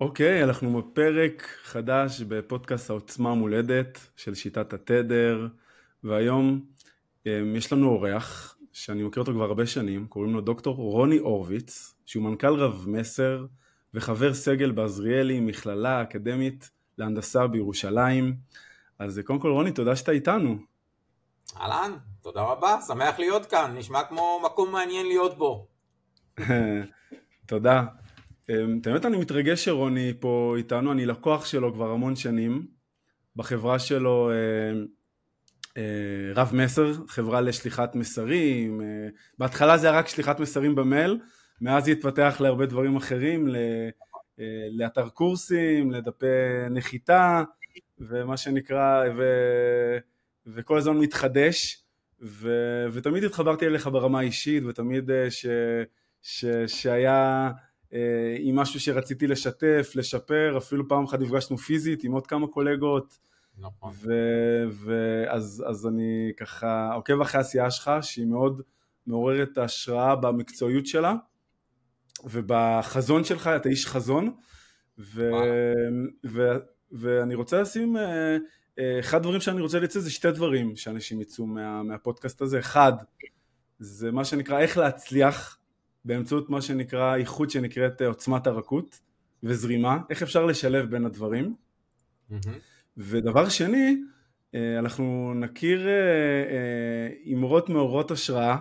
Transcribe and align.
אוקיי, 0.00 0.40
okay, 0.40 0.44
אנחנו 0.44 0.82
בפרק 0.82 1.48
חדש 1.62 2.20
בפודקאסט 2.20 2.90
העוצמה 2.90 3.30
המולדת 3.30 3.98
של 4.16 4.34
שיטת 4.34 4.72
התדר, 4.72 5.46
והיום 6.04 6.60
um, 7.24 7.28
יש 7.56 7.72
לנו 7.72 7.88
אורח 7.88 8.56
שאני 8.72 9.02
מכיר 9.02 9.22
אותו 9.22 9.32
כבר 9.32 9.44
הרבה 9.44 9.66
שנים, 9.66 10.06
קוראים 10.06 10.34
לו 10.34 10.40
דוקטור 10.40 10.74
רוני 10.76 11.16
הורוביץ, 11.16 11.94
שהוא 12.06 12.22
מנכ"ל 12.22 12.54
רב 12.54 12.84
מסר 12.88 13.46
וחבר 13.94 14.34
סגל 14.34 14.70
בעזריאלי, 14.70 15.40
מכללה 15.40 16.02
אקדמית 16.02 16.70
להנדסה 16.98 17.46
בירושלים. 17.46 18.36
אז 18.98 19.20
קודם 19.24 19.38
כל 19.38 19.50
רוני, 19.50 19.72
תודה 19.72 19.96
שאתה 19.96 20.12
איתנו. 20.12 20.58
אהלן, 21.56 21.92
תודה 22.20 22.42
רבה, 22.42 22.78
שמח 22.86 23.18
להיות 23.18 23.46
כאן, 23.46 23.74
נשמע 23.78 24.04
כמו 24.04 24.40
מקום 24.44 24.72
מעניין 24.72 25.06
להיות 25.06 25.38
בו. 25.38 25.66
תודה. 27.46 27.84
אמ, 28.50 28.80
באמת 28.80 29.06
אני 29.06 29.16
מתרגש 29.16 29.64
שרוני 29.64 30.12
פה 30.20 30.54
איתנו, 30.56 30.92
אני 30.92 31.06
לקוח 31.06 31.46
שלו 31.46 31.74
כבר 31.74 31.90
המון 31.90 32.16
שנים, 32.16 32.66
בחברה 33.36 33.78
שלו 33.78 34.30
אה, 34.30 34.80
אה, 35.76 36.32
רב 36.34 36.50
מסר, 36.54 36.92
חברה 37.08 37.40
לשליחת 37.40 37.94
מסרים, 37.94 38.80
אה, 38.80 39.08
בהתחלה 39.38 39.78
זה 39.78 39.90
היה 39.90 39.98
רק 39.98 40.08
שליחת 40.08 40.40
מסרים 40.40 40.74
במייל, 40.74 41.18
מאז 41.60 41.84
זה 41.84 41.90
התפתח 41.90 42.36
להרבה 42.40 42.66
דברים 42.66 42.96
אחרים, 42.96 43.48
לאתר 44.70 45.08
קורסים, 45.08 45.90
לדפי 45.90 46.26
נחיתה, 46.70 47.42
ומה 47.98 48.36
שנקרא, 48.36 49.04
ו, 49.16 49.22
וכל 50.46 50.78
הזמן 50.78 50.96
מתחדש, 50.96 51.84
ו, 52.22 52.50
ותמיד 52.92 53.24
התחברתי 53.24 53.66
אליך 53.66 53.86
ברמה 53.86 54.18
האישית, 54.18 54.64
ותמיד 54.64 55.10
ש, 55.30 55.46
ש, 56.22 56.44
שהיה 56.66 57.50
אה, 57.50 57.67
עם 58.38 58.56
משהו 58.56 58.80
שרציתי 58.80 59.26
לשתף, 59.26 59.92
לשפר, 59.94 60.54
אפילו 60.58 60.88
פעם 60.88 61.04
אחת 61.04 61.20
נפגשנו 61.20 61.58
פיזית 61.58 62.04
עם 62.04 62.12
עוד 62.12 62.26
כמה 62.26 62.46
קולגות. 62.46 63.18
נכון. 63.58 63.92
ואז 64.84 65.64
אז 65.66 65.86
אני 65.86 66.32
ככה 66.36 66.94
עוקב 66.94 67.20
אחרי 67.20 67.38
העשייה 67.38 67.70
שלך, 67.70 67.90
שהיא 68.02 68.26
מאוד 68.26 68.62
מעוררת 69.06 69.58
השראה 69.58 70.16
במקצועיות 70.16 70.86
שלה, 70.86 71.14
ובחזון 72.24 73.24
שלך, 73.24 73.46
אתה 73.46 73.68
איש 73.68 73.86
חזון, 73.86 74.34
ו, 74.98 75.30
ו, 76.26 76.48
ואני 76.92 77.34
רוצה 77.34 77.60
לשים, 77.60 77.96
אה, 77.96 78.36
אה, 78.78 79.00
אחד 79.00 79.18
הדברים 79.18 79.40
שאני 79.40 79.60
רוצה 79.60 79.80
לצאת 79.80 80.02
זה 80.02 80.10
שתי 80.10 80.30
דברים 80.30 80.76
שאנשים 80.76 81.20
יצאו 81.20 81.46
מה, 81.46 81.82
מהפודקאסט 81.82 82.42
הזה, 82.42 82.58
אחד, 82.58 82.92
זה 83.78 84.12
מה 84.12 84.24
שנקרא 84.24 84.60
איך 84.60 84.78
להצליח 84.78 85.58
באמצעות 86.04 86.50
מה 86.50 86.62
שנקרא 86.62 87.16
איכות 87.16 87.50
שנקראת 87.50 88.02
אה, 88.02 88.06
עוצמת 88.06 88.46
הרכות 88.46 89.00
וזרימה, 89.42 89.98
איך 90.10 90.22
אפשר 90.22 90.46
לשלב 90.46 90.90
בין 90.90 91.06
הדברים. 91.06 91.54
Mm-hmm. 92.30 92.34
ודבר 92.96 93.48
שני, 93.48 93.96
אה, 94.54 94.78
אנחנו 94.78 95.34
נכיר 95.36 95.88
אה, 95.88 97.08
אמרות 97.32 97.68
מעוררות 97.68 98.10
השראה 98.10 98.56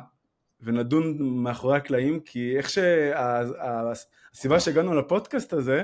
ונדון 0.62 1.18
מאחורי 1.20 1.78
הקלעים, 1.78 2.20
כי 2.20 2.58
איך 2.58 2.70
שהסיבה 2.70 4.60
שהגענו 4.60 4.96
לפודקאסט 4.96 5.54
הזה, 5.54 5.84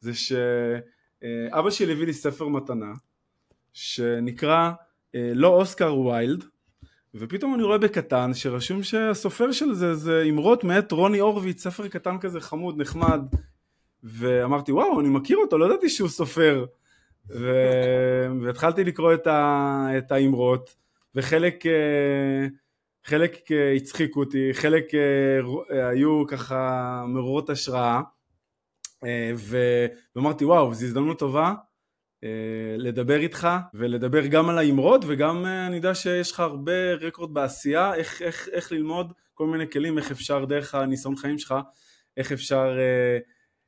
זה 0.00 0.12
שאבא 0.14 1.70
שלי 1.70 1.92
הביא 1.92 2.06
לי 2.06 2.12
ספר 2.12 2.48
מתנה, 2.48 2.92
שנקרא 3.72 4.72
לא 5.14 5.48
אוסקר 5.48 5.98
ויילד, 5.98 6.44
ופתאום 7.18 7.54
אני 7.54 7.62
רואה 7.62 7.78
בקטן 7.78 8.34
שרשום 8.34 8.82
שהסופר 8.82 9.52
של 9.52 9.74
זה 9.74 9.94
זה 9.94 10.24
אמרות 10.28 10.64
מאת 10.64 10.92
רוני 10.92 11.18
הורוביץ, 11.18 11.62
ספר 11.62 11.88
קטן 11.88 12.18
כזה 12.18 12.40
חמוד, 12.40 12.80
נחמד, 12.80 13.20
ואמרתי 14.04 14.72
וואו 14.72 15.00
אני 15.00 15.08
מכיר 15.08 15.36
אותו, 15.36 15.58
לא 15.58 15.64
ידעתי 15.64 15.88
שהוא 15.88 16.08
סופר, 16.08 16.64
ו... 17.30 17.52
והתחלתי 18.42 18.84
לקרוא 18.84 19.14
את, 19.14 19.26
ה... 19.26 19.88
את 19.98 20.12
האמרות, 20.12 20.74
וחלק 21.14 21.66
אה, 21.66 22.46
חלק 23.04 23.52
אה, 23.52 23.72
הצחיקו 23.72 24.20
אותי, 24.20 24.50
חלק 24.52 24.84
אה, 24.94 25.88
היו 25.88 26.26
ככה 26.26 27.04
מרורות 27.08 27.50
השראה, 27.50 28.00
ו... 29.34 29.58
ואמרתי 30.16 30.44
וואו 30.44 30.74
זו 30.74 30.84
הזדמנות 30.84 31.18
טובה 31.18 31.54
לדבר 32.78 33.16
איתך 33.16 33.48
ולדבר 33.74 34.26
גם 34.26 34.48
על 34.48 34.58
האמרות 34.58 35.04
וגם 35.06 35.46
אה, 35.46 35.66
אני 35.66 35.76
יודע 35.76 35.94
שיש 35.94 36.32
לך 36.32 36.40
הרבה 36.40 36.94
רקורד 36.94 37.34
בעשייה, 37.34 37.94
איך, 37.94 38.22
איך, 38.22 38.48
איך 38.52 38.72
ללמוד 38.72 39.12
כל 39.34 39.46
מיני 39.46 39.70
כלים, 39.70 39.98
איך 39.98 40.10
אפשר 40.10 40.44
דרך 40.44 40.74
הניסיון 40.74 41.16
חיים 41.16 41.38
שלך, 41.38 41.54
איך 42.16 42.32
אפשר, 42.32 42.76
אה, 42.78 43.18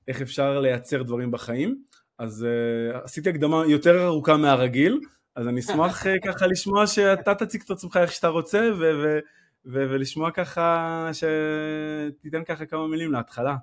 איך 0.09 0.23
אפשר 0.23 0.61
לייצר 0.61 1.03
דברים 1.03 1.31
בחיים. 1.31 1.83
אז 2.19 2.47
עשיתי 2.93 3.31
הקדמה 3.31 3.63
יותר 3.67 4.05
ארוכה 4.05 4.37
מהרגיל, 4.37 5.01
אז 5.37 5.49
אני 5.49 5.61
אשמח 5.61 6.05
ככה 6.27 6.47
לשמוע 6.47 6.87
שאתה 6.87 7.35
תציג 7.35 7.63
את 7.65 7.71
עצמך 7.71 7.97
איך 7.97 8.13
שאתה 8.13 8.29
רוצה 8.29 8.59
ו- 8.59 9.03
ו- 9.03 9.19
ו- 9.67 9.87
ולשמוע 9.91 10.31
ככה, 10.31 11.11
שתיתן 11.13 12.45
ככה 12.45 12.67
כמה 12.67 12.89
מילים 12.89 13.13
להתחלה. 13.13 13.57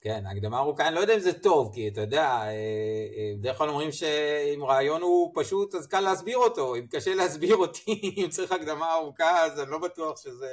כן, 0.00 0.26
הקדמה 0.26 0.58
ארוכה, 0.58 0.88
אני 0.88 0.94
לא 0.94 1.00
יודע 1.00 1.14
אם 1.14 1.20
זה 1.20 1.38
טוב, 1.38 1.70
כי 1.74 1.88
אתה 1.88 2.00
יודע, 2.00 2.24
אה, 2.24 2.46
אה, 2.46 3.32
בדרך 3.38 3.58
כלל 3.58 3.68
אומרים 3.68 3.92
שאם 3.92 4.64
רעיון 4.64 5.02
הוא 5.02 5.32
פשוט, 5.34 5.74
אז 5.74 5.86
קל 5.86 6.00
להסביר 6.00 6.36
אותו, 6.36 6.76
אם 6.76 6.86
קשה 6.90 7.14
להסביר 7.14 7.56
אותי, 7.56 8.00
אם 8.24 8.28
צריך 8.30 8.52
הקדמה 8.52 8.94
ארוכה, 8.94 9.44
אז 9.44 9.60
אני 9.60 9.70
לא 9.70 9.78
בטוח 9.78 10.22
שזה, 10.22 10.50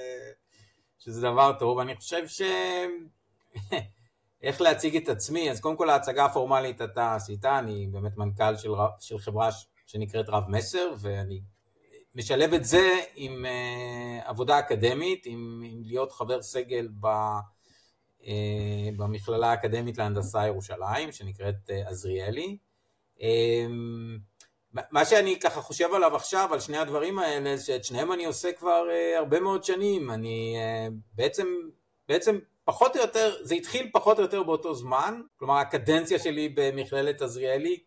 שזה 1.00 1.22
דבר 1.22 1.53
טוב. 1.59 1.79
אני 1.79 1.95
חושב 1.95 2.28
ש... 2.28 2.41
איך 4.41 4.61
להציג 4.61 4.95
את 4.95 5.09
עצמי, 5.09 5.51
אז 5.51 5.59
קודם 5.59 5.75
כל 5.75 5.89
ההצגה 5.89 6.25
הפורמלית 6.25 6.81
אתה 6.81 7.16
עשית, 7.16 7.45
אני 7.45 7.88
באמת 7.91 8.17
מנכ"ל 8.17 8.57
של, 8.57 8.72
של 9.00 9.17
חברה 9.19 9.50
שנקראת 9.85 10.29
רב 10.29 10.44
מסר, 10.47 10.94
ואני 11.00 11.41
משלב 12.16 12.53
את 12.53 12.66
זה 12.66 12.89
עם 13.16 13.45
uh, 13.45 14.29
עבודה 14.29 14.59
אקדמית, 14.59 15.25
עם, 15.25 15.63
עם 15.66 15.81
להיות 15.84 16.11
חבר 16.11 16.41
סגל 16.41 16.88
ב... 17.00 17.07
אה, 18.27 18.89
במכללה 18.97 19.51
האקדמית 19.51 19.97
להנדסה 19.97 20.47
ירושלים, 20.47 21.11
שנקראת 21.11 21.69
אה, 21.69 21.89
עזריאלי. 21.89 22.57
אה, 23.22 23.66
מה 24.91 25.05
שאני 25.05 25.39
ככה 25.39 25.61
חושב 25.61 25.93
עליו 25.93 26.16
עכשיו, 26.16 26.49
על 26.53 26.59
שני 26.59 26.77
הדברים 26.77 27.19
האלה, 27.19 27.57
שאת 27.57 27.83
שניהם 27.83 28.11
אני 28.11 28.25
עושה 28.25 28.51
כבר 28.51 28.83
הרבה 29.17 29.39
מאוד 29.39 29.63
שנים. 29.63 30.11
אני 30.11 30.55
בעצם, 31.13 31.47
בעצם 32.07 32.39
פחות 32.63 32.95
או 32.95 33.01
יותר, 33.01 33.35
זה 33.41 33.55
התחיל 33.55 33.89
פחות 33.93 34.17
או 34.17 34.23
יותר 34.23 34.43
באותו 34.43 34.75
זמן, 34.75 35.21
כלומר 35.37 35.57
הקדנציה 35.57 36.19
שלי 36.19 36.49
במכללת 36.55 37.21
עזריאלי 37.21 37.83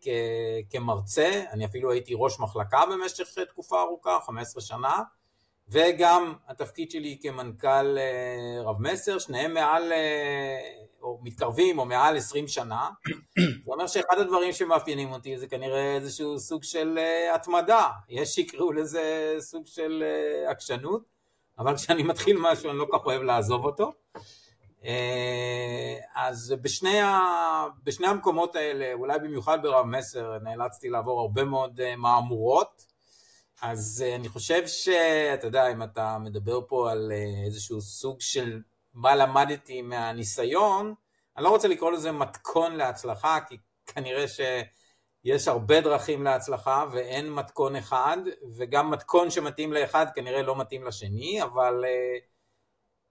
כמרצה, 0.69 1.43
אני 1.51 1.65
אפילו 1.65 1.91
הייתי 1.91 2.13
ראש 2.17 2.39
מחלקה 2.39 2.83
במשך 2.91 3.39
תקופה 3.49 3.81
ארוכה, 3.81 4.17
15 4.25 4.61
שנה, 4.61 5.03
וגם 5.71 6.33
התפקיד 6.47 6.91
שלי 6.91 7.17
כמנכ"ל 7.21 7.97
אה, 7.97 8.61
רב 8.61 8.81
מסר, 8.81 9.19
שניהם 9.19 9.53
מעל, 9.53 9.91
אה, 9.91 10.59
או 11.01 11.19
מתקרבים, 11.23 11.79
או 11.79 11.85
מעל 11.85 12.17
20 12.17 12.47
שנה. 12.47 12.89
זה 13.65 13.71
אומר 13.71 13.87
שאחד 13.87 14.19
הדברים 14.19 14.53
שמאפיינים 14.53 15.11
אותי 15.11 15.37
זה 15.37 15.47
כנראה 15.47 15.95
איזשהו 15.95 16.39
סוג 16.39 16.63
של 16.63 16.97
אה, 16.97 17.35
התמדה. 17.35 17.87
יש 18.09 18.29
שיקראו 18.29 18.71
לזה 18.71 19.35
סוג 19.39 19.67
של 19.67 20.03
עקשנות, 20.47 21.03
אבל 21.59 21.75
כשאני 21.75 22.03
מתחיל 22.03 22.37
משהו 22.39 22.69
אני 22.69 22.77
לא 22.77 22.85
כל 22.89 22.97
כך 22.99 23.05
אוהב 23.05 23.21
לעזוב 23.21 23.65
אותו. 23.65 23.91
אז 26.15 26.55
בשני, 26.61 27.01
ה... 27.01 27.19
בשני 27.83 28.07
המקומות 28.07 28.55
האלה, 28.55 28.93
אולי 28.93 29.19
במיוחד 29.19 29.59
ברב 29.63 29.85
מסר, 29.85 30.37
נאלצתי 30.43 30.89
לעבור 30.89 31.21
הרבה 31.21 31.43
מאוד 31.43 31.95
מהמורות. 31.97 32.88
אז 33.61 34.05
אני 34.15 34.29
חושב 34.29 34.67
שאתה 34.67 35.47
יודע, 35.47 35.71
אם 35.71 35.83
אתה 35.83 36.17
מדבר 36.17 36.59
פה 36.67 36.91
על 36.91 37.11
איזשהו 37.45 37.81
סוג 37.81 38.21
של 38.21 38.61
מה 38.93 39.15
למדתי 39.15 39.81
מהניסיון, 39.81 40.93
אני 41.37 41.43
לא 41.45 41.49
רוצה 41.49 41.67
לקרוא 41.67 41.91
לזה 41.91 42.11
מתכון 42.11 42.75
להצלחה, 42.75 43.39
כי 43.47 43.57
כנראה 43.85 44.25
שיש 44.27 45.47
הרבה 45.47 45.81
דרכים 45.81 46.23
להצלחה 46.23 46.85
ואין 46.91 47.33
מתכון 47.33 47.75
אחד, 47.75 48.17
וגם 48.57 48.91
מתכון 48.91 49.29
שמתאים 49.29 49.73
לאחד 49.73 50.05
כנראה 50.15 50.41
לא 50.41 50.55
מתאים 50.55 50.83
לשני, 50.83 51.43
אבל 51.43 51.83
uh, 51.83 52.23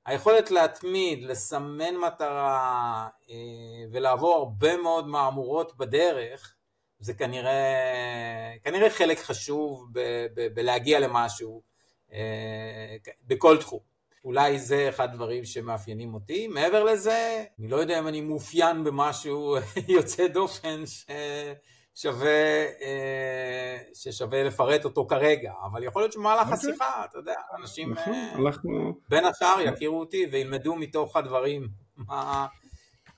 היכולת 0.06 0.50
להתמיד, 0.50 1.22
לסמן 1.22 1.96
מטרה 1.96 3.08
uh, 3.26 3.30
ולעבור 3.92 4.34
הרבה 4.34 4.76
מאוד 4.76 5.06
מהמורות 5.06 5.76
בדרך, 5.76 6.54
זה 7.00 7.14
כנראה, 7.14 8.52
כנראה 8.64 8.90
חלק 8.90 9.18
חשוב 9.18 9.88
ב, 9.92 10.00
ב, 10.34 10.54
בלהגיע 10.54 11.00
למשהו 11.00 11.62
uh, 12.08 12.12
בכל 13.26 13.56
תחום. 13.56 13.80
אולי 14.24 14.58
זה 14.58 14.88
אחד 14.88 15.08
הדברים 15.12 15.44
שמאפיינים 15.44 16.14
אותי. 16.14 16.48
מעבר 16.48 16.84
לזה, 16.84 17.44
אני 17.58 17.68
לא 17.68 17.76
יודע 17.76 17.98
אם 17.98 18.08
אני 18.08 18.20
מאופיין 18.20 18.84
במשהו 18.84 19.56
יוצא 19.88 20.26
דופן 20.26 20.82
ששווה, 21.94 22.64
אה, 22.82 23.78
ששווה 23.94 24.42
לפרט 24.42 24.84
אותו 24.84 25.06
כרגע, 25.06 25.52
אבל 25.70 25.84
יכול 25.84 26.02
להיות 26.02 26.12
שבמהלך 26.12 26.48
okay. 26.48 26.52
אוקיי. 26.52 26.70
השיחה, 26.70 27.04
אתה 27.04 27.18
יודע, 27.18 27.34
אנשים 27.60 27.92
נכון, 27.92 28.12
אה, 28.12 28.34
אנחנו... 28.34 29.00
בין 29.08 29.24
השאר 29.24 29.60
יכירו 29.60 30.00
אותי 30.00 30.26
וילמדו 30.32 30.76
מתוך 30.76 31.16
הדברים 31.16 31.68
מה... 31.96 32.46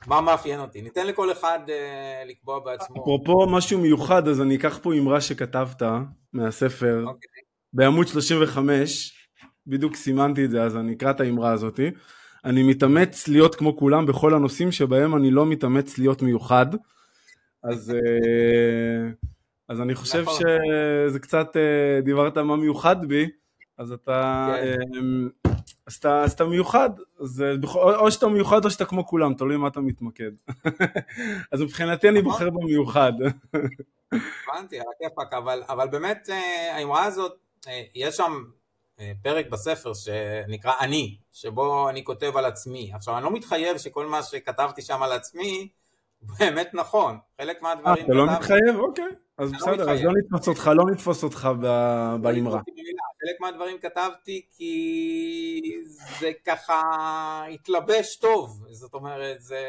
מה 0.06 0.20
מאפיין 0.20 0.60
אותי? 0.60 0.82
ניתן 0.82 1.06
לכל 1.06 1.32
אחד 1.32 1.58
uh, 1.66 2.28
לקבוע 2.28 2.60
בעצמו. 2.64 3.02
אפרופו 3.02 3.46
משהו 3.46 3.80
מיוחד, 3.80 4.28
אז 4.28 4.40
אני 4.40 4.56
אקח 4.56 4.78
פה 4.82 4.94
אמרה 4.94 5.20
שכתבת 5.20 5.82
מהספר 6.32 7.02
okay. 7.04 7.08
אוקיי. 7.08 7.42
בעמוד 7.72 8.08
35, 8.08 9.12
בדיוק 9.66 9.96
סימנתי 9.96 10.44
את 10.44 10.50
זה 10.50 10.62
אז 10.62 10.76
אני 10.76 10.92
אקרא 10.92 11.10
את 11.10 11.20
האמרה 11.20 11.52
הזאתי. 11.52 11.90
אני 12.44 12.62
מתאמץ 12.62 13.28
להיות 13.28 13.54
כמו 13.54 13.76
כולם 13.76 14.06
בכל 14.06 14.34
הנושאים 14.34 14.72
שבהם 14.72 15.16
אני 15.16 15.30
לא 15.30 15.46
מתאמץ 15.46 15.98
להיות 15.98 16.22
מיוחד. 16.22 16.66
אז, 17.64 17.90
אה, 17.90 19.10
אז 19.68 19.80
אני 19.80 19.94
חושב 19.94 20.22
נכון. 20.22 20.34
שזה 21.08 21.18
קצת, 21.18 21.56
אה, 21.56 22.00
דיברת 22.00 22.38
מה 22.38 22.56
מיוחד 22.56 23.08
בי, 23.08 23.28
אז 23.78 23.92
אתה, 23.92 24.48
כן. 24.62 25.50
אז 25.90 25.94
אתה, 25.96 26.22
אז 26.22 26.32
אתה 26.32 26.44
מיוחד, 26.44 26.90
אז 27.20 27.44
או 27.74 28.10
שאתה 28.10 28.26
מיוחד 28.26 28.64
או 28.64 28.70
שאתה 28.70 28.84
כמו 28.84 29.06
כולם, 29.06 29.34
תלוי 29.34 29.56
מה 29.56 29.68
אתה 29.68 29.80
מתמקד. 29.80 30.30
אז 31.52 31.62
מבחינתי 31.62 32.08
אני 32.08 32.18
נכון. 32.18 32.32
בוחר 32.32 32.50
במיוחד. 32.50 33.12
הבנתי, 34.12 34.80
על 34.80 34.86
הכיפאק, 34.96 35.32
אבל, 35.32 35.62
אבל 35.68 35.88
באמת 35.88 36.28
אה, 36.32 36.76
האמרה 36.76 37.04
הזאת, 37.04 37.32
יש 37.94 38.16
שם 38.16 38.44
פרק 39.22 39.46
בספר 39.50 39.92
שנקרא 39.94 40.72
אני, 40.80 41.16
שבו 41.32 41.88
אני 41.88 42.04
כותב 42.04 42.36
על 42.36 42.44
עצמי. 42.44 42.90
עכשיו, 42.94 43.16
אני 43.16 43.24
לא 43.24 43.32
מתחייב 43.32 43.78
שכל 43.78 44.06
מה 44.06 44.22
שכתבתי 44.22 44.82
שם 44.82 45.02
על 45.02 45.12
עצמי 45.12 45.68
באמת 46.38 46.70
נכון, 46.74 47.18
חלק 47.40 47.62
מהדברים... 47.62 47.96
אה, 47.96 48.02
אתה 48.04 48.12
לא 48.12 48.26
מתחייב? 48.26 48.76
אוקיי. 48.78 49.04
אז 49.40 49.52
לא 49.52 49.58
בסדר, 49.58 49.90
אז 49.90 50.00
לא 50.02 50.12
נתפוס 50.12 50.48
אותך, 50.48 50.70
לא 50.76 50.84
נתפוס 50.92 51.24
אותך 51.24 51.48
לא 51.62 52.16
באמרה. 52.16 52.60
חלק 53.20 53.40
מהדברים 53.40 53.78
כתבתי 53.78 54.46
כי 54.56 55.62
זה 56.20 56.30
ככה 56.46 56.82
התלבש 57.50 58.16
טוב, 58.16 58.64
זאת 58.70 58.94
אומרת, 58.94 59.40
זה... 59.40 59.60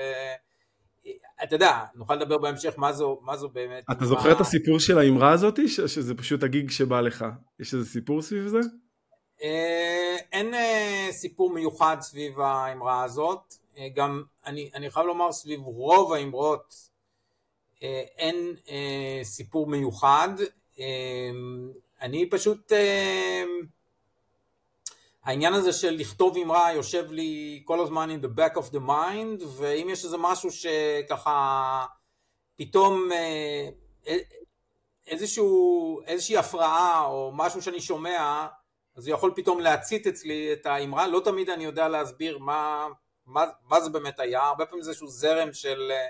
אתה 1.44 1.56
יודע, 1.56 1.79
נוכל 1.95 2.15
לדבר 2.15 2.38
בהמשך 2.38 2.73
מה 2.77 2.94
זו, 2.94 3.19
מה 3.21 3.38
זו 3.38 3.50
באמת... 3.50 3.83
אתה 3.91 4.06
זוכר 4.06 4.31
את 4.31 4.41
הסיפור 4.41 4.79
של 4.79 4.97
האמרה 4.97 5.31
הזאת, 5.31 5.59
שזה 5.68 6.15
פשוט 6.15 6.44
הגיג 6.44 6.69
שבא 6.69 7.01
לך? 7.01 7.25
יש 7.59 7.73
איזה 7.73 7.89
סיפור 7.89 8.21
סביב 8.21 8.47
זה? 8.47 8.59
אה, 9.44 10.18
אין 10.31 10.53
אה, 10.53 11.07
סיפור 11.12 11.53
מיוחד 11.53 11.97
סביב 12.01 12.39
האמרה 12.39 13.03
הזאת, 13.03 13.53
אה, 13.77 13.88
גם 13.95 14.23
אני, 14.45 14.69
אני 14.75 14.91
חייב 14.91 15.06
לומר 15.06 15.31
סביב 15.31 15.62
רוב 15.62 16.13
האמרות 16.13 16.90
אין 18.18 18.56
סיפור 19.24 19.68
מיוחד, 19.68 20.30
אני 22.01 22.30
פשוט, 22.30 22.72
העניין 25.24 25.54
הזה 25.54 25.74
של 25.74 25.89
לכתוב 25.92 26.38
אמרה 26.38 26.74
יושב 26.74 27.12
לי 27.12 27.62
כל 27.66 27.80
הזמן 27.80 28.10
in 28.10 28.25
the 28.25 28.39
back 28.39 28.57
of 28.57 28.74
the 28.74 28.88
mind, 28.88 29.45
ואם 29.48 29.89
יש 29.89 30.06
איזה 30.06 30.18
משהו 30.18 30.50
שככה 30.51 31.86
פתאום 32.56 33.10
איזשהו, 35.07 36.00
איזושהי 36.06 36.38
הפרעה 36.38 37.06
או 37.06 37.31
משהו 37.36 37.62
שאני 37.62 37.81
שומע 37.81 38.48
אז 38.95 39.07
הוא 39.07 39.16
יכול 39.16 39.33
פתאום 39.36 39.60
להצית 39.60 40.07
אצלי 40.07 40.54
את 40.54 40.66
האמרה, 40.66 41.07
לא 41.07 41.22
תמיד 41.24 41.50
אני 41.50 41.63
יודע 41.63 41.88
להסביר 41.88 42.38
מה, 42.38 42.88
מה, 43.25 43.45
מה 43.69 43.81
זה 43.81 43.89
באמת 43.89 44.19
היה, 44.19 44.44
הרבה 44.44 44.66
פעמים 44.66 44.83
זה 44.83 44.89
איזשהו 44.89 45.07
זרם 45.07 45.54
של 45.54 45.92
אה, 45.92 46.07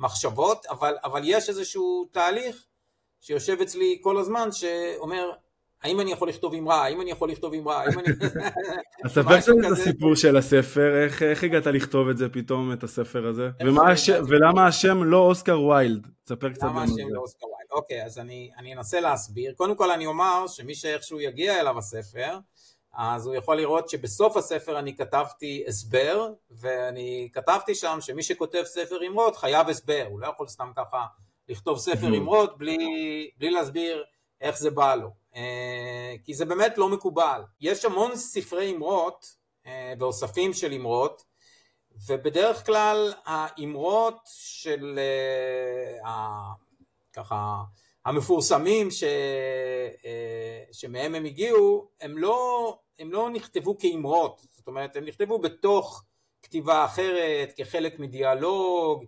מחשבות, 0.00 0.66
אבל, 0.66 0.94
אבל 1.04 1.20
יש 1.24 1.48
איזשהו 1.48 2.08
תהליך 2.12 2.64
שיושב 3.20 3.60
אצלי 3.60 3.98
כל 4.02 4.18
הזמן 4.18 4.52
שאומר, 4.52 5.30
האם 5.82 6.00
אני 6.00 6.12
יכול 6.12 6.28
לכתוב 6.28 6.54
אמרה, 6.54 6.84
האם 6.84 7.00
אני 7.00 7.10
יכול 7.10 7.30
לכתוב 7.30 7.54
אמרה, 7.54 7.82
האם 7.82 7.98
אני... 7.98 8.08
אז 9.04 9.10
ספר 9.10 9.40
קצת 9.40 9.52
את 9.66 9.72
הסיפור 9.72 10.14
של 10.14 10.36
הספר, 10.36 11.04
איך, 11.04 11.22
איך 11.22 11.44
הגעת 11.44 11.66
לכתוב 11.66 12.08
את 12.08 12.18
זה 12.18 12.28
פתאום, 12.28 12.72
את 12.72 12.84
הספר 12.84 13.26
הזה? 13.26 13.48
ומה 13.66 13.90
הש... 13.90 14.08
ולמה 14.08 14.66
השם 14.66 15.04
לא 15.04 15.18
אוסקר 15.18 15.60
ויילד? 15.60 16.06
ספר 16.28 16.52
קצת 16.52 16.62
למה 16.62 16.82
השם 16.82 17.08
לא 17.10 17.20
אוסקר 17.20 17.46
ויילד? 17.46 17.70
אוקיי, 17.72 18.04
אז 18.04 18.18
אני, 18.18 18.50
אני 18.58 18.74
אנסה 18.74 19.00
להסביר. 19.00 19.52
קודם 19.56 19.76
כל 19.76 19.90
אני 19.90 20.06
אומר 20.06 20.46
שמי 20.46 20.74
שאיכשהו 20.74 21.20
יגיע 21.20 21.60
אליו 21.60 21.78
הספר, 21.78 22.38
אז 22.92 23.26
הוא 23.26 23.34
יכול 23.34 23.56
לראות 23.56 23.88
שבסוף 23.88 24.36
הספר 24.36 24.78
אני 24.78 24.96
כתבתי 24.96 25.64
הסבר, 25.68 26.28
ואני 26.50 27.28
כתבתי 27.32 27.74
שם 27.74 27.98
שמי 28.00 28.22
שכותב 28.22 28.62
ספר 28.64 29.06
אמרות 29.06 29.36
חייב 29.36 29.68
הסבר, 29.68 30.06
הוא 30.08 30.20
לא 30.20 30.26
יכול 30.26 30.48
סתם 30.48 30.70
ככה 30.76 31.06
לכתוב 31.48 31.78
ספר 31.78 32.16
אמרות 32.16 32.58
בלי, 32.58 32.76
בלי 33.38 33.50
להסביר 33.50 34.04
איך 34.40 34.58
זה 34.58 34.70
בא 34.70 34.94
לו. 34.94 35.10
אה, 35.36 36.14
כי 36.24 36.34
זה 36.34 36.44
באמת 36.44 36.78
לא 36.78 36.88
מקובל. 36.88 37.42
יש 37.60 37.84
המון 37.84 38.16
ספרי 38.16 38.70
אמרות 38.76 39.36
אה, 39.66 39.92
ואוספים 39.98 40.52
של 40.52 40.72
אמרות, 40.72 41.24
ובדרך 42.06 42.66
כלל 42.66 43.12
האמרות 43.24 44.18
של 44.24 44.98
אה, 46.04 46.52
ככה 47.12 47.62
המפורסמים 48.04 48.90
ש, 48.90 49.04
שמהם 50.72 51.14
הם 51.14 51.24
הגיעו, 51.24 51.88
הם 52.00 52.18
לא, 52.18 52.78
הם 52.98 53.12
לא 53.12 53.30
נכתבו 53.30 53.78
כאמרות, 53.78 54.42
זאת 54.50 54.66
אומרת 54.66 54.96
הם 54.96 55.04
נכתבו 55.04 55.38
בתוך 55.38 56.04
כתיבה 56.42 56.84
אחרת, 56.84 57.52
כחלק 57.56 57.98
מדיאלוג, 57.98 59.04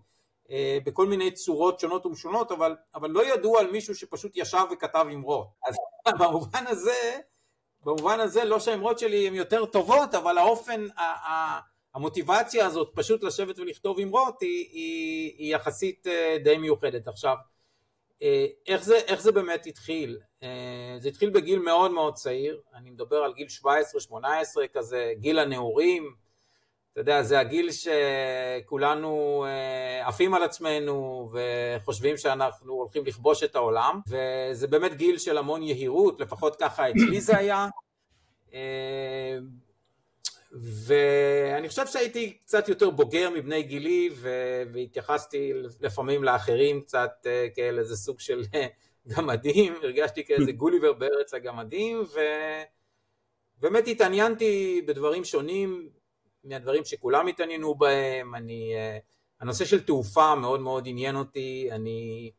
אה, 0.50 0.78
בכל 0.84 1.06
מיני 1.06 1.30
צורות 1.30 1.80
שונות 1.80 2.06
ומשונות, 2.06 2.52
אבל, 2.52 2.76
אבל 2.94 3.10
לא 3.10 3.34
ידעו 3.34 3.58
על 3.58 3.70
מישהו 3.70 3.94
שפשוט 3.94 4.32
ישב 4.34 4.64
וכתב 4.72 5.06
אמרות. 5.12 5.48
אז 5.68 5.74
במובן 6.20 6.66
הזה, 6.66 7.20
במובן 7.82 8.20
הזה 8.20 8.44
לא 8.44 8.60
שהאמרות 8.60 8.98
שלי 8.98 9.28
הן 9.28 9.34
יותר 9.34 9.66
טובות, 9.66 10.14
אבל 10.14 10.38
האופן, 10.38 10.86
המוטיבציה 11.94 12.66
הזאת 12.66 12.90
פשוט 12.94 13.22
לשבת 13.22 13.58
ולכתוב 13.58 13.98
אמרות 13.98 14.42
היא, 14.42 14.68
היא, 14.72 15.34
היא 15.38 15.54
יחסית 15.56 16.06
אה, 16.06 16.36
די 16.44 16.58
מיוחדת. 16.58 17.08
עכשיו, 17.08 17.36
אה, 17.36 17.51
איך 18.66 18.84
זה, 18.84 18.96
איך 18.96 19.20
זה 19.20 19.32
באמת 19.32 19.66
התחיל? 19.66 20.18
זה 20.98 21.08
התחיל 21.08 21.30
בגיל 21.30 21.58
מאוד 21.58 21.90
מאוד 21.90 22.14
צעיר, 22.14 22.60
אני 22.74 22.90
מדבר 22.90 23.16
על 23.16 23.32
גיל 23.32 23.46
17-18 24.10 24.16
כזה, 24.72 25.12
גיל 25.18 25.38
הנעורים, 25.38 26.14
אתה 26.92 27.00
יודע, 27.00 27.22
זה 27.22 27.40
הגיל 27.40 27.68
שכולנו 27.72 29.44
אה, 29.48 30.08
עפים 30.08 30.34
על 30.34 30.42
עצמנו 30.42 31.30
וחושבים 31.32 32.16
שאנחנו 32.16 32.72
הולכים 32.72 33.06
לכבוש 33.06 33.42
את 33.42 33.56
העולם, 33.56 34.00
וזה 34.08 34.66
באמת 34.66 34.94
גיל 34.94 35.18
של 35.18 35.38
המון 35.38 35.62
יהירות, 35.62 36.20
לפחות 36.20 36.56
ככה 36.56 36.90
אצלי 36.90 37.20
זה 37.20 37.36
היה. 37.36 37.68
אה, 40.52 40.58
ואני 40.86 41.68
חושב 41.68 41.86
שהייתי 41.86 42.38
קצת 42.38 42.68
יותר 42.68 42.90
בוגר 42.90 43.30
מבני 43.30 43.62
גילי 43.62 44.10
והתייחסתי 44.72 45.52
לפעמים 45.80 46.24
לאחרים 46.24 46.80
קצת 46.80 47.10
אה, 47.26 47.46
כאל 47.54 47.78
איזה 47.78 47.96
סוג 47.96 48.20
של 48.20 48.42
גמדים, 49.16 49.74
הרגשתי 49.82 50.24
כאיזה 50.24 50.52
גוליבר 50.52 50.92
בארץ 50.92 51.34
הגמדים 51.34 52.02
ובאמת 53.58 53.88
התעניינתי 53.88 54.82
בדברים 54.86 55.24
שונים 55.24 55.88
מהדברים 56.44 56.84
שכולם 56.84 57.26
התעניינו 57.26 57.74
בהם, 57.74 58.34
אני, 58.34 58.74
אה, 58.74 58.98
הנושא 59.40 59.64
של 59.64 59.80
תעופה 59.82 60.34
מאוד 60.34 60.60
מאוד 60.60 60.84
עניין 60.86 61.16
אותי, 61.16 61.68
אני, 61.70 62.30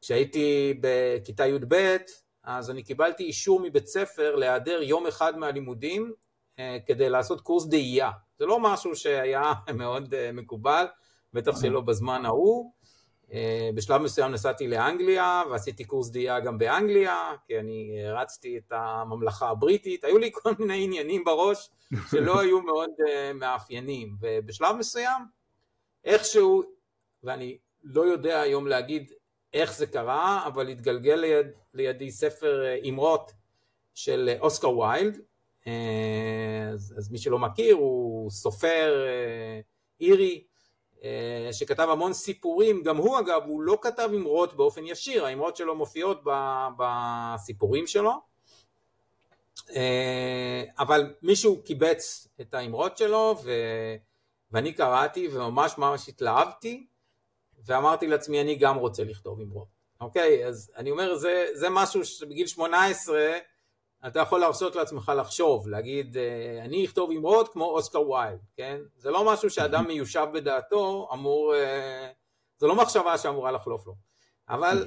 כשהייתי 0.00 0.74
בכיתה 0.80 1.46
י"ב, 1.46 1.96
אז 2.42 2.70
אני 2.70 2.82
קיבלתי 2.82 3.24
אישור 3.24 3.60
מבית 3.60 3.86
ספר 3.86 4.34
להיעדר 4.34 4.82
יום 4.82 5.06
אחד 5.06 5.38
מהלימודים 5.38 6.02
אה, 6.04 6.25
כדי 6.86 7.08
לעשות 7.08 7.40
קורס 7.40 7.66
דאייה. 7.66 8.10
זה 8.38 8.46
לא 8.46 8.60
משהו 8.60 8.96
שהיה 8.96 9.52
מאוד 9.74 10.14
מקובל, 10.32 10.86
בטח 11.32 11.60
שלא 11.60 11.80
בזמן 11.80 12.24
ההוא. 12.24 12.72
בשלב 13.74 14.00
מסוים 14.02 14.32
נסעתי 14.32 14.68
לאנגליה 14.68 15.42
ועשיתי 15.50 15.84
קורס 15.84 16.10
דהייה 16.10 16.40
גם 16.40 16.58
באנגליה, 16.58 17.32
כי 17.46 17.58
אני 17.58 18.02
רצתי 18.12 18.58
את 18.58 18.72
הממלכה 18.72 19.48
הבריטית, 19.48 20.04
היו 20.04 20.18
לי 20.18 20.30
כל 20.42 20.52
מיני 20.58 20.84
עניינים 20.84 21.24
בראש 21.24 21.70
שלא 22.10 22.38
היו 22.40 22.62
מאוד 22.62 22.90
מאפיינים, 23.34 24.16
ובשלב 24.20 24.76
מסוים 24.76 25.22
איכשהו, 26.04 26.62
ואני 27.22 27.58
לא 27.84 28.02
יודע 28.02 28.40
היום 28.40 28.66
להגיד 28.66 29.12
איך 29.52 29.74
זה 29.74 29.86
קרה, 29.86 30.46
אבל 30.46 30.68
התגלגל 30.68 31.14
ליד, 31.14 31.46
לידי 31.74 32.10
ספר 32.10 32.64
אה, 32.64 32.78
אמרות 32.88 33.32
של 33.94 34.30
אה, 34.32 34.40
אוסקר 34.40 34.78
ויילד, 34.78 35.14
אה, 35.16 35.20
אז, 36.74 36.94
אז 36.98 37.12
מי 37.12 37.18
שלא 37.18 37.38
מכיר 37.38 37.74
הוא 37.74 38.30
סופר 38.30 39.06
אירי 40.00 40.44
שכתב 41.52 41.88
המון 41.90 42.12
סיפורים, 42.12 42.82
גם 42.82 42.96
הוא 42.96 43.18
אגב, 43.18 43.42
הוא 43.46 43.62
לא 43.62 43.78
כתב 43.82 44.10
אמרות 44.14 44.54
באופן 44.54 44.86
ישיר, 44.86 45.26
האמרות 45.26 45.56
שלו 45.56 45.74
מופיעות 45.74 46.20
בסיפורים 46.78 47.86
שלו, 47.86 48.12
אבל 50.78 51.14
מישהו 51.22 51.62
קיבץ 51.62 52.28
את 52.40 52.54
האמרות 52.54 52.98
שלו 52.98 53.36
ו... 53.44 53.50
ואני 54.52 54.72
קראתי 54.72 55.28
וממש 55.32 55.78
ממש 55.78 56.08
התלהבתי 56.08 56.86
ואמרתי 57.64 58.06
לעצמי 58.06 58.40
אני 58.40 58.56
גם 58.56 58.76
רוצה 58.76 59.04
לכתוב 59.04 59.40
אמרות, 59.40 59.68
אוקיי? 60.00 60.46
אז 60.46 60.72
אני 60.76 60.90
אומר 60.90 61.14
זה, 61.14 61.46
זה 61.52 61.66
משהו 61.70 62.04
שבגיל 62.04 62.46
18 62.46 63.18
אתה 64.06 64.20
יכול 64.20 64.40
להרשות 64.40 64.76
לעצמך 64.76 65.12
לחשוב, 65.16 65.68
להגיד 65.68 66.16
אה, 66.16 66.64
אני 66.64 66.84
אכתוב 66.84 67.10
אמרות 67.10 67.52
כמו 67.52 67.64
אוסקר 67.64 68.10
ויילד, 68.10 68.38
כן? 68.56 68.80
זה 68.96 69.10
לא 69.10 69.32
משהו 69.32 69.50
שאדם 69.50 69.86
מיושב 69.86 70.26
בדעתו 70.34 71.08
אמור, 71.12 71.54
אה, 71.54 72.10
זה 72.58 72.66
לא 72.66 72.76
מחשבה 72.76 73.18
שאמורה 73.18 73.50
לחלוף 73.52 73.86
לו, 73.86 73.94
אבל 74.48 74.86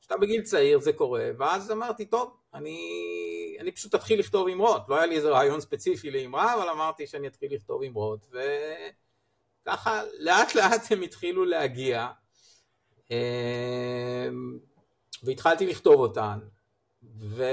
כשאתה 0.00 0.16
בגיל 0.16 0.42
צעיר 0.42 0.80
זה 0.80 0.92
קורה, 0.92 1.30
ואז 1.38 1.70
אמרתי 1.70 2.04
טוב, 2.04 2.36
אני, 2.54 3.56
אני 3.60 3.72
פשוט 3.72 3.94
אתחיל 3.94 4.20
לכתוב 4.20 4.48
אמרות, 4.48 4.82
לא 4.88 4.96
היה 4.96 5.06
לי 5.06 5.16
איזה 5.16 5.30
רעיון 5.30 5.60
ספציפי 5.60 6.10
לאמרה, 6.10 6.54
אבל 6.54 6.68
אמרתי 6.68 7.06
שאני 7.06 7.26
אתחיל 7.26 7.54
לכתוב 7.54 7.82
אמרות, 7.82 8.26
ו... 8.32 8.38
ככה 9.66 10.02
לאט 10.18 10.54
לאט 10.54 10.92
הם 10.92 11.02
התחילו 11.02 11.44
להגיע 11.44 12.08
אמ, 13.10 14.58
והתחלתי 15.22 15.66
לכתוב 15.66 16.00
אותן 16.00 16.38
ו... 17.02 17.44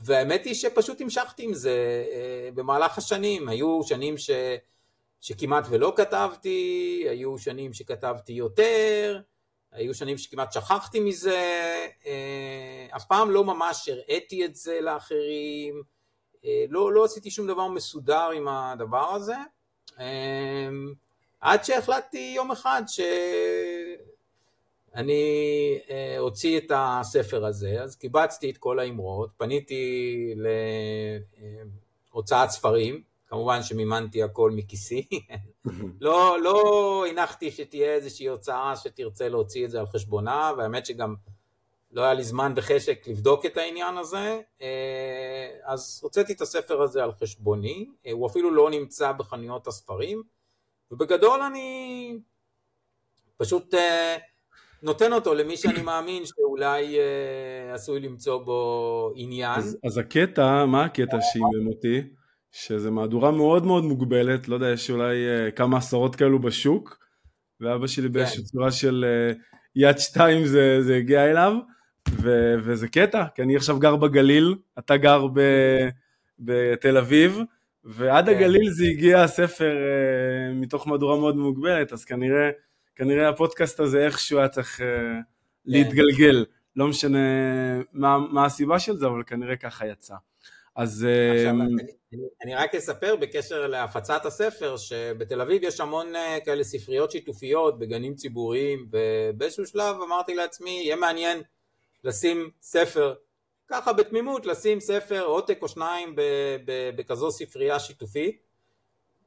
והאמת 0.00 0.44
היא 0.44 0.54
שפשוט 0.54 1.00
המשכתי 1.00 1.44
עם 1.44 1.54
זה 1.54 2.04
אה, 2.12 2.50
במהלך 2.54 2.98
השנים, 2.98 3.48
היו 3.48 3.80
שנים 3.82 4.18
ש... 4.18 4.30
שכמעט 5.20 5.64
ולא 5.70 5.92
כתבתי, 5.96 7.04
היו 7.08 7.38
שנים 7.38 7.72
שכתבתי 7.72 8.32
יותר, 8.32 9.20
היו 9.72 9.94
שנים 9.94 10.18
שכמעט 10.18 10.52
שכחתי 10.52 11.00
מזה, 11.00 11.40
אה, 12.06 12.86
אף 12.96 13.04
פעם 13.04 13.30
לא 13.30 13.44
ממש 13.44 13.88
הראיתי 13.88 14.44
את 14.44 14.54
זה 14.54 14.80
לאחרים, 14.80 15.82
אה, 16.44 16.64
לא, 16.68 16.92
לא 16.92 17.04
עשיתי 17.04 17.30
שום 17.30 17.46
דבר 17.46 17.68
מסודר 17.68 18.30
עם 18.30 18.48
הדבר 18.48 19.14
הזה, 19.14 19.34
עד 21.40 21.64
שהחלטתי 21.64 22.32
יום 22.36 22.50
אחד 22.50 22.82
שאני 22.86 23.06
אה, 25.90 26.18
אוציא 26.18 26.58
את 26.58 26.72
הספר 26.74 27.46
הזה, 27.46 27.82
אז 27.82 27.96
קיבצתי 27.96 28.50
את 28.50 28.58
כל 28.58 28.78
האמרות, 28.78 29.30
פניתי 29.36 30.34
להוצאת 32.12 32.50
ספרים, 32.50 33.02
כמובן 33.26 33.62
שמימנתי 33.62 34.22
הכל 34.22 34.50
מכיסי, 34.50 35.08
לא, 36.00 36.42
לא 36.42 37.04
הנחתי 37.10 37.50
שתהיה 37.50 37.94
איזושהי 37.94 38.26
הוצאה 38.26 38.76
שתרצה 38.76 39.28
להוציא 39.28 39.64
את 39.64 39.70
זה 39.70 39.80
על 39.80 39.86
חשבונה, 39.86 40.52
והאמת 40.58 40.86
שגם 40.86 41.14
לא 41.92 42.02
היה 42.02 42.14
לי 42.14 42.24
זמן 42.24 42.52
וחשק 42.56 43.08
לבדוק 43.08 43.46
את 43.46 43.56
העניין 43.56 43.96
הזה, 43.98 44.40
אה, 44.62 45.48
אז 45.64 46.00
הוצאתי 46.02 46.32
את 46.32 46.40
הספר 46.40 46.82
הזה 46.82 47.04
על 47.04 47.12
חשבוני, 47.12 47.86
אה, 48.06 48.12
הוא 48.12 48.26
אפילו 48.26 48.50
לא 48.50 48.70
נמצא 48.70 49.12
בחנויות 49.12 49.66
הספרים, 49.66 50.22
ובגדול 50.90 51.42
אני 51.42 52.18
פשוט 53.36 53.74
אה, 53.74 54.16
נותן 54.82 55.12
אותו 55.12 55.34
למי 55.34 55.56
שאני 55.56 55.82
מאמין 55.82 56.22
שאולי 56.26 56.96
עשוי 57.72 58.00
למצוא 58.00 58.38
בו 58.44 59.12
עניין. 59.14 59.58
אז, 59.58 59.78
אז 59.84 59.98
הקטע, 59.98 60.64
מה 60.64 60.84
הקטע 60.84 61.18
שאימן 61.20 61.66
אותי? 61.66 62.02
שזה 62.52 62.90
מהדורה 62.90 63.30
מאוד 63.30 63.66
מאוד 63.66 63.84
מוגבלת, 63.84 64.48
לא 64.48 64.54
יודע, 64.54 64.68
יש 64.68 64.90
אולי 64.90 65.16
כמה 65.56 65.76
עשרות 65.76 66.16
כאלו 66.16 66.38
בשוק, 66.38 66.98
ואבא 67.60 67.86
שלי 67.86 68.08
באיזושהי 68.08 68.42
כן. 68.42 68.44
צורה 68.44 68.70
של 68.70 69.04
יד 69.76 69.98
שתיים 69.98 70.46
זה, 70.46 70.82
זה 70.82 70.96
הגיע 70.96 71.30
אליו, 71.30 71.52
ו- 72.10 72.54
וזה 72.58 72.88
קטע, 72.88 73.24
כי 73.34 73.42
אני 73.42 73.56
עכשיו 73.56 73.78
גר 73.78 73.96
בגליל, 73.96 74.54
אתה 74.78 74.96
גר 74.96 75.26
ב- 75.34 75.88
בתל 76.38 76.96
אביב, 76.96 77.40
ועד 77.84 78.26
כן. 78.26 78.34
הגליל 78.36 78.70
זה 78.70 78.84
הגיע 78.84 79.22
הספר 79.22 79.76
uh, 79.76 80.54
מתוך 80.54 80.88
מהדורה 80.88 81.16
מאוד 81.16 81.36
מוגבלת, 81.36 81.92
אז 81.92 82.04
כנראה, 82.04 82.50
כנראה 82.98 83.28
הפודקאסט 83.28 83.80
הזה 83.80 84.06
איכשהו 84.06 84.38
היה 84.38 84.48
צריך 84.48 84.76
uh, 84.76 84.82
כן. 84.82 85.20
להתגלגל. 85.64 86.44
לא 86.76 86.88
משנה 86.88 87.18
מה, 87.92 88.18
מה 88.18 88.44
הסיבה 88.44 88.78
של 88.78 88.96
זה, 88.96 89.06
אבל 89.06 89.22
כנראה 89.26 89.56
ככה 89.56 89.86
יצא. 89.86 90.14
אז... 90.76 91.06
עכשיו, 91.34 91.54
um... 91.54 91.62
אני, 92.12 92.22
אני 92.44 92.54
רק 92.54 92.74
אספר 92.74 93.16
בקשר 93.16 93.66
להפצת 93.66 94.26
הספר, 94.26 94.76
שבתל 94.76 95.40
אביב 95.40 95.62
יש 95.62 95.80
המון 95.80 96.12
כאלה 96.44 96.64
ספריות 96.64 97.10
שיתופיות 97.10 97.78
בגנים 97.78 98.14
ציבוריים, 98.14 98.88
ובאיזשהו 98.90 99.66
שלב 99.66 99.96
אמרתי 100.06 100.34
לעצמי, 100.34 100.70
יהיה 100.70 100.96
מעניין 100.96 101.42
לשים 102.04 102.50
ספר, 102.62 103.14
ככה 103.68 103.92
בתמימות 103.92 104.46
לשים 104.46 104.80
ספר, 104.80 105.24
עותק 105.24 105.58
או 105.62 105.68
שניים 105.68 106.14
בכזו 106.96 107.30
ספרייה 107.30 107.78
שיתופית 107.78 108.47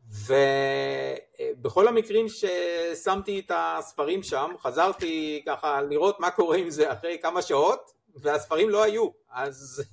ובכל 0.09 1.87
המקרים 1.87 2.25
ששמתי 2.29 3.39
את 3.39 3.51
הספרים 3.55 4.23
שם 4.23 4.51
חזרתי 4.59 5.43
ככה 5.45 5.81
לראות 5.81 6.19
מה 6.19 6.31
קורה 6.31 6.57
עם 6.57 6.69
זה 6.69 6.93
אחרי 6.93 7.17
כמה 7.21 7.41
שעות 7.41 7.91
והספרים 8.15 8.69
לא 8.69 8.83
היו. 8.83 9.07
אז, 9.31 9.83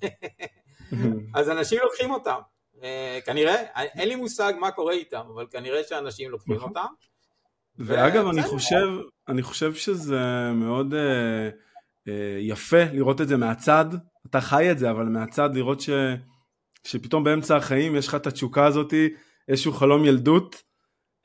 אז 1.34 1.50
אנשים 1.50 1.78
לוקחים 1.82 2.10
אותם. 2.10 2.38
אה, 2.82 3.18
כנראה, 3.26 3.54
אין 3.76 4.08
לי 4.08 4.14
מושג 4.14 4.52
מה 4.60 4.70
קורה 4.70 4.92
איתם 4.92 5.22
אבל 5.34 5.46
כנראה 5.50 5.82
שאנשים 5.88 6.30
לוקחים 6.30 6.54
נכון. 6.54 6.68
אותם. 6.68 6.86
ואגב 7.78 8.26
אני 8.26 8.42
חושב, 8.42 8.88
אני 9.28 9.42
חושב 9.42 9.74
שזה 9.74 10.50
מאוד 10.54 10.94
uh, 10.94 10.96
אה, 12.08 12.38
יפה 12.40 12.84
לראות 12.92 13.20
את 13.20 13.28
זה 13.28 13.36
מהצד, 13.36 13.84
אתה 14.26 14.40
חי 14.40 14.70
את 14.70 14.78
זה, 14.78 14.90
אבל 14.90 15.04
מהצד 15.04 15.50
לראות 15.54 15.80
ש, 15.80 15.90
שפתאום 16.84 17.24
באמצע 17.24 17.56
החיים 17.56 17.96
יש 17.96 18.08
לך 18.08 18.14
את 18.14 18.26
התשוקה 18.26 18.66
הזאתי, 18.66 19.08
איזשהו 19.48 19.72
חלום 19.72 20.04
ילדות, 20.04 20.62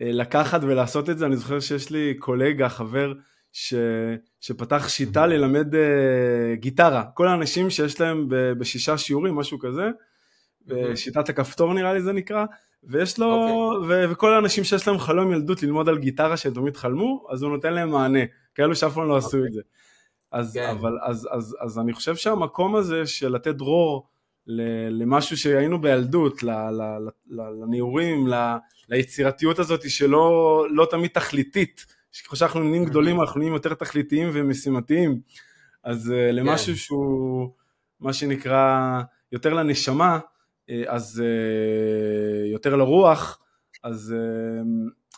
אה, 0.02 0.12
לקחת 0.12 0.64
ולעשות 0.64 1.10
את 1.10 1.18
זה. 1.18 1.26
אני 1.26 1.38
זוכר 1.38 1.60
שיש 1.60 1.90
לי 1.90 2.14
קולגה, 2.20 2.70
חבר, 2.70 3.14
ש, 3.52 3.74
שפתח 4.40 4.88
שיטה 4.88 5.26
ללמד 5.28 5.74
uh, 5.74 5.78
גיטרה. 6.54 7.04
כל 7.14 7.28
האנשים 7.28 7.70
שיש 7.70 8.02
להם 8.02 8.26
בשישה 8.30 8.98
שיעורים, 8.98 9.36
משהו 9.36 9.60
כזה, 9.60 9.90
mm-hmm. 10.68 10.74
שיטת 10.96 11.30
הכפתור 11.30 11.74
נראה 11.74 11.94
לי 11.94 12.02
זה 12.02 12.14
נקרא, 12.14 12.46
ויש 12.84 13.20
לו, 13.20 13.26
okay. 13.26 13.52
אוקיי. 13.52 14.06
ו- 14.06 14.12
וכל 14.12 14.34
האנשים 14.34 14.64
שיש 14.64 14.88
להם 14.88 14.98
חלום 14.98 15.32
ילדות 15.32 15.64
ללמוד 15.64 15.90
על 15.90 15.98
גיטרה 15.98 16.38
שהם 16.38 16.54
תמיד 16.54 16.78
חלמו, 16.78 17.28
אז 17.30 17.44
הוא 17.44 17.52
נותן 17.52 17.74
להם 17.74 17.90
מענה, 17.90 18.20
כאלו 18.56 18.76
שאף 18.76 18.94
פעם 18.94 19.08
לא 19.08 19.16
okay. 19.16 19.18
עשו 19.18 19.38
אוקיי. 19.38 19.48
את 19.48 19.54
זה. 19.54 19.62
אז, 20.32 20.54
כן. 20.54 20.70
אבל, 20.70 20.98
אז, 21.04 21.28
אז, 21.32 21.58
אז 21.60 21.80
אני 21.80 21.94
חושב 21.94 22.16
שהמקום 22.16 22.76
הזה 22.76 23.08
של 23.08 23.36
לתת 23.36 23.56
דרור 23.56 24.08
למשהו 24.48 25.38
שהיינו 25.38 25.82
בילדות, 25.82 26.44
לנעורים, 27.30 28.28
ליצירתיות 28.90 29.60
הזאת 29.60 29.90
שלא 29.90 30.66
לא 30.70 30.88
תמיד 30.92 31.12
תכליתית, 31.12 31.86
ככל 32.26 32.36
שאנחנו 32.36 32.64
נהיים 32.64 32.86
גדולים 32.86 33.22
אנחנו 33.22 33.40
נהיים 33.40 33.54
יותר 33.54 33.74
תכליתיים 33.74 34.30
ומשימתיים, 34.34 35.20
אז 35.84 36.12
אה, 36.12 36.28
כן. 36.30 36.36
למשהו 36.36 36.78
שהוא 36.78 37.50
מה 38.00 38.14
שנקרא 38.14 39.02
יותר 39.32 39.54
לנשמה, 39.54 40.20
אה, 40.70 40.84
אז 40.88 41.24
אה, 41.26 42.52
יותר 42.52 42.76
לרוח, 42.76 43.40
אז 43.84 44.16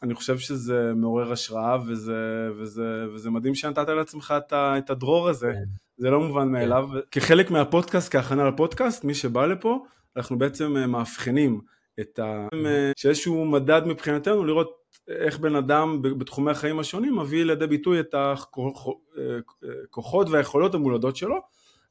אני 0.04 0.14
חושב 0.14 0.38
שזה 0.38 0.92
מעורר 0.96 1.32
השראה 1.32 1.78
וזה, 1.88 2.50
וזה, 2.60 3.06
וזה 3.14 3.30
מדהים 3.30 3.56
שנתת 3.56 3.90
לעצמך 3.90 4.34
את 4.54 4.90
הדרור 4.90 5.30
הזה, 5.30 5.52
כן. 5.54 5.85
זה 5.98 6.10
לא 6.10 6.20
מובן 6.20 6.46
כן. 6.46 6.52
מאליו. 6.52 6.90
כחלק 7.12 7.52
מהפודקאסט, 7.52 8.12
כהכנה 8.12 8.50
לפודקאסט, 8.50 9.04
מי 9.04 9.14
שבא 9.14 9.46
לפה, 9.46 9.86
אנחנו 10.18 10.38
בעצם 10.38 10.78
אה, 10.78 10.88
מאבחנים 10.88 11.62
את 12.00 12.20
ה... 12.20 12.48
אה, 12.66 12.92
שאיזשהו 12.98 13.46
מדד 13.46 13.82
מבחינתנו 13.86 14.46
לראות 14.46 14.86
איך 15.08 15.40
בן 15.40 15.56
אדם 15.56 16.02
בתחומי 16.02 16.52
החיים 16.52 16.80
השונים 16.80 17.20
מביא 17.20 17.44
לידי 17.44 17.68
ביטוי 17.68 18.00
את 18.00 18.16
הכוחות 18.18 20.30
והיכולות 20.30 20.76
המולדות 20.76 21.16
שלו. 21.16 21.36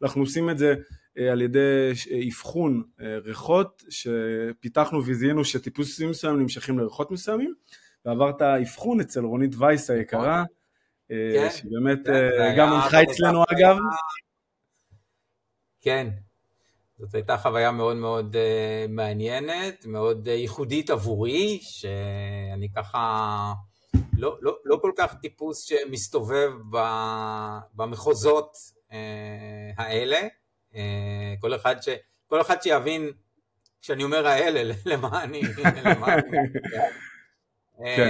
אנחנו 0.02 0.20
עושים 0.20 0.50
את 0.50 0.58
זה 0.58 0.75
על 1.30 1.42
ידי 1.42 1.92
אבחון 2.28 2.82
ריחות 3.00 3.82
שפיתחנו 3.88 5.02
וזיהינו 5.06 5.44
שטיפוסים 5.44 6.11
מסוימים 6.11 6.40
נמשכים 6.40 6.78
לריחות 6.78 7.11
מסוימים 7.11 7.54
ועברת 8.04 8.42
אבחון 8.42 9.00
אצל 9.00 9.25
רונית 9.25 9.54
וייס 9.58 9.90
היקרה, 9.90 10.44
כן, 11.35 11.49
שבאמת 11.50 11.99
גם 12.59 12.73
הלכה 12.73 13.02
אצלנו 13.02 13.44
אגב. 13.52 13.76
כן, 15.80 16.09
זאת 16.99 17.14
הייתה 17.14 17.37
חוויה 17.37 17.71
מאוד 17.71 17.97
מאוד 17.97 18.37
uh, 18.37 18.90
מעניינת, 18.90 19.87
מאוד 19.87 20.26
ייחודית 20.26 20.90
עבורי, 20.90 21.59
שאני 21.62 22.68
ככה 22.76 23.52
לא, 24.18 24.37
לא, 24.40 24.56
לא 24.64 24.78
כל 24.83 24.92
כך 24.97 25.14
טיפוס 25.14 25.62
שמסתובב 25.62 26.52
במחוזות 27.75 28.56
האלה. 29.76 30.21
כל, 31.40 31.54
אחד 31.54 31.83
ש, 31.83 31.88
כל 32.26 32.40
אחד 32.40 32.62
שיבין, 32.62 33.11
כשאני 33.83 34.04
אומר 34.04 34.26
האלה, 34.26 34.75
למה 34.87 35.25
אני... 35.25 35.40
למה 35.85 36.14
אני 36.14 36.23
כן. 37.97 38.09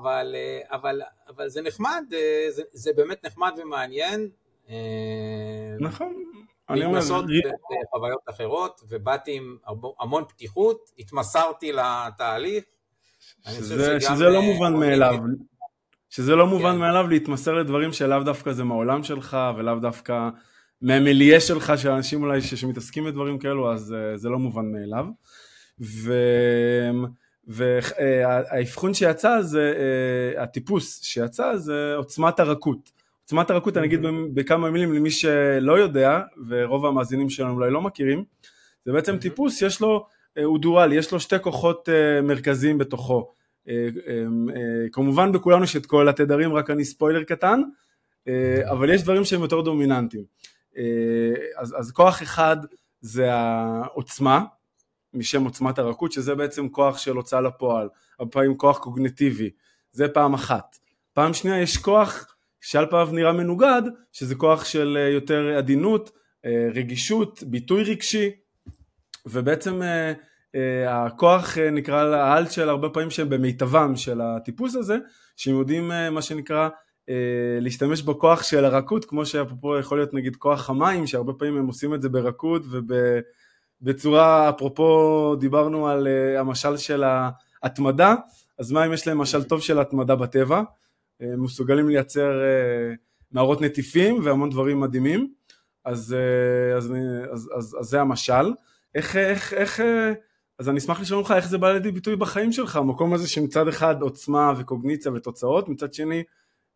אבל, 0.00 0.34
אבל, 0.70 1.00
אבל 1.28 1.48
זה 1.48 1.62
נחמד, 1.62 2.04
זה, 2.50 2.62
זה 2.72 2.92
באמת 2.96 3.26
נחמד 3.26 3.52
ומעניין. 3.62 4.28
נכון, 5.80 6.24
להתנסות 6.70 7.24
בחוויות 7.24 8.20
אחרות, 8.30 8.80
ובאתי 8.88 9.36
עם 9.36 9.56
המון 10.00 10.24
פתיחות, 10.28 10.90
התמסרתי 10.98 11.72
לתהליך. 11.72 12.64
שזה, 13.42 14.00
שזה 14.00 14.24
לא 14.24 14.42
מובן 14.42 14.74
מאליו, 14.74 15.14
שזה 16.10 16.36
לא 16.36 16.46
מובן 16.46 16.72
כן. 16.72 16.78
מאליו 16.78 17.08
להתמסר 17.08 17.54
לדברים 17.54 17.92
שלאו 17.92 18.22
דווקא 18.22 18.52
זה 18.52 18.64
מהעולם 18.64 19.02
שלך, 19.02 19.36
ולאו 19.56 19.78
דווקא 19.78 20.28
מהמיליה 20.82 21.40
שלך, 21.40 21.72
של 21.76 21.90
אנשים 21.90 22.22
אולי 22.22 22.40
שמתעסקים 22.40 23.04
בדברים 23.04 23.38
כאלו, 23.38 23.72
אז 23.72 23.94
זה 24.14 24.28
לא 24.28 24.38
מובן 24.38 24.72
מאליו. 24.72 25.06
והאבחון 27.46 28.90
אה, 28.90 28.94
שיצא 28.94 29.40
זה, 29.42 29.72
uh, 30.36 30.40
הטיפוס 30.40 31.02
שיצא 31.02 31.56
זה 31.56 31.94
עוצמת 31.96 32.40
הרכות. 32.40 32.90
עוצמת 33.22 33.50
הרכות, 33.50 33.76
אני 33.76 33.86
אגיד 33.86 34.00
בכמה 34.34 34.70
מילים 34.70 34.92
למי 34.92 35.10
שלא 35.10 35.78
יודע, 35.78 36.20
ורוב 36.48 36.86
המאזינים 36.86 37.30
שלנו 37.30 37.52
אולי 37.54 37.70
לא 37.70 37.80
מכירים, 37.80 38.24
זה 38.84 38.92
בעצם 38.92 39.18
טיפוס, 39.18 39.62
יש 39.62 39.80
לו, 39.80 40.06
אה, 40.38 40.44
הוא 40.44 40.58
דואלי, 40.58 40.96
יש 40.96 41.12
לו 41.12 41.20
שתי 41.20 41.36
כוחות 41.40 41.88
אה, 41.88 42.22
מרכזיים 42.22 42.78
בתוכו. 42.78 43.30
אה, 43.68 43.88
כמובן 44.92 45.32
בכולנו 45.32 45.64
יש 45.64 45.76
את 45.76 45.86
כל 45.86 46.08
התדרים, 46.08 46.52
רק 46.52 46.70
אני 46.70 46.84
ספוילר 46.84 47.24
קטן, 47.24 47.60
אבל 48.70 48.90
יש 48.90 49.02
דברים 49.02 49.24
שהם 49.24 49.40
יותר 49.40 49.60
דומיננטיים. 49.60 50.24
אז, 51.56 51.74
אז 51.78 51.92
כוח 51.92 52.22
אחד 52.22 52.56
זה 53.00 53.32
העוצמה, 53.32 54.44
משם 55.14 55.44
עוצמת 55.44 55.78
הרכות, 55.78 56.12
שזה 56.12 56.34
בעצם 56.34 56.68
כוח 56.68 56.98
של 56.98 57.16
הוצאה 57.16 57.40
לפועל, 57.40 57.88
הרבה 58.18 58.30
פעמים 58.30 58.56
כוח 58.56 58.78
קוגנטיבי, 58.78 59.50
זה 59.92 60.08
פעם 60.08 60.34
אחת. 60.34 60.78
פעם 61.12 61.34
שנייה 61.34 61.60
יש 61.60 61.76
כוח 61.76 62.34
שעל 62.64 62.86
פניו 62.86 63.08
נראה 63.12 63.32
מנוגד, 63.32 63.82
שזה 64.12 64.34
כוח 64.34 64.64
של 64.64 64.98
אה, 65.00 65.08
יותר 65.08 65.56
עדינות, 65.58 66.10
אה, 66.44 66.68
רגישות, 66.74 67.42
ביטוי 67.46 67.82
רגשי, 67.82 68.30
ובעצם 69.26 69.82
אה, 69.82 70.12
הכוח 71.06 71.58
נקרא 71.58 72.16
האלט 72.16 72.50
של 72.50 72.68
הרבה 72.68 72.88
פעמים 72.88 73.10
שהם 73.10 73.28
במיטבם 73.28 73.96
של 73.96 74.20
הטיפוס 74.20 74.76
הזה, 74.76 74.96
שהם 75.36 75.58
יודעים 75.58 75.90
מה 76.10 76.22
שנקרא 76.22 76.68
להשתמש 77.60 78.02
בכוח 78.02 78.42
של 78.42 78.64
הרכות, 78.64 79.04
כמו 79.04 79.26
שאפרופו 79.26 79.78
יכול 79.78 79.98
להיות 79.98 80.14
נגיד 80.14 80.36
כוח 80.36 80.70
המים, 80.70 81.06
שהרבה 81.06 81.32
פעמים 81.32 81.56
הם 81.56 81.66
עושים 81.66 81.94
את 81.94 82.02
זה 82.02 82.08
ברכות 82.08 82.62
ובצורה, 83.84 84.48
אפרופו 84.48 85.36
דיברנו 85.40 85.88
על 85.88 86.08
המשל 86.38 86.76
של 86.76 87.04
ההתמדה, 87.62 88.14
אז 88.58 88.72
מים 88.72 88.92
יש 88.92 89.06
להם 89.06 89.18
משל 89.18 89.42
טוב 89.42 89.60
של 89.60 89.78
התמדה 89.80 90.16
בטבע, 90.16 90.62
אה, 91.22 91.36
מסוגלים 91.36 91.88
לייצר 91.88 92.42
אה, 92.42 92.94
נערות 93.32 93.60
נטיפים 93.60 94.20
והמון 94.24 94.50
דברים 94.50 94.80
מדהימים, 94.80 95.32
אז, 95.84 96.16
אז, 96.76 96.94
אז, 97.32 97.50
אז, 97.56 97.76
אז 97.80 97.86
זה 97.86 98.00
המשל. 98.00 98.52
איך, 98.94 99.16
איך, 99.16 99.54
איך, 99.54 99.80
אז 100.58 100.68
אני 100.68 100.78
אשמח 100.78 101.00
לשאול 101.00 101.18
אותך 101.18 101.34
איך 101.36 101.48
זה 101.48 101.58
בא 101.58 101.72
לידי 101.72 101.90
ביטוי 101.90 102.16
בחיים 102.16 102.52
שלך, 102.52 102.76
המקום 102.76 103.14
הזה 103.14 103.28
שמצד 103.28 103.68
אחד 103.68 104.02
עוצמה 104.02 104.52
וקוגניציה 104.58 105.12
ותוצאות, 105.12 105.68
מצד 105.68 105.94
שני 105.94 106.22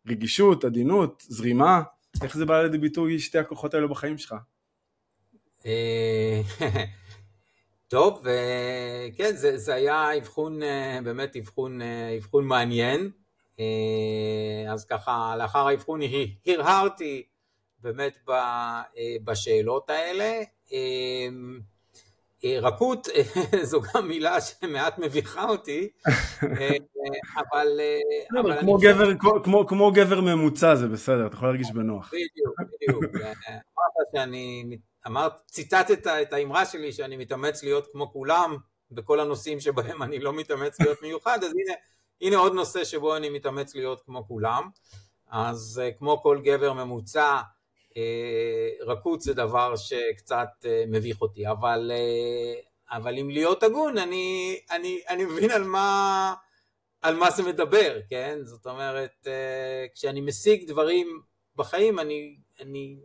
רגישות, 0.07 0.65
עדינות, 0.65 1.23
זרימה, 1.27 1.81
איך 2.23 2.37
זה 2.37 2.45
בא 2.45 2.61
לידי 2.61 2.77
ביטוי 2.77 3.19
שתי 3.19 3.37
הכוחות 3.37 3.73
האלו 3.73 3.89
בחיים 3.89 4.17
שלך? 4.17 4.35
טוב, 7.87 8.25
כן, 9.17 9.35
זה, 9.35 9.57
זה 9.57 9.73
היה 9.75 10.17
אבחון, 10.17 10.59
באמת 11.03 11.35
אבחון, 11.35 11.79
אבחון 12.17 12.45
מעניין. 12.45 13.11
אה, 13.59 14.73
אז 14.73 14.85
ככה, 14.85 15.35
לאחר 15.37 15.67
האבחון 15.67 15.99
הרהרתי 16.47 17.23
באמת 17.79 18.17
אה, 18.29 18.81
בשאלות 19.23 19.89
האלה. 19.89 20.41
אה, 20.73 21.27
רכות 22.61 23.07
זו 23.69 23.81
גם 23.81 24.07
מילה 24.07 24.41
שמעט 24.41 24.99
מביכה 24.99 25.43
אותי, 25.43 25.89
אבל... 27.41 27.67
אבל 28.41 28.59
כמו, 28.59 28.77
גבר, 28.77 29.09
כמו, 29.43 29.67
כמו 29.67 29.91
גבר 29.91 30.21
ממוצע 30.21 30.75
זה 30.75 30.87
בסדר, 30.87 31.27
אתה 31.27 31.35
יכול 31.35 31.47
להרגיש 31.47 31.71
בנוח. 31.71 32.11
בדיוק, 32.13 32.55
בדיוק. 32.59 33.15
אמרת 33.15 34.07
שאני, 34.15 34.77
אמרת, 35.07 35.33
ציטטת 35.45 36.07
את 36.07 36.33
האמרה 36.33 36.65
שלי 36.65 36.93
שאני 36.93 37.17
מתאמץ 37.17 37.63
להיות 37.63 37.87
כמו 37.91 38.11
כולם 38.11 38.57
בכל 38.91 39.19
הנושאים 39.19 39.59
שבהם 39.59 40.03
אני 40.03 40.19
לא 40.19 40.33
מתאמץ 40.33 40.79
להיות 40.79 41.01
מיוחד, 41.01 41.43
אז 41.43 41.51
הנה 41.51 41.73
הנה 42.21 42.37
עוד 42.37 42.53
נושא 42.53 42.83
שבו 42.83 43.15
אני 43.15 43.29
מתאמץ 43.29 43.75
להיות 43.75 44.01
כמו 44.05 44.27
כולם, 44.27 44.69
אז 45.31 45.81
אה, 45.83 45.91
כמו 45.91 46.21
כל 46.21 46.41
גבר 46.43 46.73
ממוצע, 46.73 47.39
אה, 47.97 48.69
רכות 48.81 49.21
זה 49.21 49.33
דבר 49.33 49.75
שקצת 49.75 50.47
אה, 50.65 50.83
מביך 50.87 51.21
אותי, 51.21 51.47
אבל, 51.47 51.91
אבל 52.91 53.17
אם 53.17 53.29
להיות 53.29 53.63
הגון, 53.63 53.97
אני, 53.97 54.59
אני, 54.71 55.01
אני 55.09 55.25
מבין 55.25 55.51
על 55.51 55.63
מה, 55.63 56.33
על 57.01 57.15
מה 57.15 57.31
זה 57.31 57.43
מדבר, 57.43 57.99
כן? 58.09 58.39
זאת 58.43 58.65
אומרת, 58.65 59.27
כשאני 59.95 60.21
משיג 60.21 60.67
דברים 60.67 61.21
בחיים, 61.55 61.99
אני, 61.99 62.35
אני, 62.59 62.97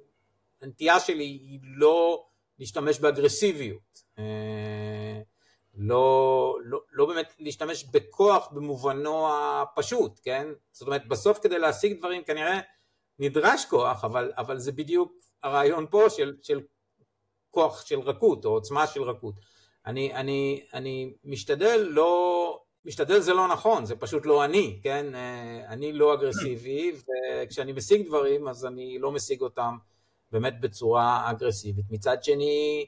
הנטייה 0.62 1.00
שלי 1.00 1.24
היא 1.24 1.60
לא 1.62 2.26
להשתמש 2.58 2.98
באגרסיביות. 2.98 4.04
לא, 5.76 6.58
לא, 6.64 6.80
לא 6.92 7.06
באמת 7.06 7.34
להשתמש 7.38 7.84
בכוח 7.84 8.48
במובנו 8.52 9.28
הפשוט, 9.32 10.20
כן? 10.22 10.48
זאת 10.72 10.86
אומרת, 10.86 11.08
בסוף 11.08 11.38
כדי 11.38 11.58
להשיג 11.58 11.98
דברים 11.98 12.24
כנראה 12.24 12.60
נדרש 13.18 13.64
כוח, 13.64 14.04
אבל, 14.04 14.32
אבל 14.36 14.58
זה 14.58 14.72
בדיוק 14.72 15.12
הרעיון 15.42 15.86
פה 15.90 16.10
של, 16.10 16.36
של 16.42 16.60
כוח 17.50 17.86
של 17.86 18.00
רכות 18.00 18.44
או 18.44 18.50
עוצמה 18.50 18.86
של 18.86 19.02
רכות. 19.02 19.34
אני, 19.86 20.14
אני, 20.14 20.66
אני 20.74 21.12
משתדל 21.24 21.86
לא, 21.90 22.60
משתדל 22.84 23.20
זה 23.20 23.34
לא 23.34 23.48
נכון, 23.48 23.84
זה 23.84 23.96
פשוט 23.96 24.26
לא 24.26 24.44
אני, 24.44 24.80
כן? 24.82 25.14
אה, 25.14 25.64
אני 25.68 25.92
לא 25.92 26.14
אגרסיבי, 26.14 26.92
וכשאני 27.42 27.72
משיג 27.72 28.06
דברים 28.06 28.48
אז 28.48 28.66
אני 28.66 28.98
לא 28.98 29.10
משיג 29.10 29.40
אותם 29.40 29.76
באמת 30.32 30.60
בצורה 30.60 31.30
אגרסיבית. 31.30 31.84
מצד 31.90 32.24
שני, 32.24 32.86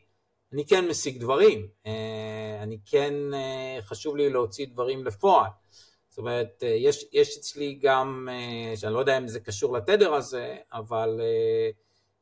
אני 0.53 0.66
כן 0.66 0.88
משיג 0.88 1.20
דברים, 1.20 1.68
אה, 1.87 2.59
אני 2.62 2.79
כן 2.87 3.14
אה, 3.35 3.79
חשוב 3.83 4.16
לי 4.16 4.31
להוציא 4.31 4.66
דברים 4.66 5.05
לפועל. 5.05 5.51
זאת 6.09 6.18
אומרת, 6.18 6.62
אה, 6.62 6.68
יש, 6.68 7.05
יש 7.12 7.38
אצלי 7.38 7.79
גם, 7.83 8.29
שאני 8.77 8.94
לא 8.94 8.99
יודע 8.99 9.18
אם 9.18 9.29
זה 9.29 9.40
קשור 9.40 9.77
לתדר 9.77 10.14
הזה, 10.14 10.57
אבל 10.72 11.20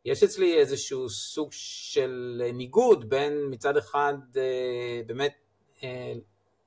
יש 0.05 0.23
אצלי 0.23 0.59
איזשהו 0.59 1.11
סוג 1.11 1.49
של 1.53 2.43
ניגוד 2.55 3.09
בין 3.09 3.33
מצד 3.51 3.77
אחד 3.77 4.15
באמת 5.07 5.35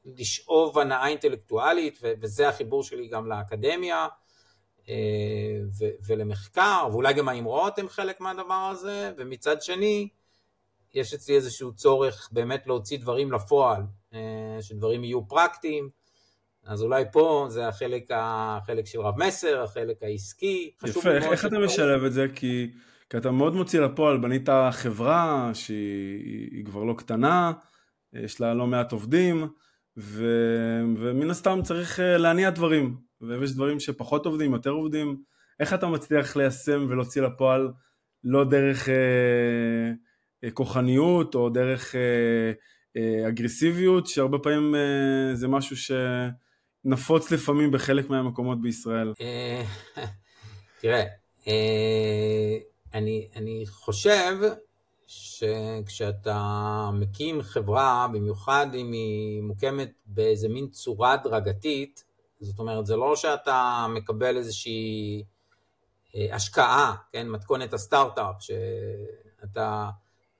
לשאוב 0.05 0.79
הנאה 0.79 1.07
אינטלקטואלית, 1.07 1.99
וזה 2.21 2.49
החיבור 2.49 2.83
שלי 2.83 3.07
גם 3.07 3.27
לאקדמיה 3.27 4.07
ולמחקר, 6.07 6.87
ואולי 6.91 7.13
גם 7.13 7.29
האמרות 7.29 7.79
הן 7.79 7.87
חלק 7.87 8.21
מהדבר 8.21 8.69
הזה, 8.71 9.11
ומצד 9.17 9.61
שני, 9.61 10.09
יש 10.93 11.13
אצלי 11.13 11.35
איזשהו 11.35 11.73
צורך 11.73 12.29
באמת 12.31 12.67
להוציא 12.67 12.99
דברים 12.99 13.31
לפועל, 13.31 13.81
אה, 14.13 14.57
שדברים 14.61 15.03
יהיו 15.03 15.27
פרקטיים, 15.27 15.89
אז 16.65 16.81
אולי 16.81 17.03
פה 17.11 17.45
זה 17.49 17.67
החלק, 17.67 18.11
החלק 18.13 18.85
של 18.85 19.01
רב 19.01 19.23
מסר, 19.23 19.63
החלק 19.63 20.03
העסקי. 20.03 20.71
יפה, 20.85 21.11
איך, 21.11 21.25
איך 21.25 21.45
אתה 21.45 21.59
משלב 21.59 22.03
את 22.03 22.13
זה? 22.13 22.27
כי, 22.35 22.71
כי 23.09 23.17
אתה 23.17 23.31
מאוד 23.31 23.53
מוציא 23.53 23.79
לפועל, 23.79 24.17
בנית 24.17 24.49
חברה 24.71 25.51
שהיא 25.53 26.65
כבר 26.65 26.83
לא 26.83 26.93
קטנה, 26.97 27.51
יש 28.13 28.41
לה 28.41 28.53
לא 28.53 28.67
מעט 28.67 28.91
עובדים, 28.91 29.47
ו, 29.97 30.25
ומן 30.97 31.29
הסתם 31.29 31.59
צריך 31.63 31.99
אה, 31.99 32.17
להניע 32.17 32.49
דברים, 32.49 33.06
ויש 33.21 33.53
דברים 33.53 33.79
שפחות 33.79 34.25
עובדים, 34.25 34.53
יותר 34.53 34.69
עובדים, 34.69 35.23
איך 35.59 35.73
אתה 35.73 35.87
מצליח 35.87 36.35
ליישם 36.35 36.85
ולהוציא 36.89 37.21
לפועל 37.21 37.71
לא 38.23 38.43
דרך... 38.43 38.89
אה, 38.89 39.91
כוחניות 40.53 41.35
או 41.35 41.49
דרך 41.49 41.95
אגרסיביות, 43.27 44.07
שהרבה 44.07 44.37
פעמים 44.43 44.75
זה 45.33 45.47
משהו 45.47 45.75
שנפוץ 46.85 47.31
לפעמים 47.31 47.71
בחלק 47.71 48.09
מהמקומות 48.09 48.61
בישראל. 48.61 49.13
תראה, 50.81 51.03
אני, 52.93 53.27
אני 53.35 53.63
חושב 53.67 54.37
שכשאתה 55.07 56.39
מקים 56.93 57.41
חברה, 57.41 58.07
במיוחד 58.13 58.67
אם 58.73 58.91
היא 58.91 59.41
מוקמת 59.41 59.91
באיזה 60.05 60.49
מין 60.49 60.67
צורה 60.67 61.13
הדרגתית, 61.13 62.03
זאת 62.39 62.59
אומרת, 62.59 62.85
זה 62.85 62.95
לא 62.95 63.15
שאתה 63.15 63.85
מקבל 63.89 64.37
איזושהי 64.37 65.23
אה, 66.15 66.35
השקעה, 66.35 66.95
כן, 67.11 67.29
מתכונת 67.29 67.73
הסטארט-אפ, 67.73 68.35
שאתה 68.39 69.89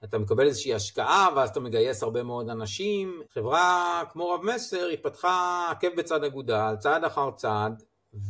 אתה 0.04 0.18
מקבל 0.18 0.48
איזושהי 0.48 0.74
השקעה 0.74 1.30
ואז 1.36 1.50
אתה 1.50 1.60
מגייס 1.60 2.04
הרבה 2.04 2.24
מאוד 2.24 2.50
אנשים. 2.50 3.22
חברה 3.34 4.04
כמו 4.12 4.30
רב 4.30 4.42
מסר 4.44 4.86
היא 4.86 4.98
פתחה 5.04 5.68
עקב 5.72 5.88
בצד 5.98 6.24
אגודל, 6.24 6.76
צעד 6.80 7.04
אחר 7.04 7.32
צעד, 7.32 7.84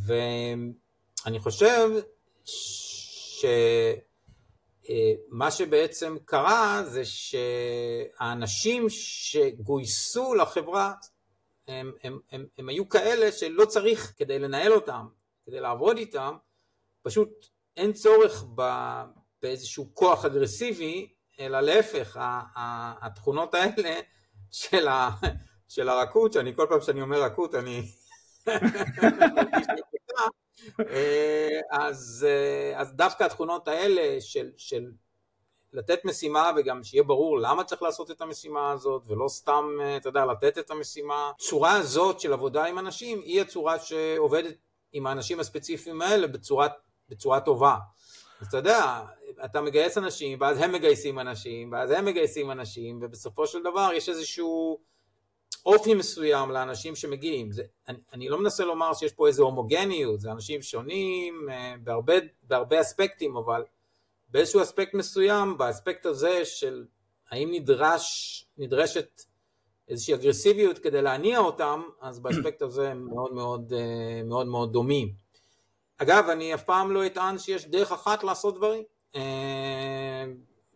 ואני 0.05 1.39
חושב 1.39 1.89
ש... 2.45 3.45
אה, 4.89 5.51
שבעצם 5.51 6.17
קרה 6.25 6.83
זה 6.85 7.01
שהאנשים 7.05 8.85
שגויסו 8.89 10.35
לחברה 10.35 10.93
הם, 11.67 11.91
הם, 12.03 12.19
הם, 12.31 12.45
הם 12.57 12.69
היו 12.69 12.89
כאלה 12.89 13.31
שלא 13.31 13.65
צריך 13.65 14.13
כדי 14.17 14.39
לנהל 14.39 14.73
אותם, 14.73 15.07
כדי 15.45 15.59
לעבוד 15.59 15.97
איתם, 15.97 16.35
פשוט 17.01 17.47
אין 17.77 17.93
צורך 17.93 18.43
באיזשהו 19.41 19.89
כוח 19.93 20.25
אגרסיבי, 20.25 21.13
אלא 21.39 21.61
להפך, 21.61 22.17
התכונות 23.01 23.53
האלה 23.53 23.99
של, 24.51 24.87
ה, 24.87 25.09
של 25.67 25.89
הרכות, 25.89 26.33
שאני 26.33 26.55
כל 26.55 26.65
פעם 26.69 26.81
שאני 26.81 27.01
אומר 27.01 27.23
רכות 27.23 27.55
אני 27.55 27.81
אה, 30.79 31.59
אז, 31.71 32.27
אה, 32.29 32.81
אז 32.81 32.93
דווקא 32.93 33.23
התכונות 33.23 33.67
האלה 33.67 34.21
של, 34.21 34.51
של 34.57 34.91
לתת 35.73 36.05
משימה 36.05 36.51
וגם 36.57 36.83
שיהיה 36.83 37.03
ברור 37.03 37.39
למה 37.39 37.63
צריך 37.63 37.81
לעשות 37.81 38.11
את 38.11 38.21
המשימה 38.21 38.71
הזאת 38.71 39.03
ולא 39.07 39.27
סתם, 39.27 39.65
אה, 39.81 39.97
אתה 39.97 40.09
יודע, 40.09 40.25
לתת 40.25 40.57
את 40.57 40.71
המשימה. 40.71 41.31
צורה 41.37 41.73
הזאת 41.73 42.19
של 42.19 42.33
עבודה 42.33 42.65
עם 42.65 42.79
אנשים 42.79 43.21
היא 43.21 43.41
הצורה 43.41 43.79
שעובדת 43.79 44.55
עם 44.93 45.07
האנשים 45.07 45.39
הספציפיים 45.39 46.01
האלה 46.01 46.27
בצורה, 46.27 46.67
בצורה 47.09 47.39
טובה. 47.39 47.75
אז 48.41 48.47
אתה 48.47 48.57
יודע, 48.57 49.01
אתה 49.45 49.61
מגייס 49.61 49.97
אנשים 49.97 50.37
ואז 50.41 50.61
הם 50.61 50.71
מגייסים 50.71 51.19
אנשים 51.19 51.71
ואז 51.71 51.91
הם 51.91 52.05
מגייסים 52.05 52.51
אנשים 52.51 52.99
ובסופו 53.01 53.47
של 53.47 53.63
דבר 53.63 53.89
יש 53.93 54.09
איזשהו 54.09 54.79
אופי 55.65 55.93
מסוים 55.93 56.51
לאנשים 56.51 56.95
שמגיעים. 56.95 57.51
זה, 57.51 57.63
אני, 57.87 57.97
אני 58.13 58.29
לא 58.29 58.39
מנסה 58.39 58.65
לומר 58.65 58.93
שיש 58.93 59.13
פה 59.13 59.27
איזו 59.27 59.43
הומוגניות, 59.43 60.19
זה 60.19 60.31
אנשים 60.31 60.61
שונים 60.61 61.49
אה, 61.49 61.75
בהרבה, 61.83 62.13
בהרבה 62.43 62.81
אספקטים, 62.81 63.37
אבל 63.37 63.63
באיזשהו 64.29 64.61
אספקט 64.61 64.93
מסוים, 64.93 65.57
באספקט 65.57 66.05
הזה 66.05 66.45
של 66.45 66.85
האם 67.31 67.49
נדרש, 67.51 68.45
נדרשת 68.57 69.21
איזושהי 69.89 70.13
אגרסיביות 70.13 70.79
כדי 70.79 71.01
להניע 71.01 71.39
אותם, 71.39 71.83
אז 72.01 72.19
באספקט 72.19 72.61
הזה 72.61 72.91
הם 72.91 73.05
מאוד 73.05 73.33
מאוד, 73.33 73.73
אה, 73.73 74.23
מאוד, 74.23 74.47
מאוד 74.47 74.73
דומים. 74.73 75.13
אגב, 75.97 76.29
אני 76.29 76.53
אף 76.53 76.63
פעם 76.63 76.91
לא 76.91 77.05
אטען 77.05 77.37
שיש 77.37 77.67
דרך 77.67 77.91
אחת 77.91 78.23
לעשות 78.23 78.55
דברים. 78.55 78.83
אה, 79.15 80.25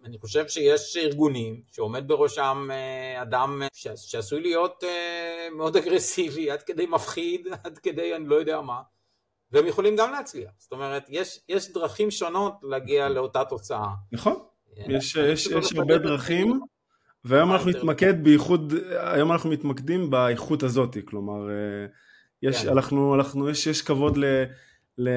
אני 0.05 0.19
חושב 0.19 0.47
שיש 0.47 0.97
ארגונים 0.97 1.61
שעומד 1.71 2.07
בראשם 2.07 2.69
אה, 2.71 3.21
אדם 3.21 3.61
שעשוי 3.95 4.41
להיות 4.41 4.83
מאוד 5.51 5.77
אגרסיבי, 5.77 6.51
עד 6.51 6.61
כדי 6.63 6.85
מפחיד, 6.85 7.47
עד 7.63 7.77
כדי 7.77 8.15
אני 8.15 8.27
לא 8.27 8.35
יודע 8.35 8.61
מה, 8.61 8.81
והם 9.51 9.67
יכולים 9.67 9.95
גם 9.95 10.11
להצליח. 10.11 10.51
זאת 10.57 10.71
אומרת, 10.71 11.05
יש, 11.09 11.39
יש 11.49 11.73
דרכים 11.73 12.11
שונות 12.11 12.53
להגיע 12.63 13.09
לאותה 13.09 13.45
תוצאה. 13.45 13.87
נכון, 14.11 14.35
אה, 14.77 14.83
יש, 14.87 15.15
יש, 15.15 15.47
יש 15.47 15.73
הרבה 15.75 15.97
דרכים, 15.97 16.59
והיום 17.25 17.51
אנחנו 17.51 17.69
נתמקד 17.69 18.23
בייחוד, 18.23 18.73
היום 18.97 19.31
אנחנו 19.31 19.49
מתמקדים 19.49 20.09
באיכות 20.09 20.63
הזאת, 20.63 20.97
כלומר, 21.05 21.49
יש, 22.43 22.63
כן. 22.63 22.69
אנחנו, 22.69 23.15
אנחנו, 23.15 23.49
יש, 23.49 23.67
יש 23.67 23.81
כבוד 23.81 24.17
ל, 24.17 24.25
ל... 24.97 25.09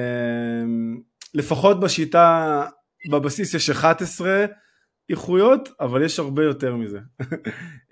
לפחות 1.33 1.79
בשיטה, 1.79 2.63
בבסיס 3.09 3.53
יש 3.53 3.69
11, 3.69 4.45
איכויות, 5.09 5.69
אבל 5.79 6.03
יש 6.03 6.19
הרבה 6.19 6.43
יותר 6.43 6.75
מזה. 6.75 6.99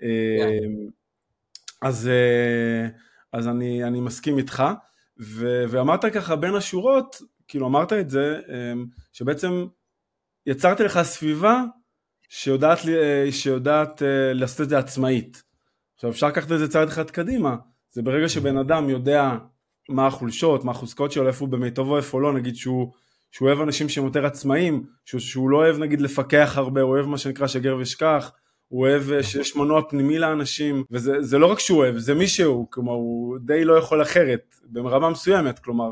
אמ, 0.02 0.88
אז, 1.82 2.08
אה, 2.08 2.88
אז 3.32 3.48
אני, 3.48 3.84
אני 3.84 4.00
מסכים 4.00 4.38
איתך, 4.38 4.64
ו, 5.20 5.64
ואמרת 5.68 6.04
ככה 6.04 6.36
בין 6.36 6.54
השורות, 6.54 7.16
כאילו 7.48 7.66
אמרת 7.66 7.92
את 7.92 8.10
זה, 8.10 8.40
אמ, 8.48 8.86
שבעצם 9.12 9.66
יצרתי 10.46 10.82
לך 10.82 11.02
סביבה 11.02 11.62
שיודעת, 12.28 12.78
אה, 12.88 13.32
שיודעת 13.32 14.02
אה, 14.02 14.32
לעשות 14.32 14.60
את 14.60 14.68
זה 14.68 14.78
עצמאית. 14.78 15.42
עכשיו 15.94 16.10
אפשר 16.10 16.28
לקחת 16.28 16.52
את 16.52 16.58
זה 16.58 16.68
צעד 16.68 16.88
אחד 16.88 17.10
קדימה, 17.10 17.56
זה 17.90 18.02
ברגע 18.02 18.28
שבן 18.28 18.58
אדם 18.58 18.90
יודע 18.90 19.30
מה 19.88 20.06
החולשות, 20.06 20.64
מה 20.64 20.70
החוזקות 20.70 21.12
שלו, 21.12 21.28
איפה 21.28 21.44
הוא 21.44 21.52
במיטבו, 21.52 21.96
איפה 21.96 22.20
לא, 22.20 22.32
נגיד 22.32 22.56
שהוא 22.56 22.92
שהוא 23.30 23.48
אוהב 23.48 23.60
אנשים 23.60 23.88
שהם 23.88 24.04
יותר 24.04 24.26
עצמאים, 24.26 24.86
שהוא, 25.04 25.20
שהוא 25.20 25.50
לא 25.50 25.56
אוהב 25.56 25.78
נגיד 25.78 26.00
לפקח 26.00 26.52
הרבה, 26.56 26.80
הוא 26.80 26.90
אוהב 26.90 27.06
מה 27.06 27.18
שנקרא 27.18 27.46
שגר 27.46 27.76
ושכח, 27.80 28.32
הוא 28.68 28.86
אוהב 28.86 29.12
אה, 29.12 29.22
שיש 29.22 29.56
מנוע 29.56 29.82
פנימי 29.88 30.18
לאנשים, 30.18 30.84
וזה 30.90 31.38
לא 31.38 31.46
רק 31.46 31.58
שהוא 31.58 31.78
אוהב, 31.78 31.98
זה 31.98 32.14
מי 32.14 32.28
שהוא, 32.28 32.66
כלומר 32.70 32.92
הוא 32.92 33.38
די 33.38 33.64
לא 33.64 33.78
יכול 33.78 34.02
אחרת, 34.02 34.54
ברמה 34.64 35.10
מסוימת, 35.10 35.58
כלומר, 35.58 35.90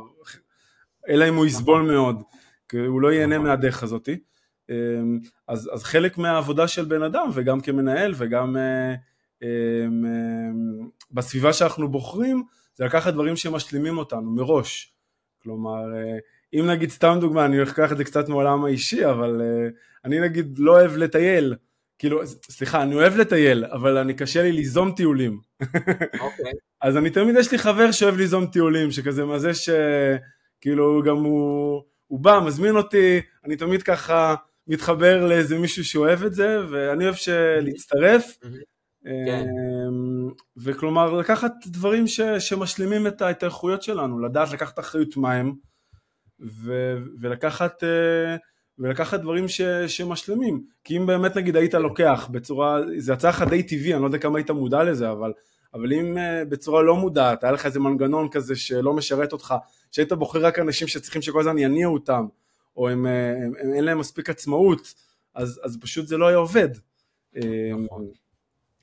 אלא 1.09 1.29
אם 1.29 1.35
הוא 1.35 1.47
יסבול 1.47 1.83
מאוד, 1.83 2.23
הוא 2.73 3.01
לא 3.01 3.13
ייהנה 3.13 3.39
מהדרך 3.39 3.83
הזאתי. 3.83 4.19
אמ, 4.71 5.19
אז, 5.49 5.71
אז 5.73 5.85
חלק 5.85 6.19
מהעבודה 6.19 6.69
של 6.69 6.85
בן 6.85 7.03
אדם, 7.03 7.31
וגם 7.35 7.61
כמנהל 7.61 8.13
וגם 8.17 8.57
אה, 8.57 8.95
בסביבה 11.11 11.53
שאנחנו 11.53 11.89
בוחרים, 11.89 12.43
זה 12.75 12.85
לקחת 12.85 13.13
דברים 13.13 13.37
שמשלימים 13.37 13.99
אותנו 13.99 14.31
מראש. 14.31 14.95
כלומר, 15.43 15.95
אה, 15.95 16.19
אם 16.55 16.67
נגיד 16.67 16.91
סתם 16.91 17.19
דוגמה, 17.21 17.45
אני 17.45 17.57
הולך 17.57 17.71
לקחת 17.71 17.93
את 17.93 17.97
זה 17.97 18.05
קצת 18.05 18.29
מעולם 18.29 18.65
האישי, 18.65 19.07
אבל 19.07 19.43
אני 20.05 20.21
נגיד 20.21 20.59
לא 20.59 20.73
אוהב 20.73 20.97
לטייל, 20.97 21.55
כאילו, 22.03 22.21
סליחה, 22.27 22.83
אני 22.83 22.95
אוהב 22.95 23.17
לטייל, 23.17 23.65
אבל 23.65 23.99
אני 23.99 24.15
קשה 24.15 24.43
לי 24.43 24.53
ליזום 24.53 24.93
טיולים. 24.93 25.41
אוקיי. 26.21 26.45
Okay. 26.45 26.57
אז 26.87 26.97
אני 26.97 27.11
תמיד, 27.11 27.37
יש 27.39 27.53
לי 27.53 27.59
חבר 27.59 27.93
שאוהב 27.93 28.17
ליזום 28.17 28.47
טיולים, 28.47 28.91
שכזה 28.91 29.25
מה 29.25 29.39
זה 29.39 29.51
שכאילו 29.55 31.03
גם 31.03 31.17
הוא, 31.17 31.83
הוא 32.07 32.21
בא, 32.21 32.41
מזמין 32.47 32.77
אותי, 32.77 33.21
אני 33.45 33.57
תמיד 33.57 33.83
ככה 33.83 34.35
מתחבר 34.67 35.27
לאיזה 35.27 35.59
מישהו 35.59 35.85
שאוהב 35.85 36.25
את 36.25 36.35
זה, 36.35 36.59
ואני 36.71 37.05
אוהב 37.05 37.15
להצטרף. 37.61 38.39
כן. 39.05 39.47
וכלומר 40.57 41.13
לקחת 41.13 41.53
דברים 41.67 42.07
ש, 42.07 42.21
שמשלימים 42.21 43.07
את 43.07 43.43
האיכויות 43.43 43.83
שלנו, 43.83 44.21
לדעת 44.21 44.53
לקחת 44.53 44.79
אחריות 44.79 45.17
מה 45.17 45.33
הם, 45.33 45.53
ו- 46.41 46.99
ולקחת, 47.21 47.83
uh, 47.83 47.87
ולקחת 48.79 49.21
דברים 49.21 49.49
ש- 49.49 49.63
שמשלמים. 49.87 50.65
כי 50.85 50.97
אם 50.97 51.07
באמת 51.07 51.37
נגיד 51.37 51.57
היית 51.57 51.75
לוקח 51.75 52.29
בצורה, 52.31 52.79
זה 52.97 53.13
יצא 53.13 53.29
לך 53.29 53.43
די 53.51 53.63
טבעי, 53.63 53.95
אני 53.95 54.03
לא 54.03 54.07
יודע 54.07 54.19
כמה 54.19 54.39
היית 54.39 54.51
מודע 54.51 54.83
לזה, 54.83 55.11
אבל, 55.11 55.33
אבל 55.75 55.93
אם 55.93 56.17
uh, 56.17 56.49
בצורה 56.49 56.83
לא 56.83 56.97
מודעת, 56.97 57.45
היה 57.45 57.53
לך 57.53 57.67
איזה 57.67 57.81
מנגנון 57.81 58.29
כזה 58.29 58.57
שלא 58.57 58.93
משרת 58.93 59.33
אותך, 59.33 59.55
שהיית 59.91 60.13
בוחר 60.13 60.47
רק 60.47 60.59
אנשים 60.59 60.89
שצריכים 60.89 61.23
שכל 61.23 61.41
הזמן 61.41 61.59
יניעו 61.59 61.95
אותם, 61.95 62.27
או 62.77 62.89
הם, 62.89 63.07
הם, 63.07 63.37
הם, 63.45 63.53
הם, 63.61 63.75
אין 63.75 63.85
להם 63.85 63.99
מספיק 63.99 64.31
עצמאות, 64.31 64.95
אז, 65.35 65.61
אז 65.65 65.79
פשוט 65.81 66.07
זה 66.07 66.17
לא 66.17 66.27
היה 66.27 66.37
עובד. 66.37 66.69
נכון. 67.85 68.07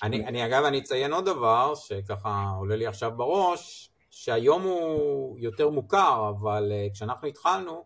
אני, 0.04 0.26
אני 0.26 0.46
אגב, 0.46 0.64
אני 0.64 0.80
אציין 0.80 1.14
עוד 1.14 1.26
דבר 1.26 1.76
שככה 1.76 2.54
עולה 2.58 2.76
לי 2.76 2.88
עכשיו 2.88 3.12
בראש, 3.18 3.92
שהיום 4.10 4.62
הוא 4.62 5.40
יותר 5.40 5.70
מוכר, 5.70 6.30
אבל 6.30 6.72
כשאנחנו 6.94 7.28
התחלנו, 7.28 7.84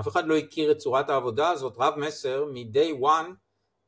אף 0.00 0.08
אחד 0.08 0.26
לא 0.26 0.36
הכיר 0.36 0.70
את 0.70 0.78
צורת 0.78 1.10
העבודה 1.10 1.50
הזאת. 1.50 1.74
רב 1.78 1.94
מסר, 1.96 2.44
מ-day 2.44 3.02
one, 3.02 3.30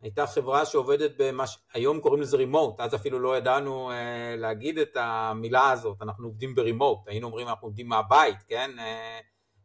הייתה 0.02 0.26
חברה 0.26 0.66
שעובדת 0.66 1.10
במה 1.18 1.44
שהיום 1.46 2.00
קוראים 2.00 2.22
לזה 2.22 2.36
רימוט, 2.36 2.80
אז 2.80 2.94
אפילו 2.94 3.18
לא 3.18 3.36
ידענו 3.36 3.90
uh, 3.90 3.94
להגיד 4.40 4.78
את 4.78 4.96
המילה 5.00 5.70
הזאת, 5.70 5.96
אנחנו 6.02 6.26
עובדים 6.26 6.54
ברימוט, 6.54 6.98
היינו 7.06 7.26
אומרים 7.26 7.48
אנחנו 7.48 7.68
עובדים 7.68 7.88
מהבית, 7.88 8.36
כן? 8.46 8.70
Uh, 8.76 8.80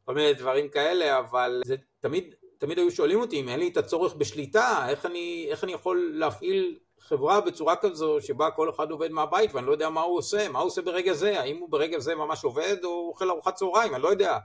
כל 0.06 0.14
מיני 0.14 0.34
דברים 0.34 0.70
כאלה, 0.70 1.20
אבל 1.20 1.62
זה 1.66 1.76
תמיד, 2.00 2.36
תמיד 2.58 2.78
היו 2.78 2.92
שואלים 2.92 3.20
אותי 3.20 3.40
אם 3.40 3.50
אין 3.50 3.60
לי 3.60 3.68
את 3.68 3.78
הצורך 3.78 4.14
בשליטה, 4.16 4.86
איך 4.90 5.06
אני, 5.06 5.48
איך 5.50 5.64
אני 5.64 5.72
יכול 5.74 6.12
להפעיל 6.14 6.80
חברה 7.00 7.42
בצורה 7.42 7.76
כזו 7.76 8.18
שבה 8.22 8.52
כל 8.52 8.70
אחד 8.70 8.92
עובד 8.92 9.12
מהבית 9.12 9.56
ואני 9.56 9.68
לא 9.68 9.72
יודע 9.72 9.90
מה 9.90 10.02
הוא 10.02 10.18
עושה, 10.18 10.50
מה 10.50 10.60
הוא 10.60 10.68
עושה 10.68 10.82
ברגע 10.82 11.14
זה, 11.14 11.40
האם 11.40 11.58
הוא 11.58 11.70
ברגע 11.70 12.00
זה 12.00 12.16
ממש 12.16 12.44
עובד 12.44 12.78
או 12.84 13.08
אוכל 13.10 13.30
ארוחת 13.30 13.56
צהריים, 13.56 13.96
אני 13.96 14.04
לא 14.04 14.08
יודע. 14.08 14.38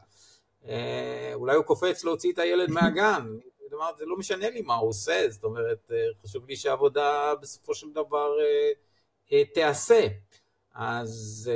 אה, 0.69 1.31
אולי 1.35 1.57
הוא 1.57 1.65
קופץ 1.65 2.05
להוציא 2.05 2.33
את 2.33 2.39
הילד 2.39 2.71
מהגן, 2.71 3.27
אומרת, 3.79 3.99
זה 3.99 4.07
לא 4.07 4.17
משנה 4.17 4.51
לי 4.51 4.61
מה 4.61 4.75
הוא 4.75 4.89
עושה, 4.89 5.29
זאת 5.29 5.45
אומרת, 5.45 5.93
חשוב 6.23 6.47
לי 6.49 6.57
שהעבודה 6.57 7.35
בסופו 7.41 7.75
של 7.75 7.87
דבר 7.93 8.31
תיעשה. 9.55 10.07
אז 10.75 11.51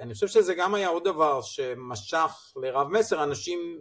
אני 0.00 0.14
חושב 0.14 0.26
שזה 0.26 0.54
גם 0.54 0.74
היה 0.74 0.88
עוד 0.88 1.04
דבר 1.04 1.42
שמשך 1.42 2.52
לרב 2.56 2.88
מסר, 2.88 3.22
אנשים, 3.24 3.80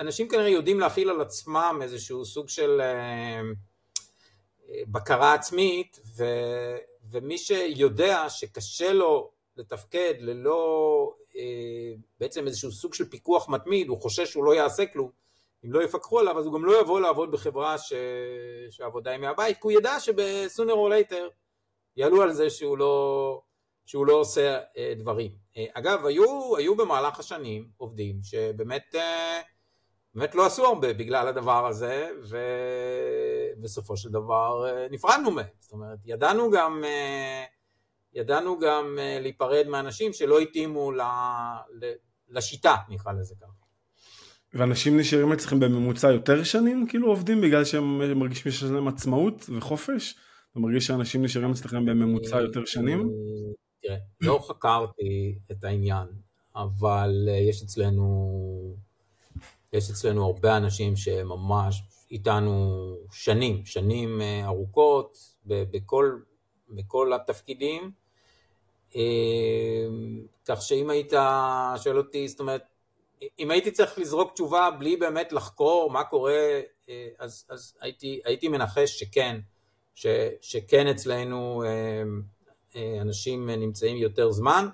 אנשים 0.00 0.28
כנראה 0.28 0.48
יודעים 0.48 0.80
להפעיל 0.80 1.10
על 1.10 1.20
עצמם 1.20 1.78
איזשהו 1.82 2.24
סוג 2.24 2.48
של 2.48 2.80
בקרה 4.86 5.34
עצמית, 5.34 6.00
ו, 6.16 6.24
ומי 7.10 7.38
שיודע 7.38 8.28
שקשה 8.28 8.92
לו 8.92 9.30
לתפקד 9.56 10.14
ללא 10.18 11.12
אה, 11.20 11.25
בעצם 12.20 12.46
איזשהו 12.46 12.72
סוג 12.72 12.94
של 12.94 13.04
פיקוח 13.04 13.48
מתמיד, 13.48 13.88
הוא 13.88 14.00
חושש 14.00 14.30
שהוא 14.30 14.44
לא 14.44 14.54
יעשה 14.54 14.86
כלום, 14.86 15.10
אם 15.64 15.72
לא 15.72 15.82
יפקחו 15.82 16.18
עליו 16.18 16.38
אז 16.38 16.46
הוא 16.46 16.54
גם 16.54 16.64
לא 16.64 16.80
יבוא 16.80 17.00
לעבוד 17.00 17.30
בחברה 17.30 17.78
ש... 17.78 17.92
שהעבודה 18.70 19.10
היא 19.10 19.20
מהבית, 19.20 19.56
כי 19.56 19.62
הוא 19.62 19.72
ידע 19.72 20.00
שב 20.00 20.24
sooner 20.24 20.72
or 20.72 20.88
later 20.88 21.28
יעלו 21.96 22.22
על 22.22 22.32
זה 22.32 22.50
שהוא 22.50 22.78
לא, 22.78 23.40
שהוא 23.86 24.06
לא 24.06 24.12
עושה 24.12 24.58
אה, 24.76 24.92
דברים. 24.96 25.30
אה, 25.56 25.64
אגב, 25.72 26.06
היו, 26.06 26.56
היו 26.56 26.76
במהלך 26.76 27.18
השנים 27.20 27.68
עובדים 27.76 28.18
שבאמת 28.22 28.94
באמת 30.14 30.34
לא 30.34 30.46
עשו 30.46 30.66
הרבה 30.66 30.92
בגלל 30.92 31.28
הדבר 31.28 31.66
הזה, 31.66 32.10
ובסופו 33.58 33.96
של 33.96 34.10
דבר 34.10 34.64
נפרדנו 34.90 35.30
מהם. 35.30 35.46
זאת 35.60 35.72
אומרת, 35.72 35.98
ידענו 36.04 36.50
גם 36.50 36.84
ידענו 38.16 38.58
גם 38.58 38.96
אה, 38.98 39.18
להיפרד 39.20 39.66
מאנשים 39.68 40.12
שלא 40.12 40.38
התאימו 40.40 40.92
לשיטה, 42.28 42.76
נקרא 42.88 43.12
לזה 43.12 43.34
ככה. 43.40 43.52
ואנשים 44.54 44.98
נשארים 44.98 45.32
אצלכם 45.32 45.60
בממוצע 45.60 46.12
יותר 46.12 46.44
שנים, 46.44 46.86
כאילו 46.88 47.08
עובדים 47.08 47.40
בגלל 47.40 47.64
שהם 47.64 48.18
מרגישים 48.18 48.52
שיש 48.52 48.62
להם 48.62 48.88
עצמאות 48.88 49.50
וחופש? 49.56 50.14
אתה 50.50 50.60
מרגיש 50.60 50.86
שאנשים 50.86 51.24
נשארים 51.24 51.50
אצלכם 51.50 51.86
בממוצע 51.86 52.40
יותר 52.40 52.64
שנים? 52.64 53.10
תראה, 53.82 53.96
לא 54.20 54.44
חקרתי 54.48 55.38
את 55.50 55.64
העניין, 55.64 56.06
אבל 56.54 57.28
אה, 57.28 57.36
יש 57.36 57.62
אצלנו, 57.62 58.76
יש 59.72 59.90
אצלנו 59.90 60.24
הרבה 60.24 60.56
אנשים 60.56 60.96
שממש 60.96 61.82
איתנו 62.10 62.80
שנים, 63.12 63.66
שנים 63.66 64.20
אה, 64.20 64.46
ארוכות, 64.46 65.18
בכל, 65.46 66.18
בכל 66.68 67.12
התפקידים. 67.12 68.05
אמ, 68.96 70.20
כך 70.44 70.62
שאם 70.62 70.90
היית 70.90 71.12
שואל 71.76 71.98
אותי, 71.98 72.28
זאת 72.28 72.40
אומרת, 72.40 72.62
אם 73.38 73.50
הייתי 73.50 73.70
צריך 73.70 73.98
לזרוק 73.98 74.32
תשובה 74.32 74.70
בלי 74.78 74.96
באמת 74.96 75.32
לחקור 75.32 75.90
מה 75.90 76.04
קורה, 76.04 76.60
אה, 76.88 77.08
אז, 77.18 77.46
אז 77.48 77.74
הייתי, 77.80 78.20
הייתי 78.24 78.48
מנחש 78.48 78.98
שכן, 79.00 79.40
ש, 79.94 80.06
שכן 80.40 80.86
אצלנו 80.86 81.62
אמ, 81.64 82.22
אה, 82.76 82.98
אנשים 83.00 83.50
נמצאים 83.50 83.96
יותר 83.96 84.30
זמן, 84.30 84.68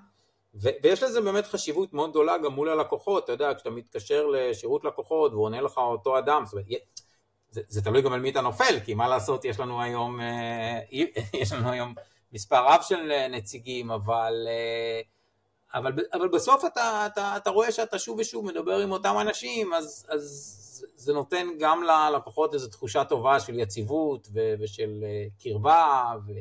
ו, 0.55 0.69
ויש 0.83 1.03
לזה 1.03 1.21
באמת 1.21 1.47
חשיבות 1.47 1.93
מאוד 1.93 2.11
גדולה 2.11 2.39
גם 2.39 2.53
מול 2.53 2.69
הלקוחות, 2.69 3.25
אתה 3.25 3.33
יודע, 3.33 3.55
כשאתה 3.55 3.71
מתקשר 3.71 4.27
לשירות 4.27 4.85
לקוחות 4.85 5.33
ועונה 5.33 5.61
לך 5.61 5.79
אותו 5.79 6.19
אדם, 6.19 6.43
זאת 6.47 6.53
אומרת, 6.53 6.67
זה, 7.51 7.61
זה 7.69 7.83
תלוי 7.83 8.03
גם 8.03 8.13
על 8.13 8.21
מי 8.21 8.31
אתה 8.31 8.41
נופל, 8.41 8.81
כי 8.85 8.95
מה 8.95 9.09
לעשות, 9.09 9.45
יש 9.45 9.61
לנו 9.61 9.83
היום, 9.83 10.21
אה, 10.21 10.81
יש 11.41 11.53
לנו 11.53 11.71
היום 11.71 11.95
מספר 12.33 12.67
רב 12.67 12.83
של 12.83 13.13
אה, 13.13 13.29
נציגים, 13.29 13.91
אבל, 13.91 14.47
אה, 14.49 15.01
אבל, 15.75 15.93
אבל 16.13 16.29
בסוף 16.29 16.65
אתה, 16.65 17.07
אתה, 17.07 17.37
אתה 17.37 17.51
רואה 17.51 17.73
שאתה 17.73 17.99
שוב 17.99 18.19
ושוב 18.19 18.45
מדבר 18.45 18.79
עם 18.79 18.93
אותם 18.93 19.15
אנשים, 19.21 19.75
אז, 19.75 20.07
אז 20.09 20.87
זה 20.97 21.13
נותן 21.13 21.47
גם 21.59 21.83
ללקוחות 21.83 22.55
איזו 22.55 22.69
תחושה 22.69 23.05
טובה 23.05 23.41
של 23.41 23.59
יציבות 23.59 24.29
ו, 24.35 24.55
ושל 24.61 25.05
אה, 25.05 25.27
קרבה, 25.43 26.15
ו, 26.27 26.33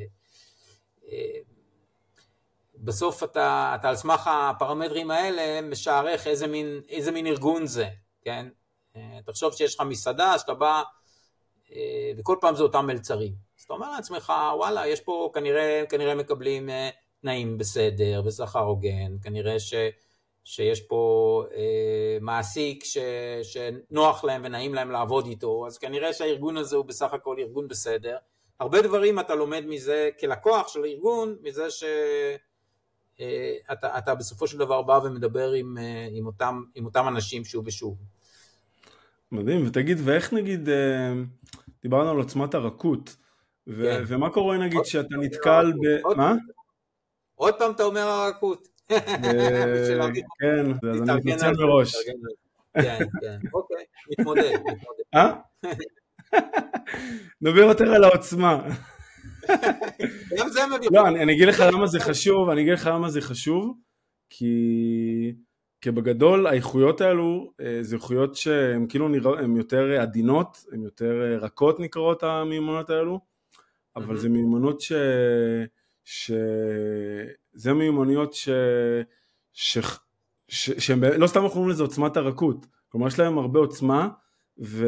בסוף 2.76 3.22
אתה, 3.22 3.72
אתה 3.80 3.88
על 3.88 3.96
סמך 3.96 4.30
הפרמטרים 4.32 5.10
האלה 5.10 5.60
משערך 5.60 6.26
איזה 6.26 6.46
מין, 6.46 6.80
איזה 6.88 7.10
מין 7.10 7.26
ארגון 7.26 7.66
זה, 7.66 7.88
כן? 8.22 8.48
תחשוב 9.24 9.52
שיש 9.52 9.74
לך 9.74 9.80
מסעדה 9.80 10.38
שאתה 10.38 10.54
בא 10.54 10.82
וכל 12.16 12.36
פעם 12.40 12.56
זה 12.56 12.62
אותם 12.62 12.86
מלצרים. 12.86 13.32
אתה 13.72 13.80
אומר 13.80 13.90
לעצמך, 13.92 14.32
וואלה, 14.56 14.86
יש 14.86 15.00
פה 15.00 15.30
כנראה, 15.34 15.82
כנראה 15.88 16.14
מקבלים 16.14 16.70
אה, 16.70 16.90
תנאים 17.22 17.58
בסדר 17.58 18.22
ושכר 18.24 18.58
הוגן, 18.58 19.16
כנראה 19.22 19.60
ש, 19.60 19.74
שיש 20.44 20.80
פה 20.80 21.44
אה, 21.54 22.18
מעסיק 22.20 22.84
ש, 22.84 22.98
שנוח 23.42 24.24
להם 24.24 24.42
ונעים 24.44 24.74
להם 24.74 24.90
לעבוד 24.90 25.26
איתו, 25.26 25.66
אז 25.66 25.78
כנראה 25.78 26.12
שהארגון 26.12 26.56
הזה 26.56 26.76
הוא 26.76 26.84
בסך 26.84 27.12
הכל 27.12 27.36
ארגון 27.38 27.68
בסדר. 27.68 28.16
הרבה 28.60 28.82
דברים 28.82 29.20
אתה 29.20 29.34
לומד 29.34 29.64
מזה 29.66 30.10
כלקוח 30.20 30.68
של 30.68 30.84
הארגון, 30.84 31.36
מזה 31.42 31.70
שאתה 31.70 32.36
אה, 33.86 33.98
אתה 33.98 34.14
בסופו 34.14 34.46
של 34.46 34.58
דבר 34.58 34.82
בא 34.82 35.00
ומדבר 35.04 35.52
עם, 35.52 35.78
אה, 35.78 36.08
עם, 36.10 36.26
אותם, 36.26 36.62
עם 36.74 36.84
אותם 36.84 37.08
אנשים 37.08 37.44
שוב 37.44 37.66
ושוב. 37.66 37.96
מדהים, 39.32 39.66
ותגיד, 39.66 39.98
ואיך 40.04 40.32
נגיד, 40.32 40.68
דיברנו 41.82 42.10
על 42.10 42.16
עוצמת 42.16 42.54
הרכות, 42.54 43.16
ו- 43.66 43.82
כן. 43.82 44.02
ומה 44.06 44.30
קורה 44.30 44.58
נגיד 44.58 44.84
שאתה 44.84 45.16
נתקל 45.16 45.72
ב... 45.72 46.16
מה? 46.16 46.34
עוד 47.34 47.54
פעם 47.58 47.72
אתה 47.72 47.82
אומר 47.82 48.00
הרכות. 48.00 48.68
כן, 50.40 50.66
אז 50.90 51.10
אני 51.10 51.14
מתנצל 51.14 51.52
מראש. 51.52 51.94
כן, 52.74 52.98
כן, 53.20 53.38
אוקיי, 53.54 53.84
מתמודד, 54.10 54.52
מתמודד. 54.52 55.04
אה? 55.14 55.32
נדבר 57.42 57.60
יותר 57.60 57.94
על 57.94 58.04
העוצמה. 58.04 58.62
גם 60.38 60.48
זה 60.48 60.60
מביא... 60.76 60.88
לא, 60.92 61.08
אני 61.08 61.32
אגיד 61.32 61.48
לך 61.48 61.62
למה 61.72 61.86
זה 61.86 62.00
חשוב, 62.00 62.48
אני 62.48 62.62
אגיד 62.62 62.72
לך 62.72 62.86
למה 62.86 63.10
זה 63.10 63.20
חשוב, 63.20 63.74
כי... 64.30 65.34
כי 65.80 65.90
בגדול 65.90 66.46
האיכויות 66.46 67.00
האלו 67.00 67.52
אה, 67.60 67.78
זה 67.80 67.96
איכויות 67.96 68.34
שהן 68.34 68.86
כאילו 68.88 69.08
נראות, 69.08 69.38
הן 69.38 69.56
יותר 69.56 70.00
עדינות, 70.00 70.64
הן 70.72 70.82
יותר 70.82 71.38
רכות 71.40 71.80
נקראות 71.80 72.22
המיומנות 72.22 72.90
האלו, 72.90 73.20
אבל 73.96 74.16
זה 74.16 74.28
מיומנות 74.28 74.80
ש... 74.80 74.92
ש... 76.04 76.30
זה 77.52 77.72
מיומנויות 77.72 78.34
ש... 78.34 78.48
ש... 79.52 79.78
ש... 80.48 80.70
שהם 80.70 81.04
לא 81.04 81.26
סתם 81.26 81.40
אנחנו 81.40 81.54
קוראים 81.54 81.70
לזה 81.70 81.82
עוצמת 81.82 82.16
הרכות, 82.16 82.66
כלומר 82.88 83.06
יש 83.06 83.18
להם 83.18 83.38
הרבה 83.38 83.60
עוצמה 83.60 84.08
ו... 84.58 84.86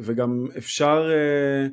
וגם 0.00 0.46
אפשר 0.58 1.10
אה, 1.10 1.66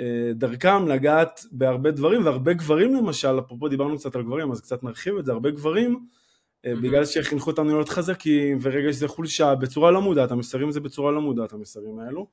אה, 0.00 0.32
דרכם 0.34 0.88
לגעת 0.88 1.44
בהרבה 1.52 1.90
דברים 1.90 2.24
והרבה 2.24 2.52
גברים 2.52 2.94
למשל, 2.94 3.38
אפרופו 3.38 3.68
דיברנו 3.68 3.98
קצת 3.98 4.16
על 4.16 4.22
גברים 4.22 4.52
אז 4.52 4.60
קצת 4.60 4.82
נרחיב 4.82 5.16
את 5.16 5.24
זה, 5.24 5.32
הרבה 5.32 5.50
גברים 5.50 5.98
mm-hmm. 5.98 6.68
בגלל 6.82 7.04
שחינכו 7.04 7.50
אותנו 7.50 7.68
להיות 7.74 7.88
חזקים 7.88 8.58
ורגע 8.62 8.92
שזה 8.92 9.08
חולשה 9.08 9.54
בצורה 9.54 9.90
לא 9.90 10.02
מודעת, 10.02 10.30
המסרים 10.30 10.70
זה 10.70 10.80
בצורה 10.80 11.12
לא 11.12 11.20
מודעת 11.20 11.52
המסרים 11.52 11.98
האלו 11.98 12.26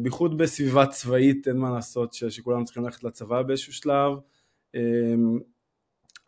בייחוד 0.00 0.38
בסביבה 0.38 0.86
צבאית, 0.86 1.48
אין 1.48 1.56
מה 1.56 1.70
לעשות, 1.70 2.14
ש, 2.14 2.24
שכולם 2.24 2.64
צריכים 2.64 2.84
ללכת 2.84 3.04
לצבא 3.04 3.42
באיזשהו 3.42 3.72
שלב. 3.72 4.12
אה, 4.74 4.80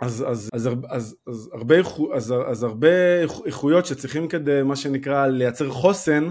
אז, 0.00 0.24
אז, 0.28 0.50
אז, 0.52 0.68
אז, 0.88 1.16
אז, 1.26 1.50
הרבה, 1.52 1.74
אז, 2.14 2.34
אז 2.46 2.62
הרבה 2.62 3.22
איכויות 3.46 3.86
שצריכים 3.86 4.28
כדי 4.28 4.62
מה 4.62 4.76
שנקרא 4.76 5.26
לייצר 5.26 5.70
חוסן, 5.70 6.30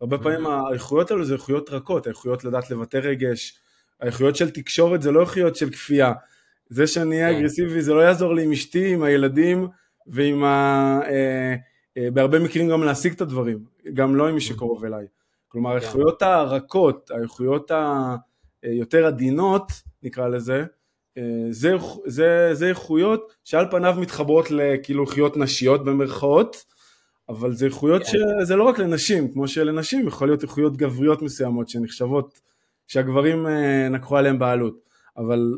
הרבה 0.00 0.18
פעמים 0.18 0.46
האיכויות 0.46 1.10
האלו 1.10 1.24
זה 1.24 1.34
איכויות 1.34 1.70
רכות, 1.70 2.06
האיכויות 2.06 2.44
לדעת 2.44 2.70
לבטא 2.70 2.96
רגש, 2.96 3.58
האיכויות 4.00 4.36
של 4.36 4.50
תקשורת 4.50 5.02
זה 5.02 5.10
לא 5.10 5.20
איכויות 5.20 5.56
של 5.56 5.70
כפייה, 5.70 6.12
זה 6.68 6.86
שאני 6.86 7.22
אהיה 7.22 7.32
כן. 7.32 7.38
אגרסיבי 7.38 7.82
זה 7.82 7.94
לא 7.94 8.00
יעזור 8.00 8.34
לי 8.34 8.44
עם 8.44 8.52
אשתי, 8.52 8.94
עם 8.94 9.02
הילדים 9.02 9.68
ועם 10.06 10.44
ה... 10.44 11.00
אה, 11.04 11.54
אה, 11.96 12.10
בהרבה 12.10 12.38
מקרים 12.38 12.68
גם 12.68 12.82
להשיג 12.82 13.12
את 13.12 13.20
הדברים, 13.20 13.64
גם 13.94 14.16
לא 14.16 14.28
עם 14.28 14.34
מי 14.34 14.40
שקרוב 14.40 14.84
אליי. 14.84 15.06
כלומר 15.52 15.80
כן. 15.80 15.86
האיכויות 15.86 16.22
הרכות, 16.22 17.10
האיכויות 17.10 17.70
היותר 18.62 19.06
עדינות 19.06 19.72
נקרא 20.02 20.28
לזה, 20.28 20.64
אה, 21.18 21.22
זה, 21.50 21.72
זה, 22.06 22.50
זה 22.52 22.68
איכויות 22.68 23.34
שעל 23.44 23.70
פניו 23.70 23.94
מתחברות 24.00 24.50
לכאילו 24.50 25.04
איכויות 25.04 25.36
נשיות 25.36 25.84
במרכאות, 25.84 26.64
אבל 27.28 27.52
זה 27.52 27.66
איכויות 27.66 28.02
כן. 28.02 28.08
שזה 28.40 28.56
לא 28.56 28.64
רק 28.64 28.78
לנשים, 28.78 29.32
כמו 29.32 29.48
שלנשים 29.48 30.06
יכול 30.06 30.28
להיות 30.28 30.42
איכויות 30.42 30.76
גבריות 30.76 31.22
מסוימות 31.22 31.68
שנחשבות, 31.68 32.40
שהגברים 32.86 33.46
לקחו 33.90 34.16
עליהן 34.16 34.38
בעלות, 34.38 34.80
אבל 35.16 35.54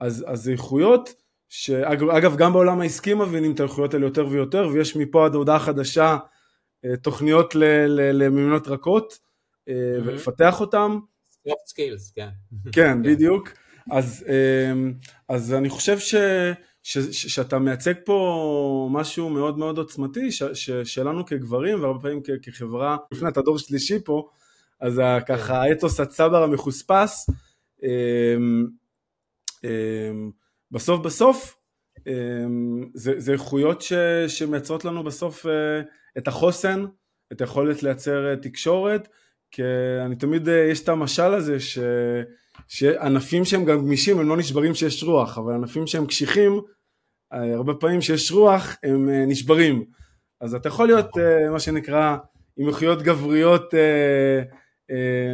אז, 0.00 0.24
אז 0.28 0.42
זה 0.42 0.52
איכויות 0.52 1.14
שאגב 1.48 2.36
גם 2.36 2.52
בעולם 2.52 2.80
העסקי 2.80 3.14
מבינים 3.14 3.52
את 3.52 3.60
האיכויות 3.60 3.94
האלה 3.94 4.06
יותר 4.06 4.26
ויותר 4.26 4.68
ויש 4.72 4.96
מפה 4.96 5.26
עד 5.26 5.34
הודעה 5.34 5.58
חדשה 5.58 6.04
אה, 6.04 6.16
תוכניות 7.02 7.54
למיומנויות 7.88 8.68
רכות 8.68 9.18
אה. 9.68 9.74
ולפתח 10.04 10.60
אותן. 10.60 10.90
soft 11.48 11.70
skills, 11.72 12.12
כן. 12.14 12.28
כן, 12.72 13.02
בדיוק. 13.02 13.48
אז, 13.90 14.24
אה, 14.28 14.72
אז 15.28 15.52
אני 15.52 15.68
חושב 15.68 15.98
ש, 15.98 16.14
ש, 16.82 16.98
ש, 16.98 17.26
שאתה 17.26 17.58
מייצג 17.58 17.94
פה 18.04 18.88
משהו 18.92 19.30
מאוד 19.30 19.58
מאוד 19.58 19.78
עוצמתי 19.78 20.32
ש, 20.32 20.42
ש, 20.42 20.70
שלנו 20.70 21.26
כגברים 21.26 21.82
והרבה 21.82 22.00
פעמים 22.00 22.20
כ, 22.24 22.30
כחברה, 22.42 22.96
לפני 23.12 23.28
אתה 23.28 23.42
דור 23.42 23.58
שלישי 23.58 23.98
פה, 24.04 24.28
אז 24.80 25.00
ככה 25.26 25.62
האתוס 25.62 26.00
הצבר 26.00 26.42
המחוספס, 26.42 27.30
אמ, 27.82 28.66
אמ, 29.64 30.30
בסוף 30.70 31.00
בסוף 31.00 31.56
אמ, 32.06 32.90
זה, 32.94 33.12
זה 33.16 33.32
איכויות 33.32 33.82
ש, 33.82 33.92
שמייצרות 34.28 34.84
לנו 34.84 35.04
בסוף 35.04 35.46
אה, 35.46 35.80
את 36.18 36.28
החוסן, 36.28 36.84
את 37.32 37.40
היכולת 37.40 37.82
לייצר 37.82 38.30
אה, 38.30 38.36
תקשורת, 38.36 39.08
כי 39.50 39.62
אני 40.04 40.16
תמיד, 40.16 40.48
אה, 40.48 40.68
יש 40.70 40.82
את 40.82 40.88
המשל 40.88 41.34
הזה 41.34 41.60
ש, 41.60 41.78
שענפים 42.68 43.44
שהם 43.44 43.64
גם 43.64 43.78
גמישים 43.78 44.18
הם 44.18 44.28
לא 44.28 44.36
נשברים 44.36 44.72
כשיש 44.72 45.02
רוח, 45.02 45.38
אבל 45.38 45.54
ענפים 45.54 45.86
שהם 45.86 46.06
קשיחים, 46.06 46.60
הרבה 47.30 47.74
פעמים 47.74 48.00
כשיש 48.00 48.32
רוח 48.32 48.76
הם 48.82 49.08
נשברים. 49.10 49.84
אז 50.40 50.54
אתה 50.54 50.68
יכול 50.68 50.86
להיות 50.86 51.10
מה 51.52 51.60
שנקרא 51.60 52.16
עם 52.56 52.68
איכויות 52.68 53.02
גבריות 53.02 53.74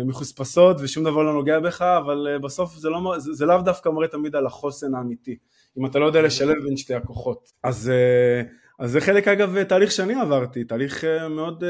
מחוספסות 0.06 0.76
ושום 0.80 1.04
דבר 1.04 1.22
לא 1.22 1.32
נוגע 1.32 1.60
בך, 1.60 1.82
אבל 1.82 2.38
בסוף 2.42 2.74
זה, 2.76 2.88
לא, 2.88 3.14
זה, 3.18 3.46
לאו 3.46 3.60
דווקא 3.62 3.88
מראה 3.88 4.08
תמיד 4.08 4.36
על 4.36 4.46
החוסן 4.46 4.94
האמיתי. 4.94 5.36
אם 5.78 5.86
אתה 5.86 5.98
לא 5.98 6.06
יודע 6.06 6.22
לשלב 6.22 6.56
בין 6.64 6.76
שתי 6.76 6.94
הכוחות. 6.94 7.52
אז, 7.62 7.90
אה, 7.90 8.42
אז 8.80 8.90
זה 8.90 9.00
חלק 9.00 9.28
אגב 9.28 9.62
תהליך 9.62 9.90
שאני 9.90 10.20
עברתי, 10.20 10.64
תהליך 10.64 11.04
אה, 11.04 11.28
מאוד, 11.28 11.64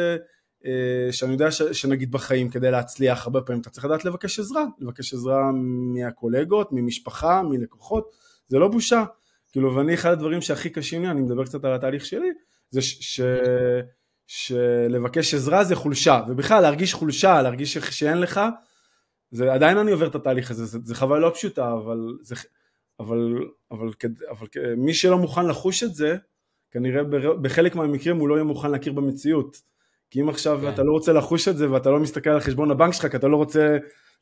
אה, 0.66 1.12
שאני 1.12 1.32
יודע 1.32 1.50
ש, 1.50 1.62
שנגיד 1.62 2.12
בחיים 2.12 2.50
כדי 2.50 2.70
להצליח 2.70 3.26
הרבה 3.26 3.40
פעמים 3.40 3.60
אתה 3.60 3.70
צריך 3.70 3.84
לדעת 3.84 4.04
לבקש 4.04 4.38
עזרה, 4.38 4.64
לבקש 4.78 5.14
עזרה 5.14 5.50
מהקולגות, 5.94 6.68
ממשפחה, 6.72 7.42
מלקוחות, 7.42 8.10
זה 8.48 8.58
לא 8.58 8.68
בושה. 8.68 9.04
כאילו 9.52 9.74
ואני 9.76 9.94
אחד 9.94 10.10
הדברים 10.10 10.40
שהכי 10.40 10.70
קשים 10.70 11.02
לי, 11.02 11.10
אני 11.10 11.20
מדבר 11.20 11.44
קצת 11.44 11.64
על 11.64 11.74
התהליך 11.74 12.04
שלי, 12.04 12.28
זה 12.70 12.82
ש... 12.82 12.96
ש... 13.00 13.20
שלבקש 14.26 15.34
עזרה 15.34 15.64
זה 15.64 15.76
חולשה, 15.76 16.20
ובכלל 16.28 16.62
להרגיש 16.62 16.94
חולשה, 16.94 17.42
להרגיש 17.42 17.78
שאין 17.78 18.18
לך, 18.18 18.40
זה 19.30 19.52
עדיין 19.52 19.78
אני 19.78 19.90
עובר 19.90 20.06
את 20.06 20.14
התהליך 20.14 20.50
הזה, 20.50 20.64
זה, 20.64 20.78
זה 20.84 20.94
חוויה 20.94 21.20
לא 21.20 21.32
פשוטה, 21.34 21.72
אבל 21.72 21.98
זה, 22.20 22.34
אבל, 23.00 23.34
אבל, 23.70 23.90
אבל 24.30 24.46
מי 24.76 24.94
שלא 24.94 25.18
מוכן 25.18 25.46
לחוש 25.46 25.82
את 25.82 25.94
זה, 25.94 26.16
כנראה 26.70 27.02
בחלק 27.42 27.76
מהמקרים 27.76 28.16
הוא 28.16 28.28
לא 28.28 28.34
יהיה 28.34 28.44
מוכן 28.44 28.70
להכיר 28.70 28.92
במציאות. 28.92 29.56
כי 30.10 30.20
אם 30.20 30.28
עכשיו 30.28 30.58
כן. 30.62 30.68
אתה 30.68 30.82
לא 30.82 30.92
רוצה 30.92 31.12
לחוש 31.12 31.48
את 31.48 31.56
זה 31.56 31.70
ואתה 31.70 31.90
לא 31.90 32.00
מסתכל 32.00 32.30
על 32.30 32.40
חשבון 32.40 32.70
הבנק 32.70 32.92
שלך 32.92 33.06
כי 33.06 33.16
אתה 33.16 33.28
לא 33.28 33.36
רוצה 33.36 33.76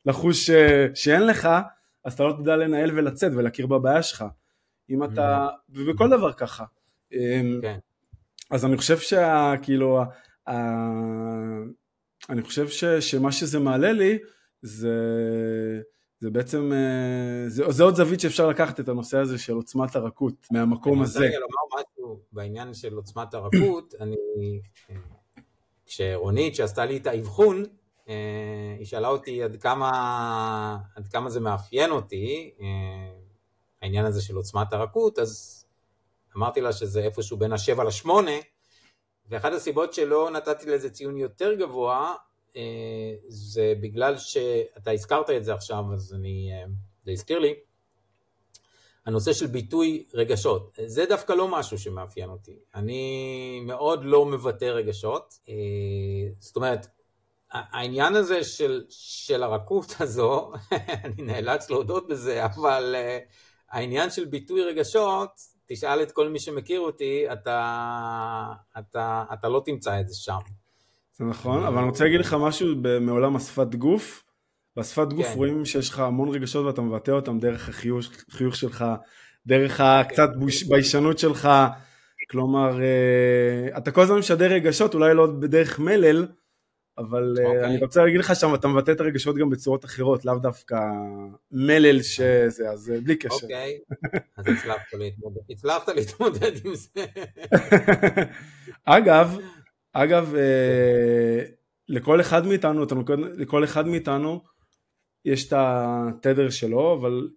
לחוש 0.05 0.45
ש... 0.45 0.51
שאין 0.93 1.27
לך, 1.27 1.49
אז 2.05 2.13
אתה 2.13 2.23
לא 2.23 2.33
תדע 2.39 2.55
לנהל 2.55 2.91
ולצאת 2.97 3.31
ולהכיר 3.35 3.67
בבעיה 3.67 4.03
שלך. 4.03 4.25
אם 4.89 5.03
אתה, 5.03 5.47
mm-hmm. 5.47 5.79
ובכל 5.79 6.09
דבר 6.09 6.33
ככה. 6.33 6.63
אמ, 7.13 7.59
כן. 7.61 7.77
אז 8.51 8.65
אני 8.65 8.77
חושב 8.77 8.97
שה... 8.97 9.53
כאילו, 9.61 10.01
ה... 10.47 10.53
אני 12.29 12.41
חושב 12.41 12.67
ש... 12.67 12.83
שמה 12.83 13.31
שזה 13.31 13.59
מעלה 13.59 13.91
לי 13.91 14.17
זה... 14.61 14.91
זה 16.19 16.29
בעצם, 16.29 16.71
אה, 16.73 17.49
זה, 17.49 17.63
זה 17.69 17.83
עוד 17.83 17.95
זווית 17.95 18.19
שאפשר 18.19 18.47
לקחת 18.47 18.79
את 18.79 18.89
הנושא 18.89 19.17
הזה 19.17 19.37
של 19.37 19.53
עוצמת 19.53 19.95
הרכות 19.95 20.47
מהמקום 20.51 21.01
הזה. 21.01 21.19
אני 21.19 21.27
רוצה 21.27 21.39
לומר 21.39 21.81
משהו 21.81 21.88
בעניין 22.31 22.73
של 22.73 22.95
עוצמת 22.95 23.33
הרכות, 23.33 23.93
אני, 24.01 24.15
אה, 24.89 24.95
כשרונית 25.85 26.55
שעשתה 26.55 26.85
לי 26.85 26.97
את 26.97 27.07
האבחון, 27.07 27.63
אה, 28.09 28.75
היא 28.77 28.85
שאלה 28.85 29.07
אותי 29.07 29.43
עד 29.43 29.55
כמה, 29.55 30.77
עד 30.95 31.07
כמה 31.07 31.29
זה 31.29 31.39
מאפיין 31.39 31.91
אותי, 31.91 32.51
העניין 33.81 34.05
הזה 34.05 34.21
של 34.21 34.35
עוצמת 34.35 34.73
הרכות, 34.73 35.19
אז 35.19 35.65
אמרתי 36.37 36.61
לה 36.61 36.73
שזה 36.73 37.03
איפשהו 37.03 37.37
בין 37.37 37.53
השבע 37.53 37.83
לשמונה, 37.83 38.31
ואחת 39.29 39.53
הסיבות 39.53 39.93
שלא 39.93 40.29
נתתי 40.31 40.69
לזה 40.69 40.89
ציון 40.89 41.17
יותר 41.17 41.53
גבוה, 41.53 42.15
אה, 42.55 43.15
זה 43.27 43.73
בגלל 43.81 44.17
שאתה 44.17 44.91
הזכרת 44.91 45.29
את 45.29 45.45
זה 45.45 45.53
עכשיו, 45.53 45.83
אז 45.93 46.13
אני, 46.13 46.49
אה, 46.53 46.65
זה 47.05 47.11
הזכיר 47.11 47.39
לי, 47.39 47.53
הנושא 49.09 49.33
של 49.33 49.47
ביטוי 49.47 50.03
רגשות. 50.13 50.77
זה 50.85 51.05
דווקא 51.05 51.33
לא 51.33 51.47
משהו 51.47 51.77
שמאפיין 51.77 52.29
אותי. 52.29 52.59
אני 52.75 53.61
מאוד 53.65 54.05
לא 54.05 54.25
מבטא 54.25 54.65
רגשות. 54.65 55.37
אה, 55.49 55.53
זאת 56.39 56.55
אומרת, 56.55 56.87
העניין 57.51 58.15
הזה 58.15 58.43
של, 58.43 58.83
של 58.89 59.43
הרכות 59.43 59.95
הזו, 59.99 60.51
אני 61.03 61.23
נאלץ 61.23 61.69
להודות 61.69 62.07
בזה, 62.07 62.45
אבל 62.45 62.95
העניין 63.69 64.09
של 64.11 64.25
ביטוי 64.25 64.63
רגשות, 64.63 65.29
תשאל 65.65 66.01
את 66.01 66.11
כל 66.11 66.29
מי 66.29 66.39
שמכיר 66.39 66.79
אותי, 66.79 67.31
אתה, 67.33 68.53
אתה, 68.79 69.23
אתה 69.33 69.49
לא 69.49 69.61
תמצא 69.65 69.99
את 69.99 70.07
זה 70.07 70.15
שם. 70.15 70.39
זה 71.17 71.25
נכון, 71.25 71.63
אבל 71.63 71.77
אני 71.77 71.89
רוצה 71.89 72.03
להגיד 72.03 72.19
לך 72.19 72.35
משהו 72.39 72.67
מעולם 73.01 73.35
השפת 73.35 73.75
גוף. 73.75 74.23
בשפת 74.79 75.13
גוף 75.13 75.27
כן. 75.27 75.33
רואים 75.33 75.65
שיש 75.65 75.89
לך 75.89 75.99
המון 75.99 76.29
רגשות 76.29 76.65
ואתה 76.65 76.81
מבטא 76.81 77.11
אותם 77.11 77.39
דרך 77.39 77.69
החיוך 77.69 78.05
החיוך 78.29 78.55
שלך, 78.55 78.85
דרך 79.47 79.79
הקצת 79.79 80.29
כן. 80.39 80.69
ביישנות 80.69 81.19
שלך, 81.19 81.49
כלומר, 82.29 82.81
אה, 82.81 83.77
אתה 83.77 83.91
כל 83.91 84.01
הזמן 84.01 84.17
משדר 84.17 84.51
רגשות, 84.51 84.93
אולי 84.93 85.13
לא 85.13 85.27
בדרך 85.27 85.79
מלל, 85.79 86.27
אבל 86.97 87.35
אה, 87.39 87.45
אוקיי. 87.45 87.65
אני 87.65 87.77
רוצה 87.77 88.03
להגיד 88.03 88.19
לך 88.19 88.35
שם, 88.35 88.53
אתה 88.55 88.67
מבטא 88.67 88.91
את 88.91 88.99
הרגשות 88.99 89.35
גם 89.35 89.49
בצורות 89.49 89.85
אחרות, 89.85 90.25
לאו 90.25 90.35
דווקא 90.35 90.75
מלל 91.51 92.01
שזה, 92.01 92.69
אז 92.69 92.91
אה, 92.91 93.01
בלי 93.01 93.15
קשר. 93.15 93.35
אוקיי, 93.35 93.79
אז 94.37 94.45
הצלחת 95.49 95.89
להתמודד 95.89 96.51
עם 96.65 96.75
זה. 96.75 97.05
אגב, 98.85 99.37
אגב, 99.93 100.35
אה, 100.35 101.43
לכל 101.89 102.21
אחד 102.21 102.47
מאיתנו, 102.47 102.85
לכל 103.37 103.63
אחד 103.63 103.87
מאיתנו 103.87 104.41
יש 105.25 105.47
את 105.47 105.53
התדר 105.57 106.49
שלו, 106.49 106.93
אבל 106.93 107.29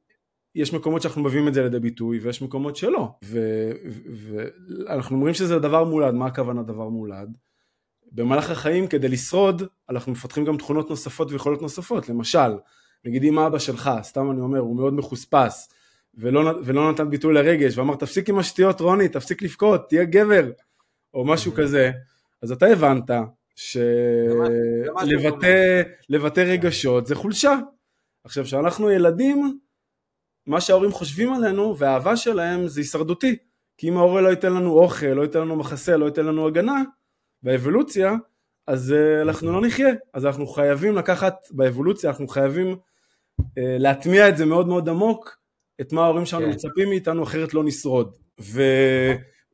יש 0.54 0.74
מקומות 0.74 1.02
שאנחנו 1.02 1.22
מביאים 1.22 1.48
את 1.48 1.54
זה 1.54 1.62
לידי 1.62 1.78
ביטוי 1.80 2.18
ויש 2.18 2.42
מקומות 2.42 2.76
שלא. 2.76 3.08
ואנחנו 4.86 5.16
אומרים 5.16 5.34
שזה 5.34 5.58
דבר 5.58 5.84
מולד, 5.84 6.14
מה 6.14 6.26
הכוונה 6.26 6.62
דבר 6.62 6.88
מולד? 6.88 7.36
במהלך 8.12 8.50
החיים 8.50 8.86
כדי 8.86 9.08
לשרוד 9.08 9.62
אנחנו 9.90 10.12
מפתחים 10.12 10.44
גם 10.44 10.56
תכונות 10.56 10.90
נוספות 10.90 11.32
ויכולות 11.32 11.62
נוספות, 11.62 12.08
למשל, 12.08 12.56
נגיד 13.04 13.24
אם 13.24 13.38
אבא 13.38 13.58
שלך, 13.58 13.90
סתם 14.02 14.30
אני 14.30 14.40
אומר, 14.40 14.58
הוא 14.58 14.76
מאוד 14.76 14.94
מחוספס 14.94 15.68
ולא, 16.14 16.52
ולא 16.64 16.92
נתן 16.92 17.10
ביטוי 17.10 17.34
לרגש 17.34 17.78
ואמר 17.78 17.96
תפסיק 17.96 18.28
עם 18.28 18.38
השטויות 18.38 18.80
רוני, 18.80 19.08
תפסיק 19.08 19.42
לבכות, 19.42 19.88
תהיה 19.88 20.04
גבר 20.04 20.50
או 21.14 21.24
משהו 21.24 21.52
כזה, 21.52 21.90
אז 22.42 22.52
אתה 22.52 22.66
הבנת 22.66 23.10
שלבטא 26.08 26.40
רגשות 26.40 27.06
זה 27.06 27.14
חולשה. 27.14 27.58
עכשיו, 28.24 28.44
כשאנחנו 28.44 28.90
ילדים, 28.90 29.58
מה 30.46 30.60
שההורים 30.60 30.92
חושבים 30.92 31.32
עלינו 31.32 31.78
והאהבה 31.78 32.16
שלהם 32.16 32.68
זה 32.68 32.80
הישרדותי. 32.80 33.36
כי 33.78 33.88
אם 33.88 33.96
ההורה 33.96 34.20
לא 34.20 34.28
ייתן 34.28 34.52
לנו 34.52 34.72
אוכל, 34.78 35.06
לא 35.06 35.22
ייתן 35.22 35.40
לנו 35.40 35.56
מחסה, 35.56 35.96
לא 35.96 36.06
ייתן 36.06 36.26
לנו 36.26 36.46
הגנה, 36.46 36.82
באבולוציה, 37.42 38.14
אז 38.66 38.94
uh, 38.94 39.22
אנחנו 39.22 39.52
לא 39.52 39.66
נחיה. 39.66 39.88
אז 40.14 40.26
אנחנו 40.26 40.46
חייבים 40.46 40.96
לקחת, 40.96 41.34
באבולוציה 41.50 42.10
אנחנו 42.10 42.28
חייבים 42.28 42.76
uh, 43.40 43.44
להטמיע 43.56 44.28
את 44.28 44.36
זה 44.36 44.46
מאוד 44.46 44.68
מאוד 44.68 44.88
עמוק, 44.88 45.36
את 45.80 45.92
מה 45.92 46.04
ההורים 46.04 46.26
שלנו 46.26 46.44
כן. 46.44 46.50
מצפים 46.50 46.88
מאיתנו, 46.88 47.22
אחרת 47.22 47.54
לא 47.54 47.64
נשרוד. 47.64 48.16
ו... 48.40 48.62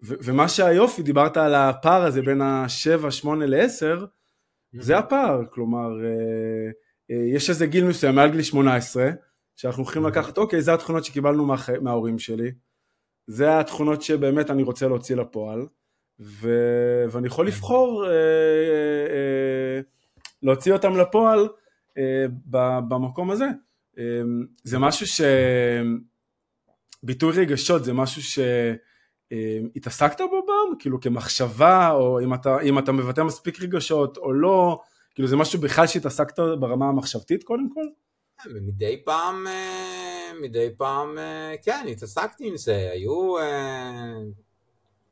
ומה 0.03 0.49
שהיופי, 0.49 1.03
דיברת 1.03 1.37
על 1.37 1.55
הפער 1.55 2.03
הזה 2.03 2.23
בין 2.23 2.41
ה-7, 2.41 3.11
8 3.11 3.47
ל-10, 3.47 4.05
זה 4.73 4.99
הפער, 4.99 5.41
כלומר, 5.51 6.05
אה, 6.05 6.71
אה, 7.11 7.25
יש 7.35 7.51
איזה 7.51 7.67
גיל 7.67 7.85
מסוים, 7.85 8.15
מעל 8.15 8.31
גיל 8.31 8.43
18, 8.43 9.11
שאנחנו 9.57 9.83
הולכים 9.83 10.07
לקחת, 10.07 10.39
אוקיי, 10.39 10.63
זה 10.63 10.75
התכונות 10.75 11.05
שקיבלנו 11.05 11.47
מה, 11.47 11.55
מההורים 11.81 12.19
שלי, 12.19 12.51
זה 13.27 13.59
התכונות 13.59 14.03
שבאמת 14.03 14.51
אני 14.51 14.63
רוצה 14.63 14.89
להוציא 14.89 15.17
לפועל, 15.17 15.67
ו, 16.21 16.51
ואני 17.11 17.27
יכול 17.27 17.47
לבחור 17.47 18.07
אה, 18.07 18.11
אה, 18.11 19.81
להוציא 20.43 20.73
אותם 20.73 20.97
לפועל 20.97 21.49
אה, 21.99 22.27
במקום 22.89 23.31
הזה. 23.31 23.47
אה, 23.99 24.23
זה 24.65 24.79
משהו 24.79 25.07
ש... 25.07 25.21
ביטוי 27.03 27.33
רגשות 27.33 27.85
זה 27.85 27.93
משהו 27.93 28.23
ש... 28.23 28.39
אמ, 29.33 29.69
התעסקת 29.77 30.21
בו 30.21 30.43
פעם? 30.47 30.79
כאילו 30.79 31.01
כמחשבה, 31.01 31.91
או 31.91 32.21
אם 32.21 32.35
אתה, 32.35 32.61
אם 32.61 32.79
אתה 32.79 32.93
מבטא 32.93 33.21
מספיק 33.21 33.63
רגשות 33.63 34.17
או 34.17 34.33
לא, 34.33 34.81
כאילו 35.15 35.29
זה 35.29 35.37
משהו 35.37 35.61
בכלל 35.61 35.87
שהתעסקת 35.87 36.39
ברמה 36.39 36.89
המחשבתית 36.89 37.45
קודם 37.45 37.69
כל? 37.75 37.85
כן, 38.45 38.51
מדי 38.55 39.03
פעם, 39.05 39.47
אה, 39.47 40.33
מדי 40.43 40.69
פעם, 40.77 41.19
אה, 41.19 41.55
כן, 41.63 41.87
התעסקתי 41.91 42.49
עם 42.49 42.57
זה, 42.57 42.91
היו, 42.93 43.39
אה, 43.39 44.15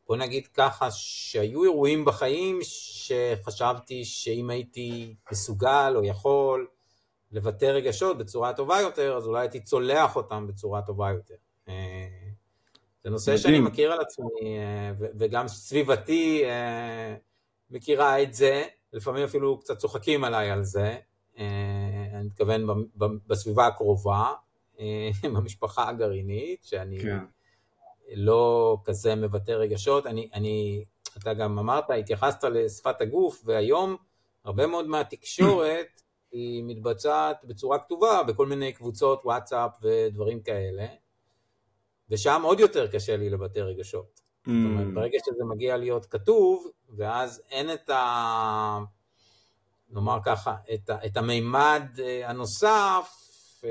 בוא 0.08 0.16
נגיד 0.16 0.46
ככה, 0.46 0.90
שהיו 0.90 1.64
אירועים 1.64 2.04
בחיים 2.04 2.58
שחשבתי 2.62 4.04
שאם 4.04 4.50
הייתי 4.50 5.14
מסוגל 5.32 5.92
או 5.96 6.04
יכול 6.04 6.66
לבטא 7.32 7.64
רגשות 7.64 8.18
בצורה 8.18 8.52
טובה 8.52 8.80
יותר, 8.80 9.16
אז 9.16 9.26
אולי 9.26 9.40
הייתי 9.40 9.60
צולח 9.60 10.16
אותם 10.16 10.46
בצורה 10.46 10.82
טובה 10.82 11.10
יותר. 11.10 11.34
זה 13.06 13.10
נושא 13.10 13.30
מדהים. 13.30 13.42
שאני 13.42 13.60
מכיר 13.60 13.92
על 13.92 14.00
עצמי, 14.00 14.58
אה, 14.58 14.92
וגם 14.98 15.48
סביבתי 15.48 16.44
אה, 16.44 17.14
מכירה 17.70 18.22
את 18.22 18.34
זה, 18.34 18.64
לפעמים 18.92 19.24
אפילו 19.24 19.58
קצת 19.58 19.78
צוחקים 19.78 20.24
עליי 20.24 20.50
על 20.50 20.64
זה. 20.64 20.96
אני 21.38 22.24
מתכוון 22.24 22.66
בסביבה 23.26 23.66
הקרובה, 23.66 24.32
במשפחה 25.34 25.88
הגרעינית, 25.88 26.64
שאני 26.64 26.98
כן. 27.00 27.18
לא 28.14 28.76
כזה 28.84 29.14
מבטא 29.14 29.52
רגשות. 29.52 30.06
אני, 30.06 30.28
אני, 30.34 30.84
אתה 31.18 31.34
גם 31.34 31.58
אמרת, 31.58 31.90
התייחסת 31.90 32.44
לשפת 32.44 33.00
הגוף, 33.00 33.42
והיום 33.44 33.96
הרבה 34.44 34.66
מאוד 34.66 34.86
מהתקשורת 34.86 36.02
היא 36.32 36.64
מתבצעת 36.66 37.44
בצורה 37.44 37.78
כתובה 37.78 38.22
בכל 38.22 38.46
מיני 38.46 38.72
קבוצות 38.72 39.20
וואטסאפ 39.24 39.70
ודברים 39.82 40.40
כאלה, 40.40 40.86
ושם 42.10 42.40
עוד 42.44 42.60
יותר 42.60 42.86
קשה 42.86 43.16
לי 43.16 43.30
לבטא 43.30 43.58
רגשות. 43.58 44.20
Mm. 44.46 44.50
זאת 44.50 44.70
אומרת, 44.70 44.94
ברגע 44.94 45.18
שזה 45.26 45.44
מגיע 45.44 45.76
להיות 45.76 46.06
כתוב, 46.06 46.70
ואז 46.96 47.42
אין 47.50 47.72
את 47.72 47.90
ה... 47.90 48.78
נאמר 49.90 50.18
ככה, 50.24 50.56
את, 50.74 50.90
ה, 50.90 51.06
את 51.06 51.16
המימד 51.16 51.82
אה, 51.98 52.30
הנוסף, 52.30 53.10
אה, 53.64 53.70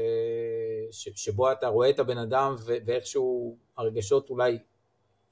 ש, 0.92 1.10
שבו 1.16 1.52
אתה 1.52 1.68
רואה 1.68 1.90
את 1.90 2.00
הבן 2.00 2.18
אדם 2.18 2.56
ואיכשהו 2.86 3.58
הרגשות 3.78 4.30
אולי 4.30 4.60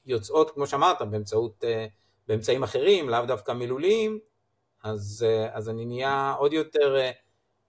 יוצאות, 0.05 0.51
כמו 0.51 0.67
שאמרת, 0.67 1.01
באמצעות, 1.01 1.63
אה, 1.63 1.85
באמצעים 2.27 2.63
אחרים, 2.63 3.09
לאו 3.09 3.25
דווקא 3.25 3.51
מילוליים, 3.51 4.19
אז, 4.83 5.25
אז 5.51 5.69
אני 5.69 5.85
נהיה 5.85 6.35
עוד 6.37 6.53
יותר 6.53 6.95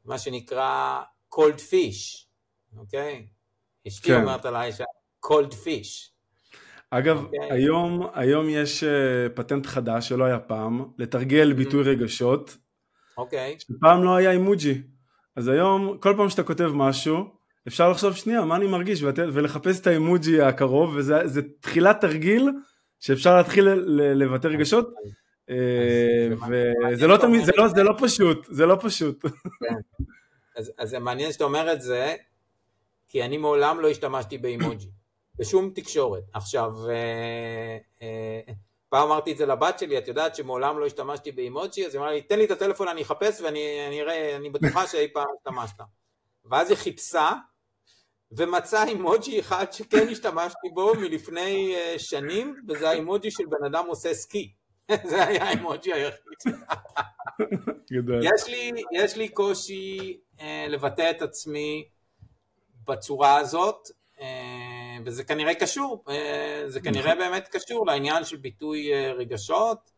מה 0.04 0.18
שנקרא 0.18 1.02
cold 1.34 1.58
fish, 1.70 2.26
אוקיי? 2.76 3.26
אשתי 3.88 4.08
כן. 4.08 4.20
אומרת 4.20 4.44
עליי 4.44 4.72
ש... 4.72 4.80
cold 5.26 5.52
fish. 5.52 6.10
אגב, 6.90 7.16
okay. 7.16 7.24
אוקיי? 7.24 7.52
היום, 7.52 8.06
היום 8.14 8.48
יש 8.48 8.84
uh, 8.84 8.86
פטנט 9.34 9.66
חדש 9.66 10.08
שלא 10.08 10.24
היה 10.24 10.38
פעם, 10.38 10.84
לתרגל 10.98 11.50
mm-hmm. 11.50 11.54
ביטוי 11.54 11.82
רגשות. 11.82 12.56
אוקיי. 13.18 13.56
Okay. 13.58 13.74
שפעם 13.76 14.04
לא 14.04 14.16
היה 14.16 14.30
אימוג'י. 14.30 14.82
אז 15.36 15.48
היום, 15.48 15.98
כל 16.00 16.14
פעם 16.16 16.28
שאתה 16.28 16.42
כותב 16.42 16.70
משהו, 16.74 17.24
אפשר 17.68 17.90
לחשוב 17.90 18.16
שנייה, 18.16 18.44
מה 18.44 18.56
אני 18.56 18.66
מרגיש. 18.66 19.02
ולחפש 19.02 19.80
את 19.80 19.86
האימוג'י 19.86 20.42
הקרוב, 20.42 20.94
וזה 20.96 21.40
תחילת 21.60 22.00
תרגיל 22.00 22.50
שאפשר 23.00 23.36
להתחיל 23.36 23.68
לבטא 23.94 24.46
רגשות. 24.46 24.94
אה, 25.50 26.28
וזה 26.48 27.06
לא 27.06 27.16
תמיד, 27.16 27.44
זה 27.44 27.52
לא, 27.56 27.68
זה 27.68 27.82
לא 27.82 27.94
פשוט, 27.98 28.46
זה 28.50 28.66
לא 28.66 28.76
פשוט. 28.80 29.22
כן. 29.26 29.74
אז 30.78 30.88
זה 30.88 30.98
מעניין 30.98 31.32
שאתה 31.32 31.44
אומר 31.44 31.72
את 31.72 31.82
זה, 31.82 32.14
כי 33.08 33.22
אני 33.24 33.36
מעולם 33.36 33.80
לא 33.80 33.88
השתמשתי 33.88 34.38
באימוג'י, 34.38 34.90
בשום 35.36 35.70
תקשורת. 35.74 36.22
עכשיו, 36.32 36.72
אה, 36.88 37.78
אה, 38.02 38.40
פעם 38.88 39.06
אמרתי 39.06 39.32
את 39.32 39.36
זה 39.36 39.46
לבת 39.46 39.78
שלי, 39.78 39.98
את 39.98 40.08
יודעת 40.08 40.34
שמעולם 40.34 40.78
לא 40.78 40.86
השתמשתי 40.86 41.32
באימוג'י, 41.32 41.86
אז 41.86 41.94
היא 41.94 42.00
אמרה 42.00 42.12
לי, 42.12 42.22
תן 42.22 42.38
לי 42.38 42.44
את 42.44 42.50
הטלפון, 42.50 42.88
אני 42.88 43.02
אחפש 43.02 43.40
ואני 43.40 44.00
אראה, 44.00 44.36
אני 44.36 44.50
בטוחה 44.50 44.86
שאי 44.86 45.08
פעם 45.12 45.26
השתמשת. 45.36 45.80
ואז 46.44 46.70
היא 46.70 46.78
חיפשה, 46.78 47.32
ומצאה 48.32 48.84
אימוג'י 48.84 49.40
אחד 49.40 49.72
שכן 49.72 50.08
השתמשתי 50.10 50.68
בו 50.74 50.94
מלפני 50.94 51.74
שנים, 51.98 52.56
וזה 52.68 52.88
האימוג'י 52.88 53.30
של 53.30 53.44
בן 53.46 53.64
אדם 53.66 53.86
עושה 53.86 54.14
סקי. 54.14 54.52
זה 55.10 55.26
היה 55.26 55.44
האימוג'י 55.44 55.92
היחיד. 55.92 56.54
יש, 58.22 58.48
לי, 58.48 58.72
יש 58.92 59.16
לי 59.16 59.28
קושי 59.28 60.18
אה, 60.40 60.66
לבטא 60.68 61.10
את 61.10 61.22
עצמי 61.22 61.88
בצורה 62.84 63.36
הזאת, 63.36 63.88
אה, 64.20 64.63
וזה 65.04 65.24
כנראה 65.24 65.54
קשור, 65.54 66.04
אה, 66.08 66.62
זה 66.66 66.80
כנראה 66.80 67.14
נכון. 67.14 67.18
באמת 67.18 67.48
קשור 67.48 67.86
לעניין 67.86 68.24
של 68.24 68.36
ביטוי 68.36 68.92
אה, 68.92 69.12
רגשות, 69.12 69.90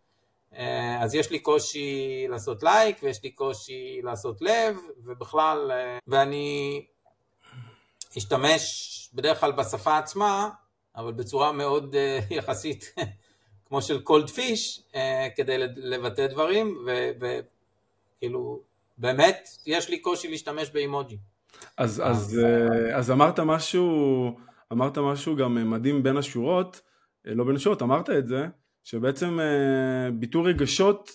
אה, 0.57 1.03
אז 1.03 1.15
יש 1.15 1.31
לי 1.31 1.39
קושי 1.39 2.27
לעשות 2.29 2.63
לייק, 2.63 3.03
ויש 3.03 3.23
לי 3.23 3.31
קושי 3.31 4.01
לעשות 4.03 4.43
לב, 4.43 4.77
ובכלל, 5.05 5.71
אה, 5.71 5.99
ואני 6.07 6.85
אשתמש 8.19 9.11
בדרך 9.15 9.41
כלל 9.41 9.53
בשפה 9.53 9.99
עצמה, 9.99 10.49
אבל 10.97 11.13
בצורה 11.13 11.53
מאוד 11.53 11.95
אה, 11.95 12.19
יחסית 12.31 12.95
כמו 13.69 13.83
של 13.83 14.01
קולד 14.01 14.31
פיש, 14.31 14.83
אה, 14.95 15.29
כדי 15.37 15.59
לבטא 15.77 16.27
דברים, 16.27 16.87
וכאילו, 17.21 18.61
באמת, 18.99 19.49
יש 19.67 19.89
לי 19.89 19.99
קושי 19.99 20.29
להשתמש 20.29 20.71
באימוג'י. 20.71 21.19
אז, 21.77 22.03
אז, 22.05 22.39
אה, 22.39 22.97
אז 22.97 23.11
אמרת 23.11 23.41
משהו, 23.41 23.87
אמרת 24.73 24.99
משהו 24.99 25.37
גם 25.37 25.71
מדהים 25.71 26.03
בין 26.03 26.17
השורות, 26.17 26.81
אה, 27.27 27.35
לא 27.35 27.45
בין 27.45 27.57
השורות, 27.57 27.83
אמרת 27.83 28.11
את 28.11 28.27
זה, 28.27 28.47
שבעצם 28.85 29.39
ביטוי 30.19 30.53
רגשות, 30.53 31.11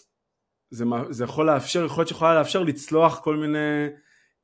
זה, 0.70 0.86
זה 1.10 1.24
יכול 1.24 1.46
לאפשר, 1.46 1.86
יכול 1.86 2.02
להיות 2.02 2.08
שיכולה 2.08 2.36
לאפשר 2.36 2.64
לצלוח 2.64 3.20
כל 3.24 3.36
מיני 3.36 3.88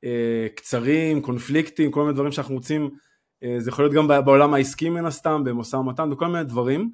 אה, 0.04 0.46
קצרים, 0.54 1.22
קונפליקטים, 1.22 1.90
כל 1.90 2.02
מיני 2.02 2.14
דברים 2.14 2.32
שאנחנו 2.32 2.54
רוצים, 2.54 2.90
אה, 3.42 3.56
זה 3.58 3.70
יכול 3.70 3.84
להיות 3.84 3.94
גם 3.94 4.08
בעולם 4.24 4.54
העסקי 4.54 4.88
מן 4.88 5.04
הסתם, 5.06 5.44
במשא 5.44 5.76
ומתן, 5.76 6.12
וכל 6.12 6.26
מיני 6.26 6.44
דברים. 6.44 6.90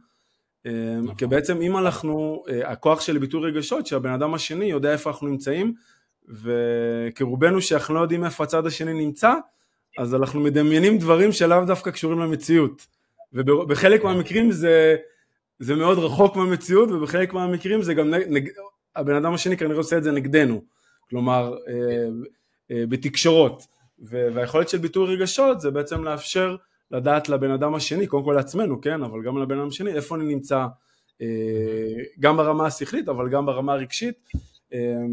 אמ, 0.66 0.70
נכון. 1.02 1.14
כי 1.14 1.26
בעצם 1.26 1.60
אם 1.60 1.76
אנחנו, 1.76 2.44
אה, 2.48 2.70
הכוח 2.72 3.00
של 3.00 3.18
ביטוי 3.18 3.50
רגשות, 3.50 3.86
שהבן 3.86 4.10
אדם 4.10 4.34
השני 4.34 4.64
יודע 4.64 4.92
איפה 4.92 5.10
אנחנו 5.10 5.28
נמצאים, 5.28 5.74
וכרובנו 6.28 7.60
שאנחנו 7.60 7.94
לא 7.94 8.00
יודעים 8.00 8.24
איפה 8.24 8.44
הצד 8.44 8.66
השני 8.66 8.92
נמצא, 8.92 9.34
אז 9.99 10.14
אנחנו 10.14 10.40
מדמיינים 10.40 10.99
דברים 10.99 11.32
שלאו 11.32 11.64
דווקא 11.64 11.90
קשורים 11.90 12.18
למציאות. 12.18 12.86
ובחלק 13.32 14.03
כן. 14.03 14.07
מהמקרים 14.07 14.53
זה, 14.53 14.97
זה 15.59 15.74
מאוד 15.74 15.99
רחוק 15.99 16.36
מהמציאות, 16.36 16.90
ובחלק 16.90 17.32
מהמקרים 17.32 17.82
זה 17.82 17.95
גם, 17.95 18.14
נג, 18.14 18.49
הבן 18.97 19.14
אדם 19.14 19.34
השני 19.34 19.57
כנראה 19.57 19.76
עושה 19.76 19.99
את 19.99 20.03
זה 20.03 20.12
נגדנו. 20.12 20.62
כלומר, 21.11 21.57
אה, 21.68 22.09
אה, 22.70 22.86
בתקשורות. 22.88 23.66
והיכולת 23.99 24.68
של 24.68 24.78
ביטוי 24.78 25.14
רגשות 25.14 25.61
זה 25.61 25.70
בעצם 25.70 26.05
לאפשר 26.05 26.57
לדעת 26.90 27.28
לבן 27.28 27.51
אדם 27.51 27.74
השני, 27.74 28.07
קודם 28.07 28.24
כל 28.24 28.32
לעצמנו, 28.32 28.80
כן, 28.80 29.03
אבל 29.03 29.22
גם 29.22 29.42
לבן 29.42 29.59
אדם 29.59 29.68
השני, 29.68 29.92
איפה 29.92 30.16
אני 30.16 30.24
נמצא, 30.24 30.66
אה, 31.22 31.26
גם 32.20 32.36
ברמה 32.36 32.66
השכלית, 32.66 33.09
אבל 33.09 33.28
גם 33.28 33.47
ברמה 33.47 33.72
הרגשית, 33.72 34.28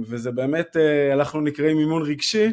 וזה 0.06 0.32
באמת, 0.32 0.78
אנחנו 1.14 1.42
נקראים 1.42 1.78
מימון 1.78 2.02
רגשי, 2.02 2.52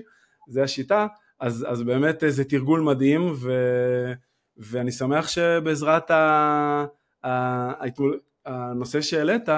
זה 0.48 0.62
השיטה, 0.62 1.06
אז, 1.40 1.66
אז 1.68 1.82
באמת 1.82 2.22
זה 2.28 2.44
תרגול 2.44 2.80
מדהים, 2.80 3.32
ו, 3.34 3.52
ואני 4.56 4.92
שמח 4.92 5.28
שבעזרת 5.28 6.10
ה, 6.10 6.86
ה, 7.24 7.84
הנושא 8.46 9.00
שהעלית 9.00 9.48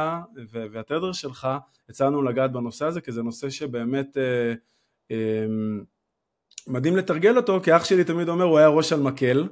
והתדר 0.50 1.12
שלך, 1.12 1.48
הצענו 1.88 2.22
לגעת 2.22 2.52
בנושא 2.52 2.84
הזה, 2.84 3.00
כי 3.00 3.12
זה 3.12 3.22
נושא 3.22 3.50
שבאמת 3.50 4.16
מדהים 6.66 6.96
לתרגל 6.96 7.36
אותו, 7.36 7.60
כי 7.62 7.76
אח 7.76 7.84
שלי 7.84 8.04
תמיד 8.04 8.28
אומר, 8.28 8.44
הוא 8.44 8.58
היה 8.58 8.68
ראש 8.68 8.92
על 8.92 9.00
מקל, 9.00 9.48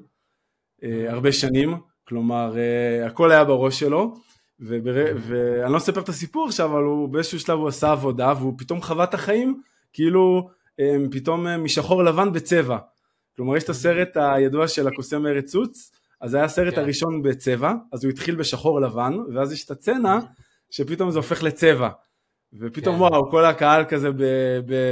אה, 0.83 1.13
הרבה 1.13 1.33
שנים, 1.33 1.75
כלומר 2.05 2.59
אה, 2.59 3.07
הכל 3.07 3.31
היה 3.31 3.45
בראש 3.45 3.81
שלו, 3.81 4.15
ובר... 4.61 5.07
ואני 5.17 5.73
לא 5.73 5.77
אספר 5.77 6.01
את 6.01 6.09
הסיפור 6.09 6.47
עכשיו, 6.47 6.71
אבל 6.73 6.83
הוא 6.83 7.09
באיזשהו 7.09 7.41
שלב 7.41 7.59
הוא 7.59 7.69
עשה 7.69 7.93
עבודה, 7.93 8.33
והוא 8.39 8.55
פתאום 8.59 8.83
חווה 8.83 9.05
את 9.05 9.15
החיים, 9.15 9.63
כאילו 9.93 10.51
אה, 10.81 10.97
פתאום 11.11 11.47
משחור 11.65 12.05
לבן 12.05 12.33
בצבע. 12.33 12.79
כלומר 13.37 13.57
יש 13.57 13.65
את 13.65 13.69
הסרט 13.69 14.17
הידוע 14.17 14.69
של 14.69 14.89
הקוסם 14.89 15.27
ארץ 15.27 15.51
צוץ, 15.51 15.93
אז 16.21 16.35
היה 16.35 16.45
הסרט 16.45 16.75
כן. 16.75 16.81
הראשון 16.81 17.23
בצבע, 17.23 17.73
אז 17.93 18.05
הוא 18.05 18.11
התחיל 18.11 18.35
בשחור 18.35 18.81
לבן, 18.81 19.17
ואז 19.35 19.53
יש 19.53 19.65
את 19.65 19.71
הצצנה 19.71 20.19
שפתאום 20.71 21.11
זה 21.11 21.19
הופך 21.19 21.43
לצבע. 21.43 21.89
ופתאום 22.61 22.95
כן. 22.97 23.01
וואו, 23.01 23.31
כל 23.31 23.45
הקהל 23.45 23.85
כזה 23.85 24.09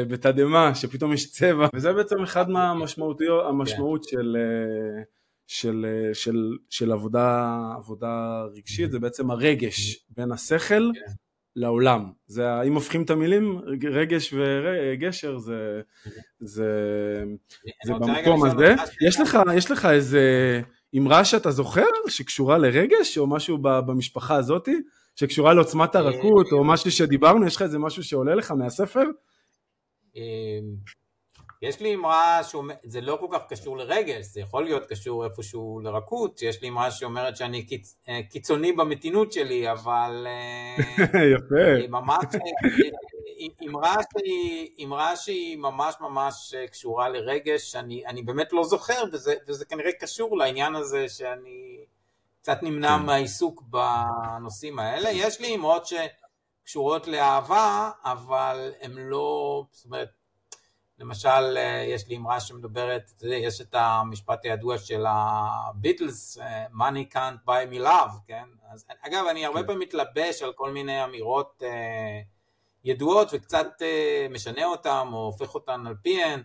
בתדהמה, 0.09 0.75
שפתאום 0.75 1.13
יש 1.13 1.31
צבע, 1.31 1.69
וזה 1.75 1.93
בעצם 1.93 2.23
אחד 2.23 2.51
מהמשמעות 2.51 3.21
כן. 3.21 4.11
של, 4.11 4.37
אה, 4.37 5.03
של, 5.47 5.87
אה, 5.89 6.15
של, 6.15 6.57
של 6.71 6.93
עבודה, 6.93 7.59
עבודה 7.77 8.43
רגשית, 8.57 8.91
זה 8.91 8.99
בעצם 8.99 9.31
הרגש 9.31 10.07
בין 10.11 10.33
השכל 10.33 10.91
כן. 10.95 11.13
לעולם. 11.57 12.11
זה, 12.27 12.63
אם 12.63 12.75
הופכים 12.75 13.03
את 13.03 13.11
המילים, 13.11 13.61
רגש 13.91 14.35
וגשר, 14.37 15.39
זה, 15.39 15.81
זה, 16.41 16.71
זה 17.87 17.95
במקום 17.95 18.45
הזה. 18.45 18.75
יש 19.09 19.21
לך, 19.21 19.39
יש 19.57 19.71
לך 19.71 19.87
איזה 19.87 20.61
אמרה 20.99 21.25
שאתה 21.25 21.51
זוכר, 21.51 21.87
שקשורה 22.09 22.59
לרגש, 22.59 23.19
או 23.19 23.27
משהו 23.27 23.59
במשפחה 23.59 24.37
הזאתי? 24.37 24.77
שקשורה 25.17 25.55
לעוצמת 25.55 25.95
הרכות, 25.95 26.53
או 26.53 26.65
משהו 26.65 26.91
שדיברנו, 26.93 27.47
יש 27.47 27.57
לך 27.57 27.63
איזה 27.63 27.79
משהו 27.79 28.03
שעולה 28.03 28.35
לך 28.35 28.51
מהספר? 28.51 29.05
יש 31.63 31.81
לי 31.81 31.95
אמרה, 31.95 32.41
זה 32.85 33.01
לא 33.01 33.17
כל 33.21 33.27
כך 33.33 33.41
קשור 33.49 33.77
לרגש, 33.77 34.27
זה 34.27 34.41
יכול 34.41 34.65
להיות 34.65 34.87
קשור 34.87 35.25
איפשהו 35.25 35.81
לרכות, 35.81 36.43
יש 36.43 36.63
לי 36.63 36.69
אמרה 36.69 36.91
שאומרת 36.91 37.37
שאני 37.37 37.67
קיצ, 37.67 37.99
אה, 38.09 38.21
קיצוני 38.31 38.73
במתינות 38.73 39.33
שלי, 39.33 39.71
אבל... 39.73 40.27
אה, 40.27 40.77
יפה. 41.35 41.89
ממש, 41.89 42.25
אמרה 43.69 43.95
שהיא, 44.13 44.87
אמרה 44.87 45.17
שהיא 45.17 45.59
ממש 45.59 45.95
ממש 46.01 46.55
קשורה 46.71 47.09
לרגש, 47.09 47.77
אני, 47.77 48.07
אני 48.07 48.23
באמת 48.23 48.53
לא 48.53 48.65
זוכר, 48.65 49.05
וזה, 49.13 49.35
וזה 49.49 49.65
כנראה 49.65 49.93
קשור 49.93 50.39
לעניין 50.39 50.75
הזה 50.75 51.09
שאני... 51.09 51.87
קצת 52.47 52.63
נמנע 52.63 52.99
כן. 52.99 53.07
מהעיסוק 53.07 53.63
בנושאים 53.63 54.79
האלה. 54.79 55.11
יש 55.11 55.41
לי 55.41 55.55
אמרות 55.55 55.87
שקשורות 55.87 57.07
לאהבה, 57.07 57.91
אבל 58.05 58.73
הן 58.81 58.93
לא, 58.93 59.65
זאת 59.71 59.85
אומרת, 59.85 60.09
למשל, 60.99 61.57
יש 61.87 62.09
לי 62.09 62.17
אמרה 62.17 62.41
שמדברת, 62.41 63.11
יש 63.23 63.61
את 63.61 63.75
המשפט 63.79 64.45
הידוע 64.45 64.79
של 64.79 65.05
הביטלס, 65.09 66.39
money 66.75 67.15
can't 67.15 67.49
buy 67.49 67.73
me 67.73 67.79
love, 67.79 68.13
כן? 68.27 68.45
אז, 68.73 68.87
אגב, 69.01 69.25
אני 69.31 69.47
הרבה 69.47 69.61
כן. 69.61 69.67
פעמים 69.67 69.81
מתלבש 69.81 70.43
על 70.43 70.53
כל 70.53 70.73
מיני 70.73 71.05
אמירות 71.05 71.63
ידועות 72.85 73.29
וקצת 73.33 73.83
משנה 74.31 74.67
אותן 74.67 75.09
או 75.13 75.25
הופך 75.25 75.55
אותן 75.55 75.87
על 75.87 75.95
פיהן. 76.03 76.43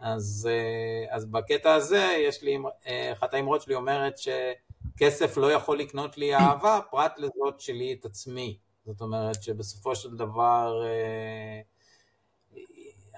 אז, 0.00 0.48
אה, 0.50 1.16
אז 1.16 1.24
בקטע 1.24 1.74
הזה 1.74 2.16
יש 2.18 2.42
לי, 2.42 2.58
אה, 2.86 3.12
אחת 3.12 3.34
האמרות 3.34 3.62
שלי 3.62 3.74
אומרת 3.74 4.14
שכסף 4.18 5.36
לא 5.36 5.52
יכול 5.52 5.78
לקנות 5.78 6.18
לי 6.18 6.34
אהבה 6.34 6.80
פרט 6.90 7.18
לזאת 7.18 7.60
שלי 7.60 7.96
את 8.00 8.04
עצמי. 8.04 8.58
זאת 8.86 9.00
אומרת 9.00 9.42
שבסופו 9.42 9.96
של 9.96 10.16
דבר 10.16 10.82
אה, 10.84 11.60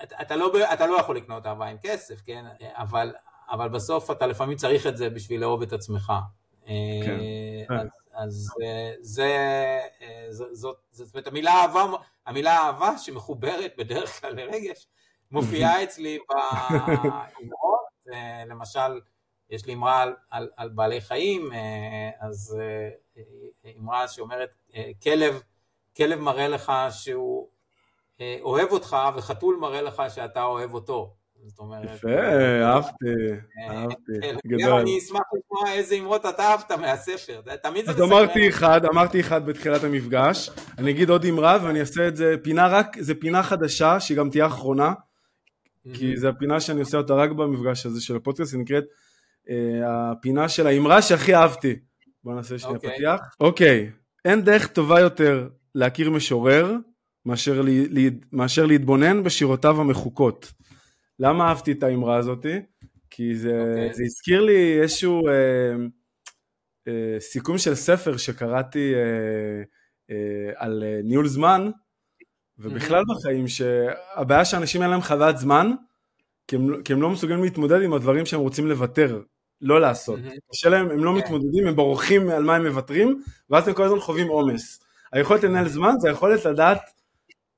אתה 0.03 0.36
לא, 0.36 0.53
אתה 0.72 0.86
לא 0.86 1.01
יכול 1.01 1.16
לקנות 1.16 1.46
אהבה 1.46 1.66
עם 1.66 1.76
כסף, 1.82 2.20
כן? 2.24 2.44
אבל, 2.61 3.14
אבל 3.51 3.68
בסוף 3.68 4.11
אתה 4.11 4.26
לפעמים 4.26 4.57
צריך 4.57 4.86
את 4.86 4.96
זה 4.96 5.11
בשביל 5.11 5.40
לאהוב 5.40 5.62
את 5.62 5.72
עצמך. 5.72 6.12
כן. 6.66 7.18
אז, 7.68 7.88
אז 8.12 8.51
זה, 9.01 9.36
זאת, 10.30 10.76
זאת 10.90 11.14
אומרת 11.14 11.26
המילה 11.26 11.53
אהבה, 11.53 11.84
המילה 12.26 12.59
אהבה 12.59 12.98
שמחוברת 12.98 13.74
בדרך 13.78 14.20
כלל 14.20 14.32
לרגש, 14.34 14.86
מופיעה 15.30 15.82
אצלי 15.84 16.18
באמרות, 16.28 17.80
אה, 18.12 18.44
למשל, 18.46 19.01
יש 19.51 19.66
לי 19.66 19.74
אמרה 19.74 20.03
על, 20.03 20.14
על, 20.30 20.51
על 20.57 20.68
בעלי 20.68 21.01
חיים, 21.01 21.53
אה, 21.53 22.11
אז 22.20 22.59
אה, 22.61 23.22
אמרה 23.78 24.09
שאומרת, 24.09 24.51
כלב, 25.03 25.42
כלב 25.96 26.20
מראה 26.20 26.48
לך 26.48 26.72
שהוא 26.90 27.48
אוהב 28.42 28.70
אותך, 28.70 28.96
וחתול 29.16 29.56
מראה 29.60 29.82
לך 29.82 30.02
שאתה 30.08 30.42
אוהב 30.42 30.74
אותו. 30.74 31.14
זאת 31.46 31.58
אומרת... 31.58 31.94
יפה, 31.94 32.08
אהבתי, 32.62 33.06
אהבתי, 33.70 34.12
גדול. 34.46 34.80
אני 34.80 34.98
אשמח 34.98 35.22
לשמוע 35.34 35.72
איזה 35.72 35.94
אמרות 35.94 36.26
אתה 36.26 36.42
אהבת 36.42 36.72
מהספר, 36.72 37.40
תמיד 37.62 37.84
זה 37.84 37.90
אז 37.90 38.00
אמרתי 38.00 38.48
אחד, 38.48 38.84
אמרתי 38.84 39.20
אחד 39.20 39.46
בתחילת 39.46 39.84
המפגש, 39.84 40.50
אני 40.78 40.90
אגיד 40.90 41.10
עוד 41.10 41.24
אמרה 41.24 41.58
ואני 41.62 41.80
אעשה 41.80 42.08
את 42.08 42.16
זה, 42.16 42.34
פינה 42.42 42.68
רק, 42.68 42.96
זה 43.00 43.14
פינה 43.14 43.42
חדשה 43.42 44.00
שהיא 44.00 44.16
גם 44.18 44.30
תהיה 44.30 44.46
אחרונה, 44.46 44.92
כי 45.94 46.16
זו 46.16 46.28
הפינה 46.28 46.60
שאני 46.60 46.80
עושה 46.80 46.98
אותה 46.98 47.14
רק 47.14 47.30
במפגש 47.30 47.86
הזה 47.86 48.00
של 48.00 48.16
הפודקאסט, 48.16 48.54
היא 48.54 48.60
נקראת 48.60 48.84
אה, 49.50 50.10
הפינה 50.10 50.48
של 50.48 50.66
האמרה 50.66 51.02
שהכי 51.02 51.34
אהבתי. 51.34 51.76
בוא 52.24 52.34
נעשה 52.34 52.58
שנייה. 52.58 52.76
אוקיי. 52.76 52.94
פתיח. 52.94 53.20
אוקיי. 53.40 53.90
אין 54.24 54.42
דרך 54.42 54.66
טובה 54.66 55.00
יותר 55.00 55.48
להכיר 55.74 56.10
משורר 56.10 56.76
מאשר, 57.26 57.62
לי, 57.62 57.88
לי, 57.88 58.10
מאשר 58.32 58.66
להתבונן 58.66 59.22
בשירותיו 59.22 59.80
המחוקות. 59.80 60.52
למה 61.18 61.48
אהבתי 61.48 61.72
את 61.72 61.82
האמרה 61.82 62.16
הזאתי? 62.16 62.60
כי 63.10 63.36
זה, 63.36 63.48
okay. 63.48 63.70
אוקיי. 63.70 63.94
זה 63.94 64.02
הזכיר 64.04 64.40
לי 64.40 64.82
איזשהו 64.82 65.28
אה, 65.28 65.74
אה, 66.88 67.20
סיכום 67.20 67.58
של 67.58 67.74
ספר 67.74 68.16
שקראתי 68.16 68.94
אה, 68.94 69.62
אה, 70.10 70.52
על 70.56 70.84
אה, 70.86 71.00
ניהול 71.04 71.28
זמן, 71.28 71.70
ובכלל 72.58 73.02
בחיים, 73.08 73.48
שהבעיה 73.48 74.44
שאנשים 74.44 74.82
אין 74.82 74.90
להם 74.90 75.00
חוות 75.00 75.38
זמן, 75.38 75.72
כי 76.48 76.56
הם, 76.56 76.82
כי 76.82 76.92
הם 76.92 77.02
לא 77.02 77.10
מסוגלים 77.10 77.42
להתמודד 77.42 77.82
עם 77.82 77.94
הדברים 77.94 78.26
שהם 78.26 78.40
רוצים 78.40 78.66
לוותר, 78.66 79.22
לא 79.60 79.80
לעשות. 79.80 80.20
קשה 80.52 80.68
להם, 80.68 80.90
הם 80.90 81.04
לא 81.04 81.10
כן. 81.10 81.18
מתמודדים, 81.18 81.66
הם 81.66 81.76
בורחים 81.76 82.30
על 82.30 82.42
מה 82.42 82.56
הם 82.56 82.66
מוותרים, 82.66 83.22
ואז 83.50 83.68
הם 83.68 83.74
כל 83.74 83.82
הזמן 83.82 84.00
חווים 84.00 84.28
עומס. 84.28 84.80
היכולת 85.12 85.44
לנהל 85.44 85.68
זמן 85.68 85.92
זה 86.00 86.08
היכולת 86.08 86.44
לדעת 86.44 86.80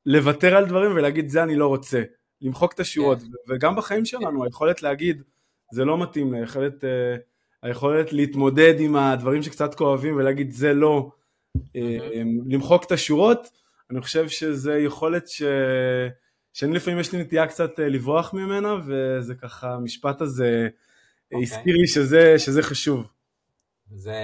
לוותר 0.06 0.56
על 0.56 0.66
דברים 0.66 0.92
ולהגיד 0.94 1.28
זה 1.28 1.42
אני 1.42 1.56
לא 1.56 1.66
רוצה, 1.66 2.02
למחוק 2.40 2.72
את 2.72 2.80
השורות, 2.80 3.18
כן. 3.18 3.26
וגם 3.48 3.76
בחיים 3.76 4.04
שלנו 4.04 4.44
היכולת 4.44 4.82
להגיד 4.82 5.22
זה 5.72 5.84
לא 5.84 6.02
מתאים, 6.02 6.34
היכולת, 6.34 6.84
אה, 6.84 7.16
היכולת 7.62 8.12
להתמודד 8.12 8.74
עם 8.78 8.96
הדברים 8.96 9.42
שקצת 9.42 9.74
כואבים 9.74 10.16
ולהגיד 10.16 10.50
זה 10.50 10.72
לא, 10.72 11.10
אה, 11.76 11.98
למחוק 12.46 12.84
את 12.84 12.92
השורות, 12.92 13.50
אני 13.90 14.00
חושב 14.00 14.28
שזה 14.28 14.78
יכולת 14.78 15.28
ש... 15.28 15.42
שאני 16.52 16.74
לפעמים 16.74 17.00
יש 17.00 17.12
לי 17.12 17.22
נטייה 17.22 17.46
קצת 17.46 17.80
אה, 17.80 17.88
לברוח 17.88 18.34
ממנה, 18.34 18.74
וזה 18.86 19.34
ככה, 19.34 19.74
המשפט 19.74 20.20
הזה 20.20 20.68
okay. 20.68 21.34
אוקיי. 21.34 21.42
הזכיר 21.42 21.76
לי 21.76 21.86
שזה, 21.86 22.38
שזה 22.38 22.62
חשוב. 22.62 23.06
זה, 23.94 24.20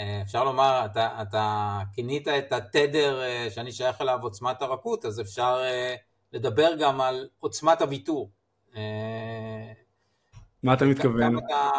אה, 0.00 0.22
אפשר 0.22 0.44
לומר, 0.44 0.82
אתה, 0.84 1.22
אתה 1.22 1.78
כינית 1.92 2.28
את 2.28 2.52
התדר 2.52 3.22
אה, 3.22 3.50
שאני 3.50 3.72
שייך 3.72 4.00
אליו 4.00 4.18
עוצמת 4.22 4.62
הרכות, 4.62 5.04
אז 5.04 5.20
אפשר 5.20 5.62
לדבר 6.32 6.70
גם 6.80 7.00
על 7.00 7.28
עוצמת 7.40 7.82
הוויתור. 7.82 8.30
מה 10.62 10.74
אתה 10.74 10.84
מתכוון? 10.84 11.30
כמה, 11.30 11.40
אתה, 11.46 11.70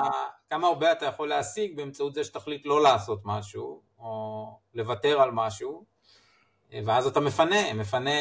כמה 0.49 0.67
הרבה 0.67 0.91
אתה 0.91 1.05
יכול 1.05 1.29
להשיג 1.29 1.75
באמצעות 1.75 2.13
זה 2.13 2.23
שתחליט 2.23 2.65
לא 2.65 2.83
לעשות 2.83 3.21
משהו, 3.25 3.81
או 3.99 4.45
לוותר 4.73 5.21
על 5.21 5.31
משהו, 5.31 5.85
ואז 6.85 7.07
אתה 7.07 7.19
מפנה, 7.19 7.73
מפנה 7.73 8.11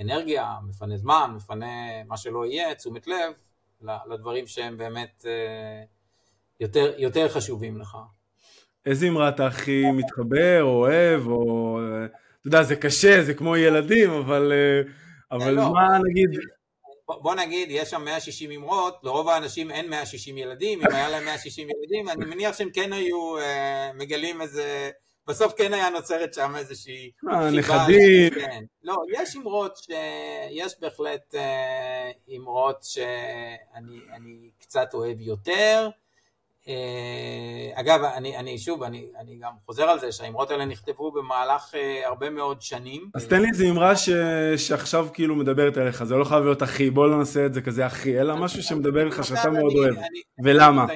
אנרגיה, 0.00 0.54
מפנה 0.68 0.96
זמן, 0.96 1.32
מפנה 1.36 2.04
מה 2.06 2.16
שלא 2.16 2.46
יהיה, 2.46 2.74
תשומת 2.74 3.06
לב, 3.06 3.32
לדברים 4.06 4.46
שהם 4.46 4.76
באמת 4.76 5.24
אה, 5.28 5.84
יותר, 6.60 6.94
יותר 6.98 7.28
חשובים 7.28 7.80
לך. 7.80 7.96
איזה 8.86 9.08
אמרה 9.08 9.28
אתה 9.28 9.46
הכי 9.46 9.82
מתחבר, 9.90 10.62
או 10.62 10.68
אוהב, 10.68 11.26
או... 11.26 11.78
אתה 12.40 12.48
יודע, 12.48 12.62
זה 12.62 12.76
קשה, 12.76 13.22
זה 13.22 13.34
כמו 13.34 13.56
ילדים, 13.56 14.10
אבל, 14.10 14.52
אה, 14.52 14.92
אבל 15.36 15.50
לא, 15.54 15.72
מה 15.72 15.98
נגיד... 15.98 16.30
בוא 17.08 17.34
נגיד, 17.34 17.68
יש 17.70 17.90
שם 17.90 18.04
160 18.04 18.50
אמרות, 18.50 19.00
לרוב 19.02 19.28
האנשים 19.28 19.70
אין 19.70 19.90
160 19.90 20.38
ילדים, 20.38 20.80
אם 20.80 20.94
היה 20.94 21.08
להם 21.08 21.24
160 21.24 21.68
ילדים, 21.70 22.08
אני 22.08 22.24
מניח 22.24 22.56
שהם 22.58 22.70
כן 22.70 22.92
היו 22.92 23.38
אה, 23.38 23.90
מגלים 23.94 24.40
איזה... 24.42 24.90
בסוף 25.26 25.52
כן 25.56 25.74
היה 25.74 25.90
נוצרת 25.90 26.34
שם 26.34 26.56
איזושהי... 26.56 27.10
אה, 27.32 27.50
נכדים. 27.50 28.30
כן. 28.34 28.64
לא, 28.82 28.96
יש 29.12 29.36
אמרות 29.36 29.76
ש... 29.76 29.88
יש 30.50 30.74
בהחלט 30.80 31.34
אה, 31.34 32.10
אמרות 32.36 32.82
שאני 32.82 34.50
קצת 34.58 34.94
אוהב 34.94 35.20
יותר. 35.20 35.88
אה, 36.68 37.80
אגב, 37.80 38.04
אני, 38.04 38.36
אני 38.36 38.58
שוב, 38.58 38.82
אני, 38.82 39.06
אני 39.18 39.38
גם 39.40 39.52
חוזר 39.66 39.82
על 39.82 40.00
זה 40.00 40.12
שהאמרות 40.12 40.50
האלה 40.50 40.64
נכתבו 40.64 41.12
במהלך 41.12 41.74
הרבה 42.04 42.30
מאוד 42.30 42.62
שנים. 42.62 43.10
אז 43.14 43.26
תן 43.26 43.42
לי 43.42 43.48
איזה 43.48 43.68
אמרה 43.70 43.96
ש... 43.96 44.10
שעכשיו 44.56 45.08
כאילו 45.12 45.34
מדברת 45.36 45.76
עליך, 45.76 46.04
זה 46.04 46.16
לא 46.16 46.24
חייב 46.24 46.44
להיות 46.44 46.62
אחי, 46.62 46.90
בוא 46.90 47.06
לא 47.06 47.18
נעשה 47.18 47.46
את 47.46 47.54
זה 47.54 47.60
כזה 47.60 47.86
אחי, 47.86 48.20
אלא 48.20 48.36
משהו 48.36 48.62
שמדבר 48.62 49.04
לך 49.04 49.24
שאתה 49.24 49.50
מאוד 49.50 49.72
אוהב, 49.72 49.94
ולמה? 50.44 50.86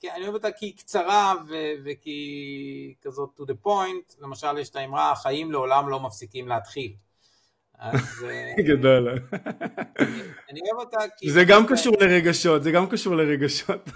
כי 0.00 0.10
אני 0.10 0.22
אוהב 0.22 0.34
אותה 0.34 0.50
כי 0.50 0.66
היא 0.66 0.76
קצרה 0.76 1.34
ו- 1.48 1.72
וכי 1.84 2.94
כזאת 3.02 3.40
to 3.40 3.42
the 3.42 3.66
point, 3.66 4.16
למשל 4.18 4.58
יש 4.58 4.70
את 4.70 4.76
האמרה, 4.76 5.12
החיים 5.12 5.52
לעולם 5.52 5.88
לא 5.88 6.00
מפסיקים 6.00 6.48
להתחיל. 6.48 6.92
אז... 7.78 8.24
אה, 8.28 8.54
גדול. 8.74 9.08
אני 10.50 10.60
אוהב 10.60 10.86
אותה 10.86 10.98
כי... 11.16 11.30
זה 11.30 11.44
גם 11.44 11.66
קשור 11.66 11.94
לרגשות, 12.00 12.62
זה 12.62 12.70
גם 12.70 12.86
קשור 12.86 13.16
לרגשות. 13.16 13.90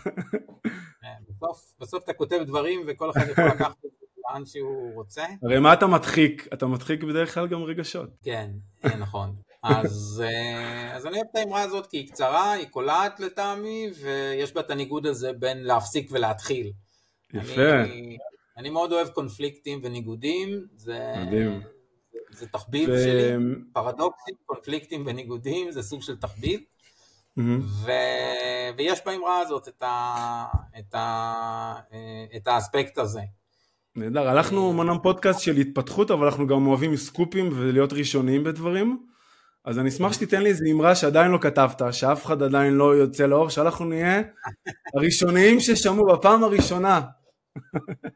כן, 1.02 1.32
בסוף, 1.80 2.04
אתה 2.04 2.12
כותב 2.12 2.38
דברים 2.46 2.80
וכל 2.86 3.10
אחד 3.10 3.28
יכול 3.30 3.44
לקחת 3.44 3.84
את 3.86 3.90
זה 4.00 4.06
לאן 4.30 4.46
שהוא 4.46 4.94
רוצה. 4.94 5.24
הרי 5.42 5.58
מה 5.58 5.72
אתה 5.72 5.86
מדחיק? 5.86 6.48
אתה 6.52 6.66
מדחיק 6.66 7.02
בדרך 7.02 7.34
כלל 7.34 7.48
גם 7.48 7.62
רגשות. 7.62 8.10
כן, 8.22 8.50
אה, 8.84 8.96
נכון. 8.96 9.34
אז, 9.62 10.24
אה, 10.26 10.96
אז 10.96 11.06
אני 11.06 11.16
אוהב 11.16 11.26
את 11.30 11.36
האמרה 11.36 11.62
הזאת 11.62 11.86
כי 11.86 11.96
היא 11.96 12.08
קצרה, 12.08 12.52
היא 12.52 12.66
קולעת 12.66 13.20
לטעמי, 13.20 13.90
ויש 14.02 14.52
בה 14.52 14.60
את 14.60 14.70
הניגוד 14.70 15.06
הזה 15.06 15.32
בין 15.32 15.64
להפסיק 15.64 16.08
ולהתחיל. 16.10 16.72
יפה. 17.34 17.80
אני, 17.80 18.16
אני 18.56 18.70
מאוד 18.70 18.92
אוהב 18.92 19.08
קונפליקטים 19.08 19.80
וניגודים, 19.82 20.66
זה, 20.76 21.14
מדהים. 21.16 21.62
זה, 22.32 22.46
תחביב 22.46 22.88
ו... 22.92 22.98
שלי, 22.98 23.44
פרדוקסים, 23.72 24.34
קונפליקטים 24.46 25.04
וניגודים, 25.06 25.70
זה 25.70 25.82
סוג 25.82 26.02
של 26.02 26.16
תחביב. 26.16 26.60
Mm-hmm. 26.60 27.42
ו... 27.84 27.90
ויש 28.76 29.00
באמרה 29.06 29.38
הזאת 29.38 29.68
את, 29.68 29.82
ה... 29.82 30.44
את, 30.78 30.94
ה... 30.94 31.74
את 32.36 32.46
האספקט 32.46 32.98
הזה. 32.98 33.20
נהדר, 33.96 34.32
אנחנו 34.32 34.72
אמנם 34.72 34.96
פודקאסט 35.02 35.40
של 35.40 35.56
התפתחות, 35.56 36.10
אבל 36.10 36.26
אנחנו 36.26 36.46
גם 36.46 36.66
אוהבים 36.66 36.96
סקופים 36.96 37.50
ולהיות 37.52 37.92
ראשוניים 37.92 38.44
בדברים. 38.44 39.06
אז 39.64 39.78
אני 39.78 39.88
אשמח 39.88 40.12
שתיתן 40.12 40.42
לי 40.42 40.48
איזו 40.48 40.64
אמרה 40.72 40.94
שעדיין 40.94 41.30
לא 41.30 41.38
כתבת, 41.38 41.82
שאף 41.90 42.26
אחד 42.26 42.42
עדיין 42.42 42.72
לא 42.72 42.96
יוצא 42.96 43.26
לאור, 43.26 43.48
שאנחנו 43.48 43.84
נהיה 43.84 44.22
הראשוניים 44.94 45.60
ששמעו 45.60 46.06
בפעם 46.06 46.44
הראשונה. 46.44 47.00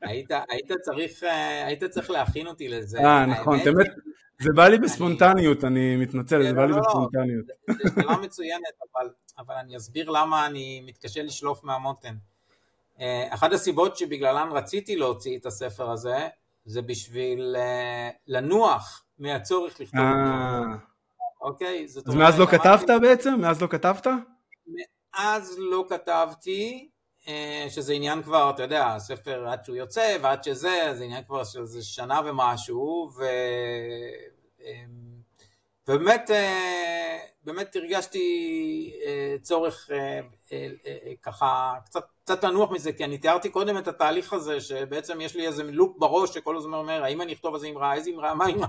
היית, 0.02 0.30
היית, 0.48 0.72
צריך, 0.82 1.22
אה, 1.22 1.66
היית 1.66 1.84
צריך 1.84 2.10
להכין 2.10 2.46
אותי 2.46 2.68
לזה. 2.68 2.98
אה, 2.98 3.26
נכון, 3.26 3.58
באמת, 3.64 3.86
זה 4.38 4.50
בא 4.56 4.68
לי 4.68 4.78
בספונטניות, 4.78 5.64
אני 5.64 5.96
מתנצל, 5.96 6.42
זה 6.42 6.48
כן, 6.48 6.56
בא 6.56 6.64
לי 6.64 6.70
לא, 6.70 6.76
לא, 6.76 6.82
בספונטניות. 6.82 7.46
זו 7.70 7.90
שאלה 7.94 8.16
מצוינת, 8.16 8.62
אבל, 8.92 9.08
אבל 9.38 9.54
אני 9.54 9.76
אסביר 9.76 10.10
למה 10.10 10.46
אני 10.46 10.82
מתקשה 10.86 11.22
לשלוף 11.22 11.64
מהמותן. 11.64 12.14
אה, 13.00 13.34
אחת 13.34 13.52
הסיבות 13.52 13.96
שבגללן 13.96 14.48
רציתי 14.52 14.96
להוציא 14.96 15.38
את 15.38 15.46
הספר 15.46 15.90
הזה, 15.90 16.28
זה 16.64 16.82
בשביל 16.82 17.56
אה, 17.58 18.10
לנוח 18.26 19.04
מהצורך 19.18 19.80
לכתוב 19.80 20.00
אותו. 20.00 20.86
אוקיי? 21.40 21.84
אז 21.84 22.14
מאז 22.14 22.38
לא 22.38 22.46
כתבת 22.46 22.90
בעצם? 23.02 23.34
מאז 23.40 23.62
לא 23.62 23.66
כתבת? 23.66 24.06
מאז 25.16 25.56
לא 25.58 25.84
כתבתי, 25.88 26.88
שזה 27.68 27.92
עניין 27.92 28.22
כבר, 28.22 28.50
אתה 28.50 28.62
יודע, 28.62 28.86
הספר 28.86 29.48
עד 29.48 29.64
שהוא 29.64 29.76
יוצא 29.76 30.16
ועד 30.22 30.44
שזה, 30.44 30.92
זה 30.94 31.04
עניין 31.04 31.24
כבר 31.24 31.44
של 31.44 31.60
איזה 31.60 31.84
שנה 31.84 32.20
ומשהו, 32.24 33.10
ו... 33.16 33.24
אמ, 34.60 35.16
ובאמת 35.88 36.30
אה, 36.30 37.18
באמת 37.44 37.76
הרגשתי 37.76 38.92
אה, 39.06 39.36
צורך 39.42 39.90
ככה 41.22 41.74
קצת, 41.84 42.04
קצת 42.24 42.44
לנוח 42.44 42.70
מזה, 42.70 42.92
כי 42.92 43.04
אני 43.04 43.18
תיארתי 43.18 43.50
קודם 43.50 43.78
את 43.78 43.88
התהליך 43.88 44.32
הזה, 44.32 44.60
שבעצם 44.60 45.20
יש 45.20 45.34
לי 45.34 45.46
איזה 45.46 45.62
לופ 45.62 45.96
בראש 45.98 46.34
שכל 46.34 46.56
הזמן 46.56 46.74
אומר, 46.74 47.04
האם 47.04 47.22
אני 47.22 47.32
אכתוב 47.32 47.54
איזה 47.54 47.66
אמרה, 47.66 47.94
איזה 47.94 48.10
אמרה, 48.10 48.34
מה 48.34 48.46
אמרה, 48.46 48.68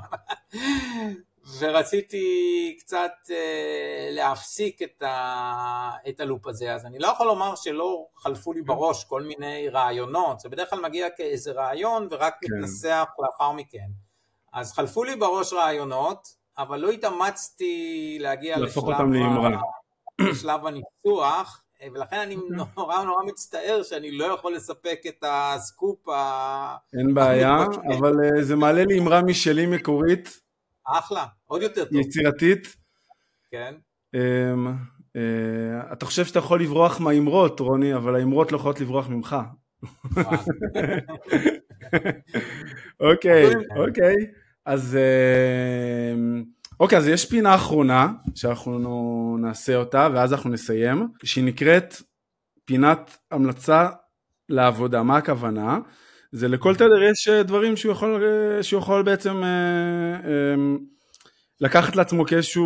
ורציתי 1.59 2.77
קצת 2.79 3.11
אה, 3.31 4.09
להפסיק 4.11 4.81
את, 4.81 5.01
ה, 5.01 5.91
את 6.09 6.19
הלופ 6.19 6.47
הזה, 6.47 6.73
אז 6.73 6.85
אני 6.85 6.99
לא 6.99 7.07
יכול 7.07 7.27
לומר 7.27 7.55
שלא 7.55 8.07
חלפו 8.17 8.53
לי 8.53 8.61
בראש 8.61 9.03
כל 9.03 9.21
מיני 9.21 9.69
רעיונות, 9.69 10.39
זה 10.39 10.49
בדרך 10.49 10.69
כלל 10.69 10.81
מגיע 10.81 11.09
כאיזה 11.09 11.51
רעיון 11.51 12.07
ורק 12.11 12.35
כן. 12.41 12.47
מתנסח 12.53 13.05
לאחר 13.19 13.51
מכן. 13.51 13.87
אז 14.53 14.73
חלפו 14.73 15.03
לי 15.03 15.15
בראש 15.15 15.53
רעיונות, 15.53 16.27
אבל 16.57 16.79
לא 16.79 16.89
התאמצתי 16.89 18.17
להגיע 18.21 18.59
לשלב, 18.59 18.85
לשלב 20.19 20.61
הניסוח, 20.65 21.63
ולכן 21.93 22.19
אני 22.19 22.35
אוקיי. 22.35 22.57
נורא 22.77 23.03
נורא 23.03 23.23
מצטער 23.25 23.83
שאני 23.83 24.11
לא 24.11 24.25
יכול 24.25 24.55
לספק 24.55 25.01
את 25.07 25.23
הסקופ 25.27 26.09
ה... 26.09 26.75
אין 26.99 27.13
בעיה, 27.13 27.65
אבל 27.97 28.13
אה, 28.23 28.43
זה 28.43 28.55
מעלה 28.55 28.83
לי 28.85 28.99
אמרה 28.99 29.21
משלי 29.21 29.65
מקורית, 29.65 30.46
אחלה, 30.87 31.25
עוד 31.45 31.61
יותר 31.61 31.85
טוב. 31.85 31.99
יצירתית. 31.99 32.75
כן. 33.51 33.75
Um, 34.15 34.19
uh, 35.17 35.93
אתה 35.93 36.05
חושב 36.05 36.25
שאתה 36.25 36.39
יכול 36.39 36.61
לברוח 36.61 36.99
מהאמרות, 36.99 37.59
רוני, 37.59 37.95
אבל 37.95 38.15
האמרות 38.15 38.51
לא 38.51 38.57
יכולות 38.57 38.79
לברוח 38.81 39.09
ממך. 39.09 39.35
אוקיי, 42.99 43.45
אוקיי. 43.75 44.15
אז 44.65 44.97
uh, 44.97 44.99
אוקיי, 46.79 46.97
אז 46.97 47.07
יש 47.07 47.29
פינה 47.29 47.55
אחרונה 47.55 48.07
שאנחנו 48.35 49.37
נעשה 49.41 49.75
אותה 49.75 50.09
ואז 50.13 50.33
אנחנו 50.33 50.49
נסיים, 50.49 51.07
שהיא 51.23 51.43
נקראת 51.43 51.95
פינת 52.65 53.17
המלצה 53.31 53.89
לעבודה. 54.49 55.03
מה 55.03 55.17
הכוונה? 55.17 55.79
זה 56.31 56.47
לכל 56.47 56.75
תדר 56.75 57.03
יש 57.03 57.27
אה, 57.27 57.43
דברים 57.43 57.77
שהוא 57.77 57.91
יכול, 57.91 58.23
אה, 58.23 58.63
שהוא 58.63 58.79
יכול 58.79 59.03
בעצם 59.03 59.43
אה, 59.43 60.55
לקחת 61.61 61.95
לעצמו 61.95 62.25
כאיזושהי 62.25 62.63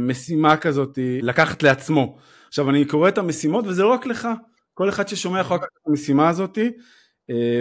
משימה 0.00 0.56
כזאת, 0.56 0.98
לקחת 1.22 1.62
לעצמו. 1.62 2.18
עכשיו 2.48 2.70
אני 2.70 2.84
קורא 2.84 3.08
את 3.08 3.18
המשימות 3.18 3.66
וזה 3.66 3.82
לא 3.82 3.88
רק 3.88 4.06
לך, 4.06 4.28
כל 4.74 4.88
אחד 4.88 5.08
ששומע 5.08 5.40
יכול 5.40 5.56
לקחת 5.56 5.68
את 5.82 5.88
המשימה 5.88 6.28
הזאת 6.28 6.58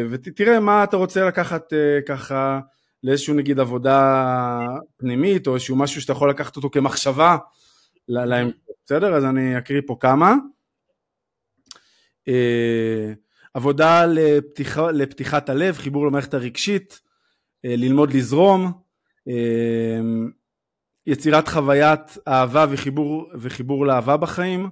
ותראה 0.10 0.60
מה 0.60 0.84
אתה 0.84 0.98
רוצה 0.98 1.26
לקחת 1.26 1.74
ככה 2.08 2.60
לאיזשהו 3.04 3.34
נגיד 3.34 3.60
עבודה 3.60 4.60
פנימית 4.98 5.48
או 5.48 5.54
איזשהו 5.54 5.76
משהו 5.76 6.02
שאתה 6.02 6.12
יכול 6.12 6.30
לקחת 6.30 6.56
אותו 6.56 6.70
כמחשבה 6.70 7.38
להם, 8.08 8.52
בסדר? 8.86 9.14
אז 9.14 9.26
אני 9.26 9.58
אקריא 9.58 9.82
פה 9.88 9.98
כמה. 10.00 10.36
עבודה 13.54 14.06
לפתיח, 14.06 14.78
לפתיחת 14.78 15.50
הלב, 15.50 15.78
חיבור 15.78 16.08
למערכת 16.08 16.34
הרגשית, 16.34 17.02
אה, 17.66 17.76
ללמוד 17.76 18.14
לזרום, 18.14 18.72
אה, 19.28 20.00
יצירת 21.08 21.48
חוויית 21.48 22.18
אהבה 22.28 22.66
וחיבור, 22.70 23.32
וחיבור 23.40 23.86
לאהבה 23.86 24.18
בחיים, 24.18 24.70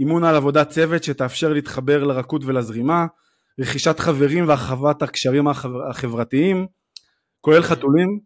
אימון 0.00 0.24
על 0.24 0.36
עבודת 0.36 0.68
צוות 0.68 1.04
שתאפשר 1.04 1.52
להתחבר 1.52 2.04
לרכות 2.04 2.42
ולזרימה, 2.44 3.06
רכישת 3.60 3.98
חברים 3.98 4.48
והרחבת 4.48 5.02
הקשרים 5.02 5.48
החברתיים, 5.88 6.66
כולל 7.40 7.62
חתולים. 7.62 8.20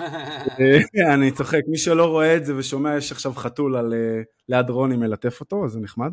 אה, 0.00 1.14
אני 1.14 1.30
צוחק, 1.30 1.60
מי 1.68 1.78
שלא 1.78 2.06
רואה 2.06 2.36
את 2.36 2.44
זה 2.44 2.56
ושומע 2.56 2.96
יש 2.96 3.12
עכשיו 3.12 3.32
חתול 3.32 3.76
על 3.76 3.94
ליד 4.48 4.70
רוני 4.70 4.96
מלטף 4.96 5.40
אותו, 5.40 5.64
אז 5.64 5.70
זה 5.70 5.80
נחמד, 5.80 6.12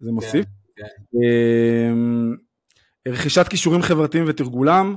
זה 0.00 0.12
מוסיף. 0.12 0.44
כן. 0.44 0.61
כן. 0.76 1.18
אמ, 1.18 2.36
רכישת 3.08 3.48
כישורים 3.48 3.82
חברתיים 3.82 4.24
ותרגולם, 4.28 4.96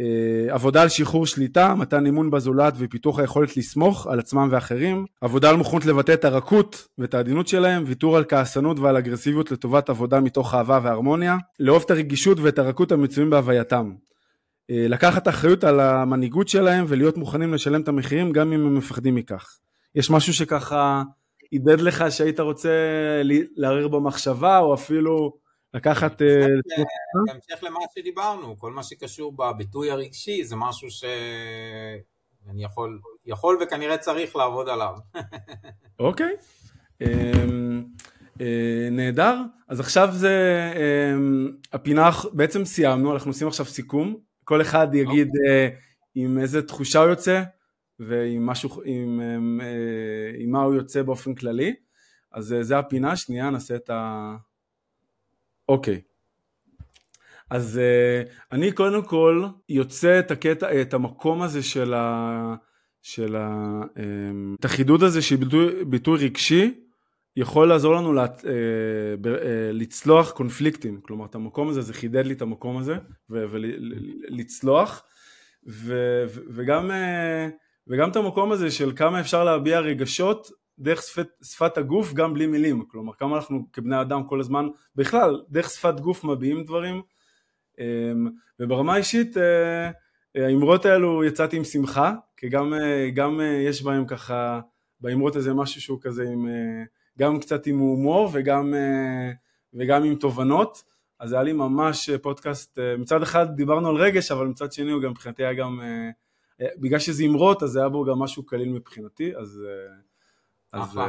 אה, 0.00 0.54
עבודה 0.54 0.82
על 0.82 0.88
שחרור 0.88 1.26
שליטה, 1.26 1.74
מתן 1.74 2.06
אימון 2.06 2.30
בזולת 2.30 2.74
ופיתוח 2.76 3.18
היכולת 3.18 3.56
לסמוך 3.56 4.06
על 4.06 4.18
עצמם 4.18 4.48
ואחרים, 4.50 5.06
עבודה 5.20 5.50
על 5.50 5.56
מוכנות 5.56 5.86
לבטא 5.86 6.12
את 6.12 6.24
הרכות 6.24 6.88
ואת 6.98 7.14
העדינות 7.14 7.48
שלהם, 7.48 7.84
ויתור 7.86 8.16
על 8.16 8.24
כעסנות 8.28 8.78
ועל 8.78 8.96
אגרסיביות 8.96 9.50
לטובת 9.50 9.90
עבודה 9.90 10.20
מתוך 10.20 10.54
אהבה 10.54 10.80
והרמוניה, 10.82 11.36
לאהוב 11.60 11.82
את 11.84 11.90
הרגישות 11.90 12.38
ואת 12.40 12.58
הרכות 12.58 12.92
המצויים 12.92 13.30
בהווייתם. 13.30 13.92
אה, 14.70 14.86
לקחת 14.88 15.28
אחריות 15.28 15.64
על 15.64 15.80
המנהיגות 15.80 16.48
שלהם 16.48 16.84
ולהיות 16.88 17.16
מוכנים 17.16 17.54
לשלם 17.54 17.80
את 17.80 17.88
המחירים 17.88 18.32
גם 18.32 18.52
אם 18.52 18.66
הם 18.66 18.74
מפחדים 18.74 19.14
מכך. 19.14 19.56
יש 19.94 20.10
משהו 20.10 20.34
שככה 20.34 21.02
עידד 21.50 21.80
לך 21.80 22.04
שהיית 22.10 22.40
רוצה 22.40 22.70
לערער 23.56 23.88
במחשבה, 23.88 24.58
או 24.58 24.74
אפילו 24.74 25.38
לקחת... 25.74 26.22
אה, 26.22 26.46
בהמשך 27.26 27.62
למה 27.62 27.78
שדיברנו, 27.94 28.58
כל 28.58 28.72
מה 28.72 28.82
שקשור 28.82 29.32
בביטוי 29.36 29.90
הרגשי 29.90 30.44
זה 30.44 30.56
משהו 30.56 30.90
שאני 30.90 32.64
יכול, 32.64 33.00
יכול 33.26 33.58
וכנראה 33.62 33.98
צריך 33.98 34.36
לעבוד 34.36 34.68
עליו. 34.68 34.94
אוקיי. 36.00 36.36
אמ, 37.00 37.84
אה, 38.40 38.88
נהדר, 38.90 39.36
אז 39.68 39.80
עכשיו 39.80 40.08
זה 40.12 40.32
אמ, 40.76 41.52
הפינה, 41.72 42.10
בעצם 42.32 42.64
סיימנו, 42.64 43.12
אנחנו 43.12 43.30
עושים 43.30 43.48
עכשיו 43.48 43.66
סיכום, 43.66 44.16
כל 44.44 44.62
אחד 44.62 44.94
יגיד 44.94 45.28
אוקיי. 45.28 45.48
אה, 45.48 45.68
עם 46.14 46.38
איזה 46.38 46.62
תחושה 46.62 46.98
הוא 47.00 47.08
יוצא, 47.08 47.42
ועם 47.98 48.46
משהו, 48.46 48.82
עם, 48.84 49.20
עם, 49.20 49.60
אה, 49.60 50.38
עם 50.38 50.50
מה 50.50 50.62
הוא 50.62 50.74
יוצא 50.74 51.02
באופן 51.02 51.34
כללי. 51.34 51.74
אז 52.32 52.52
אה, 52.52 52.62
זה 52.62 52.78
הפינה, 52.78 53.16
שנייה 53.16 53.50
נעשה 53.50 53.76
את 53.76 53.90
ה... 53.90 54.36
אוקיי. 55.68 56.00
אז 57.50 57.80
uh, 57.80 58.28
אני 58.52 58.72
קודם 58.72 59.02
כל 59.02 59.44
יוצא 59.68 60.18
את 60.18 60.30
הקטע, 60.30 60.80
את 60.80 60.94
המקום 60.94 61.42
הזה 61.42 61.62
של, 61.62 61.94
ה, 61.94 62.54
של 63.02 63.36
ה, 63.36 63.80
את 64.60 64.64
החידוד 64.64 65.02
הזה 65.02 65.22
של 65.22 65.36
ביטוי, 65.36 65.84
ביטוי 65.84 66.24
רגשי, 66.24 66.80
יכול 67.36 67.68
לעזור 67.68 67.94
לנו 67.94 68.24
uh, 68.24 68.28
לצלוח 69.72 70.30
קונפליקטים, 70.30 71.00
כלומר 71.00 71.26
את 71.26 71.34
המקום 71.34 71.68
הזה, 71.68 71.80
זה 71.80 71.94
חידד 71.94 72.26
לי 72.26 72.34
את 72.34 72.42
המקום 72.42 72.76
הזה, 72.76 72.96
ולצלוח, 73.30 75.02
וגם 75.66 76.30
uh, 76.30 76.34
וגם 76.50 76.90
את 77.94 78.16
המקום 78.16 78.52
הזה 78.52 78.70
של 78.70 78.92
כמה 78.96 79.20
אפשר 79.20 79.44
להביע 79.44 79.80
רגשות 79.80 80.50
דרך 80.78 81.02
שפת, 81.02 81.28
שפת 81.42 81.78
הגוף 81.78 82.12
גם 82.12 82.34
בלי 82.34 82.46
מילים, 82.46 82.84
כלומר 82.88 83.12
כמה 83.18 83.36
אנחנו 83.36 83.66
כבני 83.72 84.00
אדם 84.00 84.24
כל 84.28 84.40
הזמן, 84.40 84.66
בכלל 84.96 85.42
דרך 85.48 85.70
שפת 85.70 86.00
גוף 86.00 86.24
מביעים 86.24 86.64
דברים. 86.64 87.02
אמ, 87.80 88.28
וברמה 88.60 88.94
האישית 88.94 89.36
אה, 89.36 89.90
האמרות 90.34 90.84
האלו 90.84 91.24
יצאתי 91.24 91.56
עם 91.56 91.64
שמחה, 91.64 92.14
כי 92.36 92.48
גם, 92.48 92.74
אה, 92.74 93.10
גם 93.14 93.40
אה, 93.40 93.46
יש 93.46 93.82
בהם 93.82 94.06
ככה, 94.06 94.60
באמרות 95.00 95.36
הזה 95.36 95.54
משהו 95.54 95.80
שהוא 95.80 95.98
כזה 96.00 96.22
עם, 96.22 96.48
גם 97.18 97.40
קצת 97.40 97.66
עם 97.66 97.78
הומור 97.78 98.30
וגם, 98.32 98.74
וגם 99.74 100.04
עם 100.04 100.14
תובנות, 100.14 100.82
אז 101.20 101.32
היה 101.32 101.42
לי 101.42 101.52
ממש 101.52 102.10
פודקאסט, 102.10 102.78
מצד 102.98 103.22
אחד 103.22 103.56
דיברנו 103.56 103.88
על 103.88 103.96
רגש, 103.96 104.30
אבל 104.30 104.46
מצד 104.46 104.72
שני 104.72 104.90
הוא 104.90 105.02
גם 105.02 105.10
מבחינתי 105.10 105.44
היה 105.44 105.54
גם 105.54 105.80
בגלל 106.60 106.98
שזה 106.98 107.24
אמרות, 107.24 107.62
אז 107.62 107.76
היה 107.76 107.88
בו 107.88 108.04
גם 108.04 108.18
משהו 108.18 108.46
קליל 108.46 108.72
מבחינתי, 108.72 109.36
אז... 109.36 109.62
אה, 109.66 109.94
אז, 110.72 110.98
אה, 110.98 111.06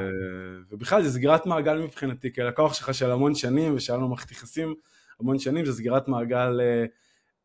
ובכלל 0.70 1.04
זה 1.04 1.12
סגירת 1.12 1.46
מעגל 1.46 1.82
מבחינתי, 1.82 2.34
כי 2.34 2.42
הלקוח 2.42 2.74
שלך 2.74 2.94
של 2.94 3.12
המון 3.12 3.36
שנים 3.36 3.76
ושהיה 3.76 3.98
לנו 3.98 4.08
מערכת 4.08 4.32
יחסים 4.32 4.76
המון 5.20 5.40
שנים, 5.40 5.66
זה 5.66 5.74
סגירת 5.74 6.08
מעגל 6.08 6.62
אה, 6.62 6.86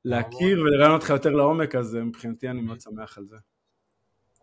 להכיר 0.05 0.61
ולראיין 0.61 0.93
אותך 0.93 1.11
יותר 1.11 1.31
לעומק, 1.31 1.75
אז 1.75 1.95
מבחינתי 1.95 2.49
אני 2.49 2.61
מאוד 2.61 2.81
שמח 2.81 3.19
על 3.19 3.27
זה. 3.27 3.37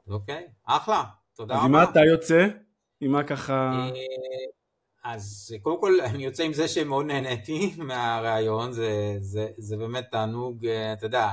אוקיי, 0.08 0.48
אחלה, 0.66 1.04
תודה 1.36 1.54
רבה. 1.54 1.64
אז 1.64 1.66
עם 1.66 1.72
מה 1.72 1.84
אתה 1.84 2.00
יוצא? 2.00 2.48
עם 3.02 3.12
מה 3.12 3.24
ככה... 3.24 3.90
אז 5.04 5.56
קודם 5.62 5.82
כל 5.82 6.02
אני 6.02 6.26
יוצא 6.26 6.44
עם 6.44 6.54
זה 6.54 6.68
שמאוד 6.68 7.06
נהניתי 7.06 7.74
מהרעיון, 7.78 8.72
זה, 8.72 9.16
זה, 9.20 9.48
זה 9.58 9.78
באמת 9.78 10.06
תענוג, 10.12 10.68
אתה 10.68 11.06
יודע, 11.06 11.24
אה, 11.24 11.32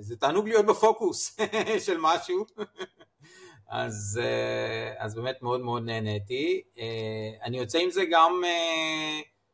זה 0.00 0.16
תענוג 0.16 0.48
להיות 0.48 0.66
בפוקוס 0.66 1.36
של 1.86 1.96
משהו, 2.00 2.46
אז, 3.68 4.20
אה, 4.22 5.04
אז 5.04 5.14
באמת 5.14 5.42
מאוד 5.42 5.60
מאוד 5.60 5.82
נהניתי. 5.82 6.62
אה, 6.78 7.30
אני 7.42 7.58
יוצא 7.58 7.78
עם 7.78 7.90
זה 7.90 8.04
גם 8.10 8.42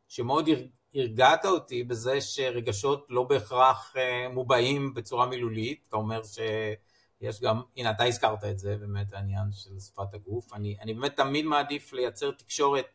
שמאוד 0.08 0.48
הרגעת 0.94 1.44
אותי 1.44 1.84
בזה 1.84 2.20
שרגשות 2.20 3.06
לא 3.08 3.22
בהכרח 3.22 3.94
מובעים 4.32 4.94
בצורה 4.94 5.26
מילולית, 5.26 5.86
אתה 5.88 5.96
אומר 5.96 6.20
יש 7.20 7.40
גם, 7.40 7.62
הנה 7.76 7.90
אתה 7.90 8.04
הזכרת 8.04 8.44
את 8.44 8.58
זה, 8.58 8.76
באמת 8.76 9.12
העניין 9.12 9.52
של 9.52 9.80
שפת 9.80 10.14
הגוף, 10.14 10.52
אני, 10.52 10.76
אני 10.80 10.94
באמת 10.94 11.16
תמיד 11.16 11.44
מעדיף 11.44 11.92
לייצר 11.92 12.30
תקשורת, 12.30 12.86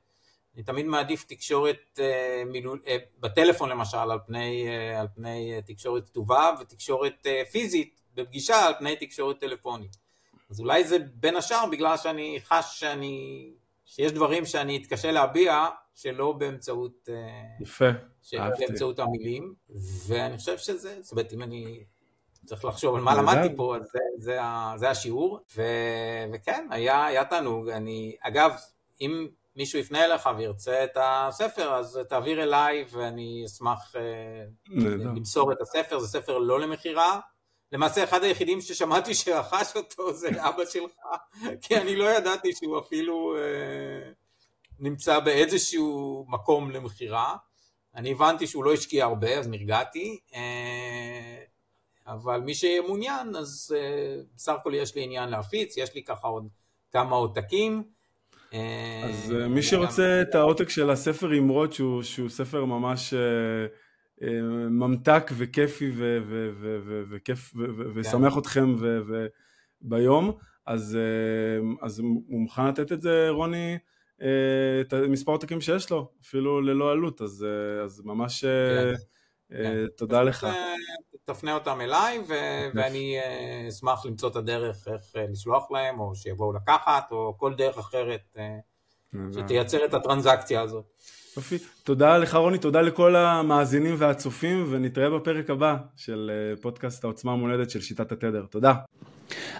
אני 0.56 0.64
תמיד 0.64 0.86
מעדיף 0.86 1.24
תקשורת 1.24 2.00
אה, 2.00 2.44
מילול, 2.46 2.82
אה, 2.88 2.98
בטלפון 3.20 3.70
למשל 3.70 3.98
על 3.98 4.20
פני, 4.26 4.68
אה, 4.68 5.00
על 5.00 5.08
פני 5.16 5.62
תקשורת 5.66 6.06
כתובה 6.06 6.52
ותקשורת 6.62 7.28
פיזית 7.52 8.02
בפגישה 8.16 8.66
על 8.66 8.74
פני 8.80 8.96
תקשורת 8.96 9.40
טלפונית. 9.40 9.98
אז 10.50 10.60
אולי 10.60 10.84
זה 10.84 10.98
בין 11.14 11.36
השאר 11.36 11.66
בגלל 11.72 11.98
שאני 11.98 12.40
חש 12.44 12.80
שאני, 12.80 13.50
שיש 13.86 14.12
דברים 14.12 14.46
שאני 14.46 14.78
אתקשה 14.78 15.12
להביע 15.12 15.66
שלא 15.94 16.32
באמצעות, 16.32 17.10
יפה, 17.62 17.90
שלא 18.22 18.40
אהבתי. 18.40 18.66
באמצעות 18.66 19.00
המילים, 19.00 19.54
ואני 20.08 20.38
חושב 20.38 20.58
שזה, 20.58 20.98
זאת 21.02 21.12
אומרת 21.12 21.34
אם 21.34 21.42
אני 21.42 21.84
צריך 22.46 22.66
לחשוב 22.66 22.96
על 22.96 23.02
מה 23.02 23.16
למדתי 23.16 23.56
פה, 23.56 23.76
אז 23.76 23.82
זה, 23.82 24.00
זה, 24.18 24.40
זה 24.76 24.90
השיעור, 24.90 25.40
ו, 25.56 25.64
וכן, 26.34 26.68
היה, 26.72 27.06
היה 27.06 27.26
תענוג, 27.26 27.70
אני, 27.70 28.16
אגב, 28.22 28.52
אם 29.02 29.28
מישהו 29.56 29.80
יפנה 29.80 30.06
אליך 30.06 30.30
וירצה 30.38 30.84
את 30.84 30.98
הספר, 31.02 31.74
אז 31.74 32.00
תעביר 32.10 32.44
אליי 32.44 32.86
ואני 32.92 33.44
אשמח 33.46 33.96
אה. 33.96 34.02
למסור 34.80 35.52
את 35.52 35.62
הספר, 35.62 36.00
זה 36.00 36.08
ספר 36.08 36.38
לא 36.38 36.60
למכירה. 36.60 37.20
למעשה 37.72 38.04
אחד 38.04 38.24
היחידים 38.24 38.62
ששמעתי 38.62 39.14
שרכש 39.14 39.76
אותו 39.76 40.14
זה 40.22 40.30
אבא 40.30 40.66
שלך, 40.66 40.96
כי 41.62 41.78
אני 41.78 41.96
לא 41.96 42.06
ידעתי 42.10 42.54
שהוא 42.56 42.80
אפילו 42.80 43.36
אה, 43.38 44.12
נמצא 44.80 45.20
באיזשהו 45.20 46.26
מקום 46.28 46.72
למכירה. 46.72 47.36
אני 47.96 48.12
הבנתי 48.12 48.48
שהוא 48.48 48.64
לא 48.64 48.74
השקיע 48.74 49.06
הרבה, 49.06 49.40
אז 49.40 49.48
נרגעתי, 49.48 50.20
אה, 50.34 51.44
אבל 52.08 52.40
מי 52.40 52.56
שמעוניין, 52.56 53.36
אז 53.36 53.76
אה, 53.78 54.16
בסך 54.36 54.54
הכל 54.54 54.74
יש 54.74 54.96
לי 54.96 55.04
עניין 55.04 55.30
להפיץ, 55.30 55.78
יש 55.78 55.94
לי 55.96 56.04
ככה 56.04 56.28
עוד 56.28 56.48
כמה 56.92 57.16
עותקים. 57.16 57.95
אה, 58.56 59.02
אז 59.04 59.36
אה, 59.36 59.48
מי 59.48 59.62
שרוצה 59.62 60.22
את 60.22 60.36
העותק 60.36 60.70
של 60.70 60.90
הספר 60.90 61.38
אמרות, 61.38 61.74
שהוא, 61.74 62.04
שהוא 62.04 62.30
ספר 62.30 62.66
ממש 62.66 63.14
אה, 63.14 63.66
אה, 64.28 64.42
ממתק 64.70 65.32
וכיפי 65.38 65.92
ו- 65.96 66.20
ו- 66.28 66.52
ו- 66.60 66.80
ו- 66.86 67.04
וכיף 67.10 67.54
ו- 67.56 67.66
ו- 67.78 67.96
וישמח 67.96 68.38
אתכם 68.38 68.76
ביום, 69.82 70.32
אז, 70.66 70.96
אה, 70.96 71.86
אז 71.88 72.00
הוא 72.00 72.42
מוכן 72.42 72.68
לתת 72.68 72.92
את 72.92 73.02
זה, 73.02 73.30
רוני, 73.30 73.78
אה, 74.22 74.82
את 74.82 74.94
מספר 74.94 75.32
העותקים 75.32 75.62
שיש 75.62 75.90
לו, 75.90 76.12
אפילו 76.22 76.62
ללא 76.62 76.92
עלות, 76.92 77.22
אז, 77.22 77.46
אה, 77.48 77.84
אז 77.84 78.02
ממש 78.06 78.44
אה, 78.44 78.82
כן. 78.82 78.88
אה, 78.88 78.94
תודה 79.98 80.24
לך. 80.24 80.44
אה, 80.44 80.76
תפנה 81.26 81.54
אותם 81.54 81.82
אליי, 81.82 82.20
ואני 82.74 83.20
אה, 83.20 83.66
אשמח 83.70 84.06
למצוא 84.06 84.30
את 84.30 84.36
הדרך 84.36 84.88
איך 84.88 85.16
אה, 85.16 85.26
לשלוח 85.32 85.72
להם, 85.72 86.00
או 86.00 86.16
שיבואו 86.16 86.54
לקחת, 86.54 87.12
או 87.12 87.34
כל 87.38 87.54
דרך 87.54 87.78
אחרת 87.78 88.38
אה, 88.38 88.58
שתייצר 89.34 89.86
את 89.86 89.94
הטרנזקציה 89.94 90.62
הזאת. 90.62 90.86
יופי. 91.38 91.58
תודה 91.84 92.18
לך 92.18 92.36
רוני, 92.36 92.58
תודה 92.58 92.82
לכל 92.82 93.16
המאזינים 93.16 93.96
והצופים, 93.98 94.66
ונתראה 94.70 95.10
בפרק 95.10 95.50
הבא 95.50 95.76
של 95.98 96.32
אה, 96.34 96.56
פודקאסט 96.62 97.04
העוצמה 97.04 97.32
המולדת 97.32 97.70
של 97.70 97.82
שיטת 97.82 98.12
התדר. 98.12 98.46
תודה. 98.50 98.74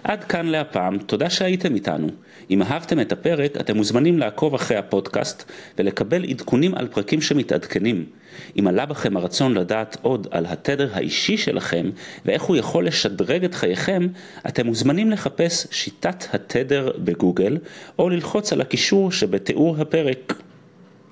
עד 0.04 0.24
כאן 0.24 0.46
להפעם, 0.46 0.98
תודה 0.98 1.30
שהייתם 1.30 1.74
איתנו. 1.74 2.08
אם 2.50 2.62
אהבתם 2.62 3.00
את 3.00 3.12
הפרק, 3.12 3.56
אתם 3.60 3.76
מוזמנים 3.76 4.18
לעקוב 4.18 4.54
אחרי 4.54 4.76
הפודקאסט 4.76 5.50
ולקבל 5.78 6.24
עדכונים 6.24 6.74
על 6.74 6.88
פרקים 6.88 7.20
שמתעדכנים. 7.20 8.06
אם 8.58 8.66
עלה 8.66 8.86
בכם 8.86 9.16
הרצון 9.16 9.54
לדעת 9.54 9.96
עוד 10.02 10.26
על 10.30 10.46
התדר 10.46 10.90
האישי 10.94 11.36
שלכם 11.36 11.90
ואיך 12.24 12.42
הוא 12.42 12.56
יכול 12.56 12.86
לשדרג 12.86 13.44
את 13.44 13.54
חייכם, 13.54 14.06
אתם 14.48 14.66
מוזמנים 14.66 15.10
לחפש 15.10 15.66
שיטת 15.70 16.24
התדר 16.32 16.92
בגוגל 16.98 17.58
או 17.98 18.08
ללחוץ 18.08 18.52
על 18.52 18.60
הקישור 18.60 19.12
שבתיאור 19.12 19.76
הפרק. 19.80 20.45